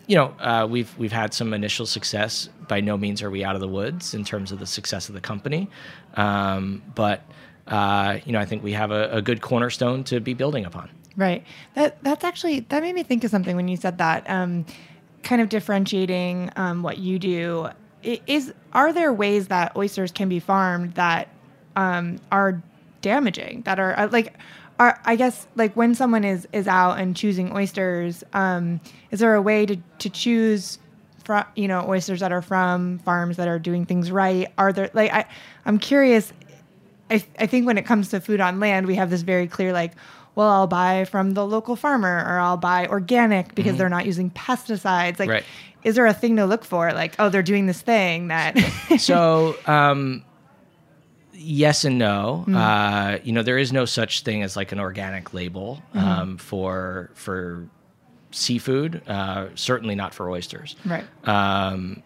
you 0.08 0.16
know, 0.16 0.34
uh, 0.39 0.66
we've 0.70 0.97
we've 0.97 1.12
had 1.12 1.34
some 1.34 1.53
initial 1.53 1.86
success. 1.86 2.49
By 2.68 2.82
no 2.82 2.97
means 2.97 3.22
are 3.22 3.30
we 3.30 3.43
out 3.43 3.55
of 3.55 3.62
the 3.62 3.68
woods 3.68 4.14
in 4.14 4.24
terms 4.24 4.51
of 4.51 4.60
the 4.60 4.66
success 4.66 5.10
of 5.10 5.16
the 5.16 5.22
company, 5.22 5.70
um, 6.16 6.82
but 6.95 7.24
uh, 7.68 8.20
you 8.26 8.32
know, 8.32 8.39
I 8.39 8.45
think 8.45 8.64
we 8.64 8.72
have 8.74 8.91
a, 8.91 9.10
a 9.12 9.22
good 9.22 9.41
cornerstone 9.41 10.03
to 10.05 10.20
be 10.20 10.34
building 10.34 10.66
upon. 10.66 10.89
Right. 11.18 11.43
That 11.74 12.01
that's 12.03 12.24
actually 12.24 12.62
that 12.62 12.82
made 12.82 12.95
me 12.95 13.03
think 13.03 13.24
of 13.24 13.32
something 13.32 13.55
when 13.55 13.68
you 13.68 13.76
said 13.76 13.97
that. 13.97 14.30
Um, 14.30 14.66
kind 15.24 15.41
of 15.41 15.49
differentiating 15.49 16.51
um, 16.55 16.84
what 16.84 16.99
you 16.99 17.20
do 17.20 17.70
is 18.04 18.54
are 18.74 18.93
there 18.93 19.12
ways 19.12 19.48
that 19.48 19.76
oysters 19.76 20.12
can 20.12 20.30
be 20.30 20.39
farmed 20.39 20.93
that 20.93 21.28
um, 21.76 22.20
are 22.32 22.62
damaging 23.02 23.62
that 23.64 23.80
are 23.80 23.98
uh, 23.98 24.10
like 24.12 24.34
are 24.80 25.00
I 25.06 25.16
guess 25.16 25.48
like 25.56 25.74
when 25.76 25.95
someone 25.95 26.24
is 26.24 26.48
is 26.54 26.68
out 26.68 27.00
and 27.00 27.16
choosing 27.16 27.56
oysters, 27.56 28.24
um, 28.34 28.80
is 29.12 29.20
there 29.20 29.36
a 29.36 29.41
way 29.41 29.66
to 29.66 29.78
to 30.00 30.10
choose 30.10 30.80
from 31.24 31.43
you 31.56 31.68
know 31.68 31.86
oysters 31.88 32.20
that 32.20 32.32
are 32.32 32.41
from 32.41 33.00
farms 33.00 33.38
that 33.38 33.48
are 33.48 33.60
doing 33.60 33.86
things 33.86 34.12
right? 34.12 34.48
Are 34.58 34.72
there 34.72 34.89
like 34.93 35.12
I 35.12 35.26
I'm 35.66 35.80
curious 35.80 36.32
I, 37.10 37.24
I 37.39 37.48
think 37.48 37.66
when 37.66 37.78
it 37.78 37.86
comes 37.86 38.10
to 38.10 38.20
food 38.20 38.41
on 38.41 38.60
land, 38.60 38.86
we 38.86 38.95
have 38.95 39.10
this 39.10 39.22
very 39.22 39.48
clear 39.48 39.72
like, 39.72 39.93
well, 40.36 40.50
I'll 40.50 40.68
buy 40.68 41.06
from 41.06 41.32
the 41.32 41.45
local 41.45 41.76
farmer 41.76 42.24
or 42.28 42.38
I'll 42.39 42.58
buy 42.58 42.86
organic 42.88 43.56
because 43.56 43.78
they're 43.78 43.89
not 43.89 44.06
using 44.06 44.30
pesticides. 44.32 45.18
Like, 45.20 45.30
Right. 45.30 45.43
Is 45.88 45.95
there 45.95 46.05
a 46.05 46.13
thing 46.13 46.35
to 46.35 46.45
look 46.45 46.65
for? 46.65 46.91
Like, 46.91 47.15
oh, 47.17 47.29
they're 47.29 47.41
doing 47.41 47.65
this 47.65 47.81
thing 47.81 48.27
that. 48.27 48.57
so 48.99 49.55
um, 49.65 50.25
yes 51.33 51.85
and 51.85 51.97
no 51.97 52.43
uh, 52.53 53.19
you 53.23 53.31
know 53.31 53.43
there 53.43 53.57
is 53.57 53.71
no 53.71 53.85
such 53.85 54.21
thing 54.21 54.43
as 54.43 54.57
like 54.57 54.71
an 54.71 54.79
organic 54.79 55.33
label 55.33 55.81
um, 55.93 56.38
for 56.38 57.09
for 57.13 57.65
seafood 58.31 59.01
uh, 59.07 59.47
certainly 59.55 59.95
not 59.95 60.13
for 60.13 60.29
oysters 60.29 60.75
right. 60.83 61.05
um, 61.25 62.01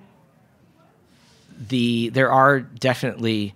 the 1.69 2.09
there 2.09 2.31
are 2.31 2.59
definitely 2.59 3.55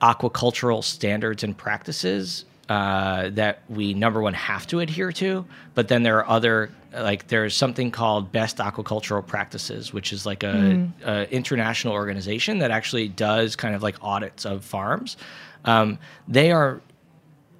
aquacultural 0.00 0.82
standards 0.82 1.42
and 1.42 1.58
practices 1.58 2.44
uh, 2.70 3.28
that 3.30 3.62
we 3.68 3.92
number 3.92 4.22
one 4.22 4.32
have 4.32 4.64
to 4.64 4.78
adhere 4.78 5.10
to, 5.10 5.44
but 5.74 5.88
then 5.88 6.04
there 6.04 6.18
are 6.18 6.28
other 6.28 6.70
like 6.92 7.28
there's 7.28 7.54
something 7.54 7.90
called 7.90 8.32
best 8.32 8.58
aquacultural 8.58 9.26
practices, 9.26 9.92
which 9.92 10.12
is 10.12 10.26
like 10.26 10.42
a, 10.42 10.88
a 11.04 11.32
international 11.32 11.94
organization 11.94 12.58
that 12.58 12.70
actually 12.70 13.08
does 13.08 13.56
kind 13.56 13.74
of 13.74 13.82
like 13.82 13.96
audits 14.02 14.44
of 14.44 14.64
farms. 14.64 15.16
Um, 15.64 15.98
they 16.26 16.52
are 16.52 16.80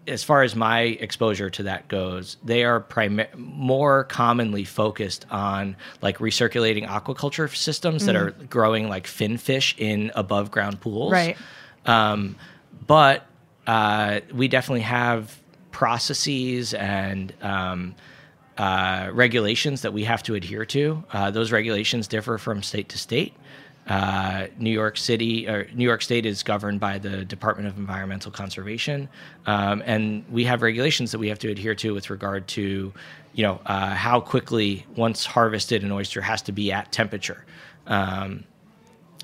as 0.09 0.25
far 0.25 0.43
as 0.43 0.57
my 0.57 0.81
exposure 0.81 1.51
to 1.51 1.65
that 1.65 1.87
goes, 1.89 2.37
they 2.43 2.65
are 2.65 2.81
primi- 2.81 3.27
more 3.37 4.05
commonly 4.05 4.65
focused 4.65 5.25
on 5.31 5.77
like 6.03 6.19
recirculating 6.19 6.87
aquaculture 6.87 7.55
systems 7.55 8.07
that 8.07 8.17
are 8.17 8.31
growing 8.49 8.89
like 8.89 9.07
fin 9.07 9.37
fish 9.37 9.75
in 9.79 10.11
above 10.15 10.51
ground 10.51 10.81
pools. 10.81 11.13
Right. 11.13 11.37
Um, 11.87 12.37
but 12.87 13.27
uh, 13.67 14.21
we 14.33 14.49
definitely 14.49 14.81
have 14.81 15.39
processes 15.71 16.75
and 16.75 17.33
um, 17.43 17.95
uh, 18.61 19.11
regulations 19.15 19.81
that 19.81 19.93
we 19.93 20.05
have 20.05 20.23
to 20.23 20.35
adhere 20.35 20.67
to. 20.67 21.03
Uh, 21.13 21.31
those 21.31 21.51
regulations 21.51 22.07
differ 22.07 22.37
from 22.37 22.63
state 22.63 22.89
to 22.91 22.99
state. 22.99 23.33
Uh, 23.87 24.47
New 24.59 24.71
York 24.71 24.99
City 24.99 25.49
or 25.49 25.67
New 25.73 25.85
York 25.85 26.03
State 26.03 26.27
is 26.27 26.43
governed 26.43 26.79
by 26.79 26.99
the 26.99 27.25
Department 27.25 27.67
of 27.69 27.79
Environmental 27.79 28.31
Conservation, 28.31 29.09
um, 29.47 29.83
and 29.87 30.23
we 30.31 30.45
have 30.45 30.61
regulations 30.63 31.11
that 31.13 31.19
we 31.19 31.29
have 31.29 31.39
to 31.39 31.49
adhere 31.51 31.75
to 31.75 31.95
with 31.95 32.11
regard 32.11 32.47
to, 32.49 32.93
you 33.33 33.43
know, 33.43 33.59
uh, 33.65 33.95
how 33.95 34.21
quickly 34.21 34.85
once 34.95 35.25
harvested 35.25 35.83
an 35.83 35.91
oyster 35.91 36.21
has 36.21 36.43
to 36.43 36.53
be 36.53 36.71
at 36.71 36.93
temperature, 36.93 37.45
um, 37.87 38.45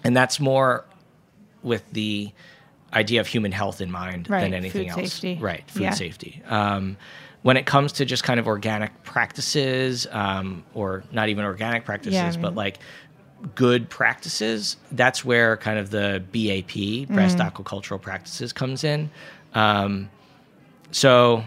and 0.02 0.16
that's 0.16 0.40
more 0.40 0.86
with 1.62 1.84
the 1.92 2.32
idea 2.94 3.20
of 3.20 3.26
human 3.26 3.52
health 3.52 3.80
in 3.82 3.90
mind 3.90 4.28
Right, 4.30 4.40
than 4.40 4.54
anything 4.54 4.88
food 4.90 5.02
else. 5.02 5.12
safety. 5.12 5.38
Right, 5.40 5.70
food 5.70 5.82
Yeah. 5.82 5.90
safety. 5.90 6.42
Um, 6.48 6.96
when 7.46 7.56
it 7.56 7.64
comes 7.64 7.92
to 7.92 8.04
just 8.04 8.24
kind 8.24 8.40
of 8.40 8.48
organic 8.48 8.90
practices, 9.04 10.04
um, 10.10 10.64
or 10.74 11.04
not 11.12 11.28
even 11.28 11.44
organic 11.44 11.84
practices, 11.84 12.14
Yeah, 12.14 12.32
I 12.36 12.42
but 12.42 12.56
like 12.56 12.80
good 13.54 13.88
practices, 13.88 14.76
that's 14.90 15.24
where 15.24 15.56
kind 15.56 15.78
of 15.78 15.90
the 15.90 16.24
BAP, 16.32 17.06
breast 17.14 17.38
Mm-hmm. 17.38 17.62
aquacultural 17.62 18.02
practices, 18.02 18.52
comes 18.52 18.82
in. 18.82 19.10
Um, 19.54 20.10
so 20.90 21.44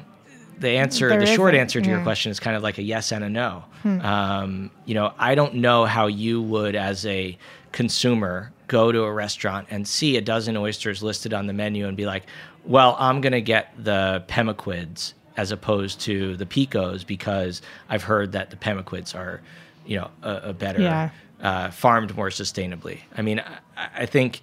the 0.62 0.70
answer, 0.70 1.10
There 1.10 1.20
the 1.20 1.26
short 1.26 1.54
answer 1.54 1.82
to 1.82 1.86
your 1.86 1.98
yeah. 1.98 2.00
Hmm. 2.00 2.06
question 2.06 2.32
is 2.32 2.40
kind 2.40 2.56
of 2.56 2.64
like 2.64 2.78
a 2.78 2.82
yes 2.84 3.12
and 3.12 3.26
a 3.26 3.30
no. 3.30 3.66
Um, 3.84 4.72
you 4.86 4.94
know, 4.94 5.14
I 5.20 5.36
don't 5.36 5.56
know 5.56 5.84
how 5.84 6.08
you 6.08 6.42
would, 6.42 6.78
as 6.78 7.06
a 7.06 7.38
consumer, 7.74 8.54
go 8.68 8.94
to 8.94 9.02
a 9.04 9.12
restaurant 9.12 9.68
and 9.70 9.86
see 9.86 10.16
a 10.16 10.22
dozen 10.22 10.56
oysters 10.56 11.04
listed 11.04 11.34
on 11.34 11.48
the 11.48 11.54
menu 11.54 11.88
and 11.88 11.98
be 11.98 12.06
like, 12.06 12.24
well, 12.64 12.96
I'm 13.00 13.20
going 13.20 13.34
to 13.34 13.42
get 13.42 13.74
the 13.78 14.24
pemaquids 14.30 15.14
as 15.38 15.52
opposed 15.52 16.02
to 16.02 16.36
the 16.38 16.46
Peekos 16.46 17.06
because 17.06 17.62
I've 17.90 18.04
heard 18.04 18.32
that 18.34 18.50
the 18.50 18.56
pemaquids 18.58 19.16
are, 19.16 19.42
you 19.86 19.98
know, 19.98 20.12
a, 20.22 20.50
a 20.50 20.54
better 20.54 20.82
Yeah. 20.82 21.10
uh, 21.42 21.72
farmed 21.72 22.16
more 22.16 22.30
sustainably. 22.30 23.00
I 23.16 23.22
mean, 23.22 23.40
I, 23.40 23.90
I 24.04 24.06
think 24.06 24.42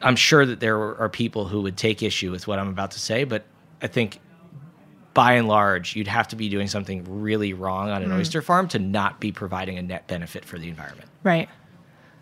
I'm 0.00 0.16
sure 0.16 0.46
that 0.46 0.60
there 0.60 0.78
are 0.78 1.08
people 1.08 1.46
who 1.48 1.60
would 1.62 1.76
take 1.76 2.02
issue 2.02 2.30
with 2.30 2.46
what 2.46 2.58
I'm 2.58 2.68
about 2.68 2.92
to 2.92 3.00
say, 3.00 3.24
but 3.24 3.44
I 3.82 3.88
think 3.88 4.20
by 5.14 5.32
and 5.34 5.48
large, 5.48 5.96
you'd 5.96 6.06
have 6.06 6.28
to 6.28 6.36
be 6.36 6.48
doing 6.48 6.68
something 6.68 7.04
really 7.22 7.52
wrong 7.52 7.90
on 7.90 8.02
an 8.04 8.12
oyster 8.12 8.40
farm 8.40 8.68
to 8.68 8.78
not 8.78 9.18
be 9.18 9.32
providing 9.32 9.76
a 9.76 9.82
net 9.82 10.06
benefit 10.06 10.44
for 10.44 10.58
the 10.58 10.68
environment. 10.68 11.08
Right. 11.24 11.48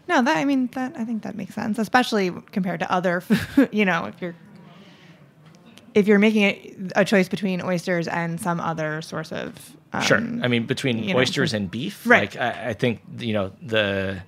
No, 0.09 0.23
that 0.23 0.37
I 0.37 0.45
mean 0.47 0.69
that 0.73 0.97
I 0.97 1.05
think 1.05 1.25
that 1.25 1.35
makes 1.37 1.55
sense, 1.55 1.79
especially 1.79 2.31
compared 2.53 2.81
to 2.81 2.91
other, 2.91 3.23
you 3.73 3.85
know, 3.85 4.07
if 4.07 4.15
you're 4.23 4.35
if 5.97 6.07
you're 6.07 6.19
making 6.21 6.43
a, 6.45 6.77
a 7.01 7.05
choice 7.05 7.29
between 7.29 7.61
oysters 7.63 8.07
and 8.07 8.41
some 8.41 8.61
other 8.61 9.03
source 9.03 9.33
of 9.33 9.55
um, 9.93 10.03
Sure. 10.03 10.19
I 10.19 10.47
mean, 10.49 10.67
between 10.67 11.03
you 11.03 11.15
know, 11.15 11.21
oysters 11.21 11.53
and 11.55 11.71
beef, 11.71 12.07
Right. 12.07 12.33
like 12.35 12.41
I, 12.41 12.69
I 12.71 12.73
think 12.75 13.01
you 13.19 13.33
know 13.33 13.51
the, 13.63 14.23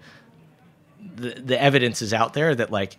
the 1.16 1.31
the 1.41 1.62
evidence 1.62 2.03
is 2.03 2.12
out 2.14 2.33
there 2.35 2.55
that 2.55 2.71
like 2.71 2.97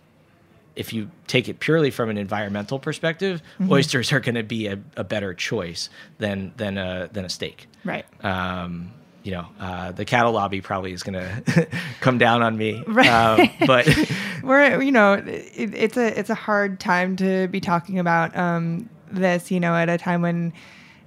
if 0.76 0.92
you 0.92 1.10
take 1.26 1.48
it 1.48 1.58
purely 1.60 1.90
from 1.90 2.08
an 2.10 2.16
environmental 2.16 2.78
perspective, 2.78 3.42
Mm-hmm. 3.58 3.72
oysters 3.72 4.12
are 4.12 4.20
going 4.20 4.36
to 4.36 4.42
be 4.44 4.68
a, 4.68 4.78
a 4.96 5.04
better 5.04 5.34
choice 5.34 5.90
than 6.18 6.52
than 6.56 6.78
a 6.78 7.08
than 7.12 7.24
a 7.24 7.28
steak. 7.28 7.66
right. 7.84 8.06
Um, 8.24 8.92
you 9.22 9.32
know, 9.32 9.46
uh, 9.60 9.92
the 9.92 10.04
cattle 10.04 10.32
lobby 10.32 10.60
probably 10.60 10.92
is 10.92 11.02
going 11.02 11.14
to 11.44 11.68
come 12.00 12.18
down 12.18 12.42
on 12.42 12.56
me, 12.56 12.82
Right. 12.86 13.06
um, 13.08 13.50
but 13.66 13.86
We're 14.42 14.80
you 14.80 14.92
know 14.92 15.12
it, 15.14 15.24
it's 15.74 15.96
a 15.98 16.18
it's 16.18 16.30
a 16.30 16.34
hard 16.34 16.80
time 16.80 17.16
to 17.16 17.46
be 17.48 17.60
talking 17.60 17.98
about 17.98 18.34
um, 18.36 18.88
this 19.10 19.50
you 19.50 19.60
know 19.60 19.74
at 19.74 19.88
a 19.90 19.98
time 19.98 20.22
when 20.22 20.52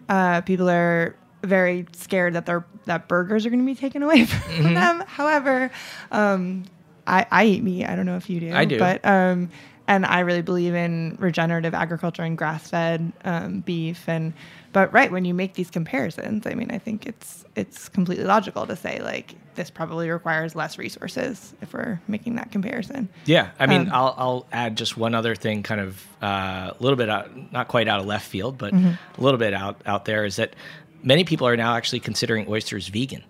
uh, 0.09 0.41
people 0.41 0.69
are 0.69 1.15
very 1.43 1.87
scared 1.93 2.33
that 2.35 2.45
their 2.45 2.65
that 2.85 3.07
burgers 3.07 3.45
are 3.45 3.49
going 3.49 3.59
to 3.61 3.65
be 3.65 3.73
taken 3.75 4.03
away 4.03 4.25
from 4.25 4.39
Mm-hmm. 4.41 4.73
them. 4.75 5.03
However, 5.07 5.71
um, 6.11 6.65
I, 7.07 7.25
I 7.31 7.45
eat 7.45 7.63
meat. 7.63 7.85
I 7.85 7.95
don't 7.95 8.05
know 8.05 8.17
if 8.17 8.29
you 8.29 8.39
do. 8.39 8.53
I 8.53 8.65
do. 8.65 8.77
but 8.77 9.03
um, 9.03 9.49
and 9.87 10.05
I 10.05 10.19
really 10.21 10.41
believe 10.43 10.75
in 10.75 11.17
regenerative 11.19 11.73
agriculture 11.73 12.21
and 12.23 12.37
grass 12.37 12.69
fed 12.69 13.11
um, 13.25 13.61
beef 13.61 14.07
and. 14.07 14.33
But 14.73 14.91
right 14.91 15.11
when 15.11 15.23
you 15.23 15.33
make 15.33 15.53
these 15.53 15.69
comparisons, 15.71 16.45
I 16.45 16.53
mean, 16.55 16.69
I 16.71 16.79
think 16.79 17.05
it's 17.05 17.45
it's 17.55 17.87
completely 17.89 18.25
logical 18.25 18.65
to 18.67 18.75
say 18.75 18.99
like 19.01 19.35
this 19.55 19.69
probably 19.69 20.09
requires 20.09 20.55
less 20.55 20.77
resources 20.79 21.53
if 21.61 21.73
we're 21.73 22.01
making 22.07 22.35
that 22.35 22.51
comparison. 22.51 23.07
Yeah, 23.25 23.51
I 23.59 23.67
mean, 23.67 23.81
Um, 23.81 23.89
I'll, 23.93 24.15
I'll 24.17 24.45
add 24.51 24.75
just 24.75 24.97
one 24.97 25.13
other 25.13 25.35
thing, 25.35 25.61
kind 25.63 25.79
of 25.79 26.05
uh, 26.23 26.71
a 26.71 26.75
little 26.79 26.97
bit 26.97 27.07
out, 27.07 27.29
not 27.53 27.67
quite 27.67 27.87
out 27.87 27.99
of 27.99 28.07
left 28.07 28.25
field, 28.27 28.57
but 28.57 28.73
Mm-hmm. 28.73 28.93
a 29.19 29.23
little 29.23 29.37
bit 29.37 29.53
out 29.53 29.79
out 29.85 30.05
there 30.05 30.25
is 30.25 30.35
that 30.37 30.55
many 31.03 31.23
people 31.23 31.47
are 31.47 31.55
now 31.55 31.75
actually 31.75 31.99
considering 31.99 32.47
oysters 32.49 32.87
vegan. 32.87 33.23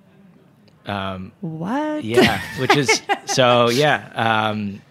What? 1.42 2.04
Yeah, 2.04 2.42
which 2.60 2.76
is 2.76 3.02
so. 3.26 3.70
Yeah, 3.70 4.10
um, 4.16 4.82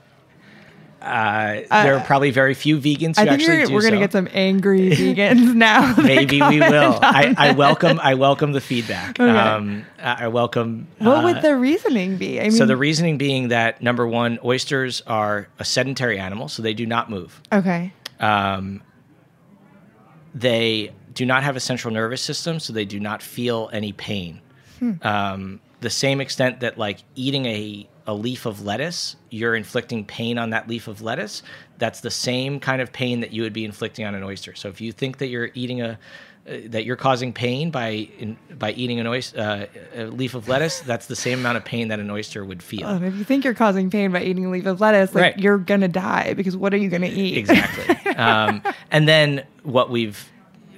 uh, 1.02 1.82
there 1.82 1.96
are 1.96 2.04
probably 2.04 2.30
very 2.30 2.54
few 2.54 2.78
vegans 2.78 3.16
who 3.16 3.22
I 3.22 3.24
think 3.24 3.30
actually 3.30 3.56
you're, 3.58 3.66
do 3.66 3.74
we're 3.74 3.82
gonna 3.82 3.98
get 3.98 4.12
some 4.12 4.28
angry 4.32 4.90
vegans 4.90 5.54
now. 5.54 5.94
Maybe 5.96 6.40
we 6.40 6.60
will. 6.60 6.98
I, 7.02 7.34
I 7.36 7.52
welcome. 7.52 8.00
I 8.00 8.14
welcome 8.14 8.52
the 8.52 8.60
feedback. 8.72 9.18
Okay. 9.20 9.30
Um, 9.30 9.84
I 10.00 10.28
welcome. 10.28 10.88
What 10.98 11.18
uh, 11.18 11.22
would 11.24 11.42
the 11.42 11.56
reasoning 11.56 12.16
be? 12.16 12.40
I 12.40 12.44
mean, 12.44 12.52
so 12.52 12.66
the 12.66 12.76
reasoning 12.76 13.18
being 13.18 13.48
that 13.48 13.82
number 13.82 14.06
one, 14.06 14.38
oysters 14.44 15.02
are 15.06 15.48
a 15.58 15.64
sedentary 15.64 16.18
animal, 16.18 16.48
so 16.48 16.62
they 16.62 16.74
do 16.74 16.86
not 16.86 17.10
move. 17.10 17.40
okay, 17.52 17.92
they 20.34 20.92
do 21.12 21.26
not 21.26 21.42
have 21.42 21.56
a 21.56 21.60
central 21.60 21.92
nervous 21.92 22.22
system, 22.22 22.58
so 22.58 22.72
they 22.72 22.84
do 22.84 22.98
not 22.98 23.22
feel 23.22 23.68
any 23.72 23.92
pain. 23.92 24.40
Um, 25.02 25.60
the 25.80 25.90
same 25.90 26.20
extent 26.20 26.60
that 26.60 26.76
like 26.76 27.04
eating 27.14 27.46
a 27.46 27.88
a 28.06 28.14
leaf 28.14 28.46
of 28.46 28.64
lettuce, 28.64 29.16
you're 29.30 29.54
inflicting 29.54 30.04
pain 30.04 30.38
on 30.38 30.50
that 30.50 30.68
leaf 30.68 30.88
of 30.88 31.02
lettuce. 31.02 31.42
That's 31.78 32.00
the 32.00 32.10
same 32.10 32.58
kind 32.60 32.82
of 32.82 32.92
pain 32.92 33.20
that 33.20 33.32
you 33.32 33.42
would 33.42 33.52
be 33.52 33.64
inflicting 33.64 34.04
on 34.06 34.14
an 34.14 34.22
oyster. 34.22 34.54
So 34.54 34.68
if 34.68 34.80
you 34.80 34.92
think 34.92 35.18
that 35.18 35.28
you're 35.28 35.50
eating 35.54 35.80
a 35.82 35.98
uh, 36.44 36.56
that 36.70 36.84
you're 36.84 36.96
causing 36.96 37.32
pain 37.32 37.70
by 37.70 38.08
in, 38.18 38.36
by 38.58 38.72
eating 38.72 38.98
an 38.98 39.06
oyster, 39.06 39.38
uh, 39.94 40.00
a 40.00 40.04
leaf 40.06 40.34
of 40.34 40.48
lettuce, 40.48 40.80
that's 40.80 41.06
the 41.06 41.14
same 41.14 41.38
amount 41.38 41.56
of 41.56 41.64
pain 41.64 41.86
that 41.86 42.00
an 42.00 42.10
oyster 42.10 42.44
would 42.44 42.60
feel. 42.64 42.88
um, 42.88 43.04
if 43.04 43.14
you 43.14 43.22
think 43.22 43.44
you're 43.44 43.54
causing 43.54 43.88
pain 43.90 44.10
by 44.10 44.22
eating 44.24 44.46
a 44.46 44.50
leaf 44.50 44.66
of 44.66 44.80
lettuce, 44.80 45.14
like 45.14 45.22
Right. 45.22 45.38
you're 45.38 45.58
gonna 45.58 45.86
die 45.86 46.34
because 46.34 46.56
what 46.56 46.74
are 46.74 46.78
you 46.78 46.88
gonna 46.88 47.06
eat? 47.06 47.38
Exactly. 47.38 47.94
um, 48.16 48.60
and 48.90 49.06
then 49.06 49.44
what 49.62 49.88
we've 49.90 50.28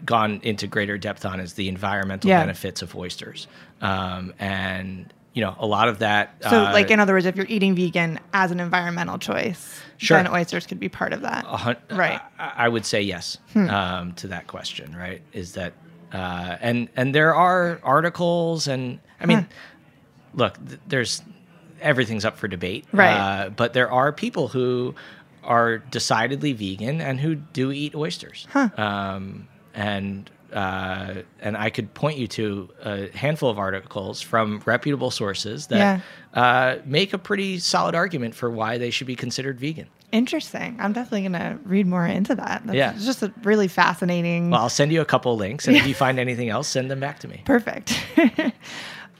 gone 0.04 0.38
into 0.42 0.66
greater 0.66 0.98
depth 0.98 1.24
on 1.24 1.40
is 1.40 1.54
the 1.54 1.70
environmental 1.70 2.28
Yeah. 2.28 2.40
benefits 2.40 2.82
of 2.82 2.94
oysters. 2.94 3.46
Um, 3.80 4.34
and, 4.38 5.10
you 5.34 5.42
know, 5.42 5.54
a 5.58 5.66
lot 5.66 5.88
of 5.88 5.98
that. 5.98 6.36
So, 6.42 6.64
uh, 6.64 6.72
like 6.72 6.90
in 6.90 7.00
other 7.00 7.12
words, 7.12 7.26
if 7.26 7.36
you're 7.36 7.46
eating 7.48 7.74
vegan 7.74 8.20
as 8.32 8.50
an 8.52 8.60
environmental 8.60 9.18
choice, 9.18 9.80
Sure. 9.96 10.16
then 10.16 10.28
oysters 10.32 10.66
could 10.66 10.80
be 10.80 10.88
part 10.88 11.12
of 11.12 11.20
that. 11.22 11.44
hun- 11.44 11.76
Right. 11.90 12.18
Hmm. 12.20 12.40
I, 12.40 12.52
I 12.56 12.68
would 12.68 12.86
say 12.86 13.02
yes 13.02 13.38
um, 13.54 14.12
to 14.14 14.28
that 14.28 14.46
question, 14.46 14.94
right? 14.96 15.22
Is 15.32 15.52
that, 15.54 15.72
uh, 16.12 16.56
and, 16.60 16.88
and 16.96 17.14
there 17.14 17.34
are 17.34 17.80
articles 17.82 18.66
and, 18.68 19.00
I 19.20 19.26
mean, 19.26 19.38
Huh. 19.38 19.44
look, 20.34 20.66
th- 20.68 20.80
there's, 20.86 21.22
everything's 21.80 22.24
up 22.24 22.38
for 22.38 22.48
debate. 22.48 22.84
Right. 22.92 23.12
Uh, 23.46 23.48
but 23.50 23.72
there 23.72 23.90
are 23.90 24.12
people 24.12 24.48
who 24.48 24.94
are 25.42 25.78
decidedly 25.78 26.52
vegan 26.52 27.00
and 27.00 27.18
who 27.20 27.34
do 27.34 27.70
eat 27.72 27.94
oysters. 27.94 28.46
Um, 28.54 29.48
and 29.74 30.30
uh, 30.54 31.22
and 31.40 31.56
I 31.56 31.68
could 31.70 31.92
point 31.94 32.18
you 32.18 32.26
to 32.28 32.68
a 32.82 33.08
handful 33.16 33.50
of 33.50 33.58
articles 33.58 34.22
from 34.22 34.62
reputable 34.64 35.10
sources 35.10 35.66
that 35.66 36.00
uh, 36.32 36.76
make 36.84 37.12
a 37.12 37.18
pretty 37.18 37.58
solid 37.58 37.94
argument 37.94 38.34
for 38.34 38.50
why 38.50 38.78
they 38.78 38.90
should 38.90 39.06
be 39.06 39.16
considered 39.16 39.58
vegan. 39.60 39.88
Interesting. 40.12 40.76
I'm 40.78 40.92
definitely 40.92 41.22
gonna 41.22 41.58
read 41.64 41.88
more 41.88 42.06
into 42.06 42.36
that. 42.36 42.62
That's 42.64 42.76
Yeah. 42.76 42.94
it's 42.94 43.04
just 43.04 43.22
a 43.24 43.32
really 43.42 43.66
fascinating. 43.66 44.50
Well, 44.50 44.60
I'll 44.60 44.68
send 44.68 44.92
you 44.92 45.00
a 45.00 45.04
couple 45.04 45.36
links, 45.36 45.66
and 45.66 45.76
if 45.76 45.86
you 45.88 45.94
find 46.06 46.20
anything 46.20 46.48
else, 46.50 46.68
send 46.68 46.88
them 46.88 47.00
back 47.00 47.18
to 47.20 47.28
me. 47.28 47.42
Perfect. 47.44 47.98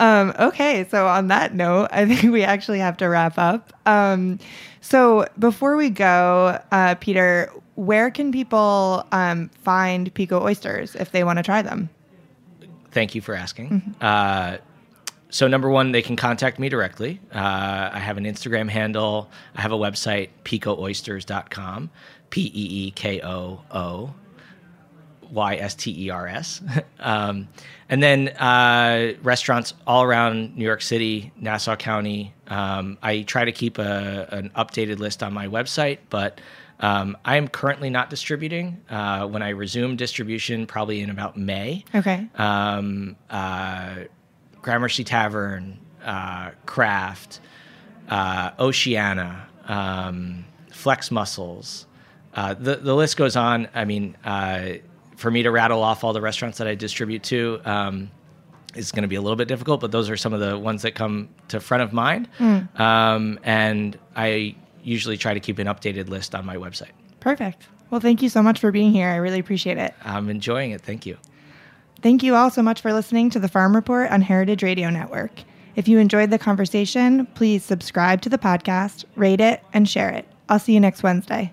um, 0.00 0.32
okay, 0.38 0.86
so 0.88 1.06
on 1.08 1.28
that 1.28 1.52
note, 1.54 1.88
I 1.90 2.06
think 2.06 2.32
we 2.32 2.44
actually 2.44 2.78
have 2.78 2.96
to 2.98 3.06
wrap 3.08 3.38
up. 3.38 3.72
Um, 3.86 4.38
so 4.80 5.26
before 5.38 5.76
we 5.76 5.90
go, 5.90 6.60
uh, 6.70 6.94
Peter, 6.96 7.50
where 7.76 8.10
can 8.10 8.32
people 8.32 9.06
um, 9.12 9.48
find 9.62 10.12
Peeko 10.14 10.40
oysters 10.40 10.94
if 10.94 11.10
they 11.10 11.24
want 11.24 11.38
to 11.38 11.42
try 11.42 11.62
them? 11.62 11.90
Thank 12.90 13.14
you 13.14 13.20
for 13.20 13.34
asking. 13.34 13.94
Uh, 14.00 14.58
so, 15.30 15.48
number 15.48 15.68
one, 15.68 15.90
they 15.90 16.02
can 16.02 16.14
contact 16.14 16.60
me 16.60 16.68
directly. 16.68 17.20
Uh, 17.34 17.90
I 17.92 17.98
have 17.98 18.18
an 18.18 18.24
Instagram 18.24 18.68
handle. 18.68 19.28
I 19.56 19.62
have 19.62 19.72
a 19.72 19.76
website, 19.76 20.28
peekooysters.com, 20.44 21.90
P 22.30 22.42
E 22.42 22.86
E 22.86 22.90
K 22.92 23.20
O 23.20 23.60
O 23.72 24.14
Y 25.32 25.56
S 25.56 25.74
T 25.74 26.04
E 26.06 26.10
R 26.10 26.28
S. 26.28 26.62
Um, 27.00 27.48
and 27.90 28.02
then 28.02 28.28
uh, 28.28 29.12
restaurants 29.22 29.74
all 29.86 30.04
around 30.04 30.56
New 30.56 30.64
York 30.64 30.80
City, 30.80 31.32
Nassau 31.36 31.76
County. 31.76 32.32
Um, 32.48 32.96
I 33.02 33.22
try 33.22 33.44
to 33.44 33.52
keep 33.52 33.76
a, 33.76 34.26
an 34.30 34.50
updated 34.56 35.00
list 35.00 35.22
on 35.22 35.34
my 35.34 35.46
website, 35.46 35.98
but 36.08 36.40
um, 36.84 37.16
I 37.24 37.36
am 37.36 37.48
currently 37.48 37.88
not 37.90 38.10
distributing. 38.10 38.66
Uh, 38.90 39.26
when 39.26 39.42
I 39.42 39.50
resume 39.50 39.96
distribution, 39.96 40.66
probably 40.66 41.00
in 41.00 41.10
about 41.10 41.36
May, 41.36 41.84
Okay. 41.94 42.26
um, 42.36 43.16
uh, 43.30 43.94
Gramercy 44.62 45.04
Tavern, 45.04 45.78
uh, 46.04 46.50
Craft, 46.66 47.40
uh, 48.08 48.50
Oceana, 48.58 49.46
um, 49.66 50.44
Flex 50.70 51.10
Mussels. 51.10 51.86
Uh, 52.34 52.52
the 52.54 52.76
the 52.76 52.94
list 52.94 53.16
goes 53.16 53.36
on. 53.36 53.68
I 53.74 53.84
mean, 53.84 54.16
uh, 54.24 54.72
for 55.16 55.30
me 55.30 55.42
to 55.44 55.50
rattle 55.50 55.82
off 55.82 56.02
all 56.04 56.12
the 56.12 56.20
restaurants 56.20 56.58
that 56.58 56.66
I 56.66 56.74
distribute 56.74 57.22
to 57.24 57.60
um, 57.64 58.10
is 58.74 58.90
going 58.92 59.02
to 59.02 59.08
be 59.08 59.14
a 59.16 59.20
little 59.22 59.36
bit 59.36 59.48
difficult. 59.48 59.80
But 59.80 59.92
those 59.92 60.10
are 60.10 60.16
some 60.16 60.32
of 60.34 60.40
the 60.40 60.58
ones 60.58 60.82
that 60.82 60.94
come 60.94 61.28
to 61.48 61.60
front 61.60 61.82
of 61.84 61.92
mind. 61.92 62.28
Mm. 62.38 62.80
Um, 62.80 63.38
and 63.44 63.96
I 64.16 64.56
usually 64.84 65.16
try 65.16 65.34
to 65.34 65.40
keep 65.40 65.58
an 65.58 65.66
updated 65.66 66.08
list 66.08 66.34
on 66.34 66.44
my 66.44 66.56
website. 66.56 66.92
Perfect. 67.20 67.66
Well, 67.90 68.00
thank 68.00 68.22
you 68.22 68.28
so 68.28 68.42
much 68.42 68.58
for 68.58 68.70
being 68.70 68.92
here. 68.92 69.08
I 69.08 69.16
really 69.16 69.38
appreciate 69.38 69.78
it. 69.78 69.94
I'm 70.02 70.28
enjoying 70.28 70.72
it. 70.72 70.80
Thank 70.80 71.06
you. 71.06 71.16
Thank 72.02 72.22
you 72.22 72.34
all 72.34 72.50
so 72.50 72.62
much 72.62 72.80
for 72.82 72.92
listening 72.92 73.30
to 73.30 73.40
the 73.40 73.48
Farm 73.48 73.74
Report 73.74 74.10
on 74.10 74.20
Heritage 74.20 74.62
Radio 74.62 74.90
Network. 74.90 75.30
If 75.74 75.88
you 75.88 75.98
enjoyed 75.98 76.30
the 76.30 76.38
conversation, 76.38 77.26
please 77.34 77.64
subscribe 77.64 78.20
to 78.22 78.28
the 78.28 78.38
podcast, 78.38 79.04
rate 79.16 79.40
it, 79.40 79.62
and 79.72 79.88
share 79.88 80.10
it. 80.10 80.26
I'll 80.48 80.58
see 80.58 80.74
you 80.74 80.80
next 80.80 81.02
Wednesday. 81.02 81.52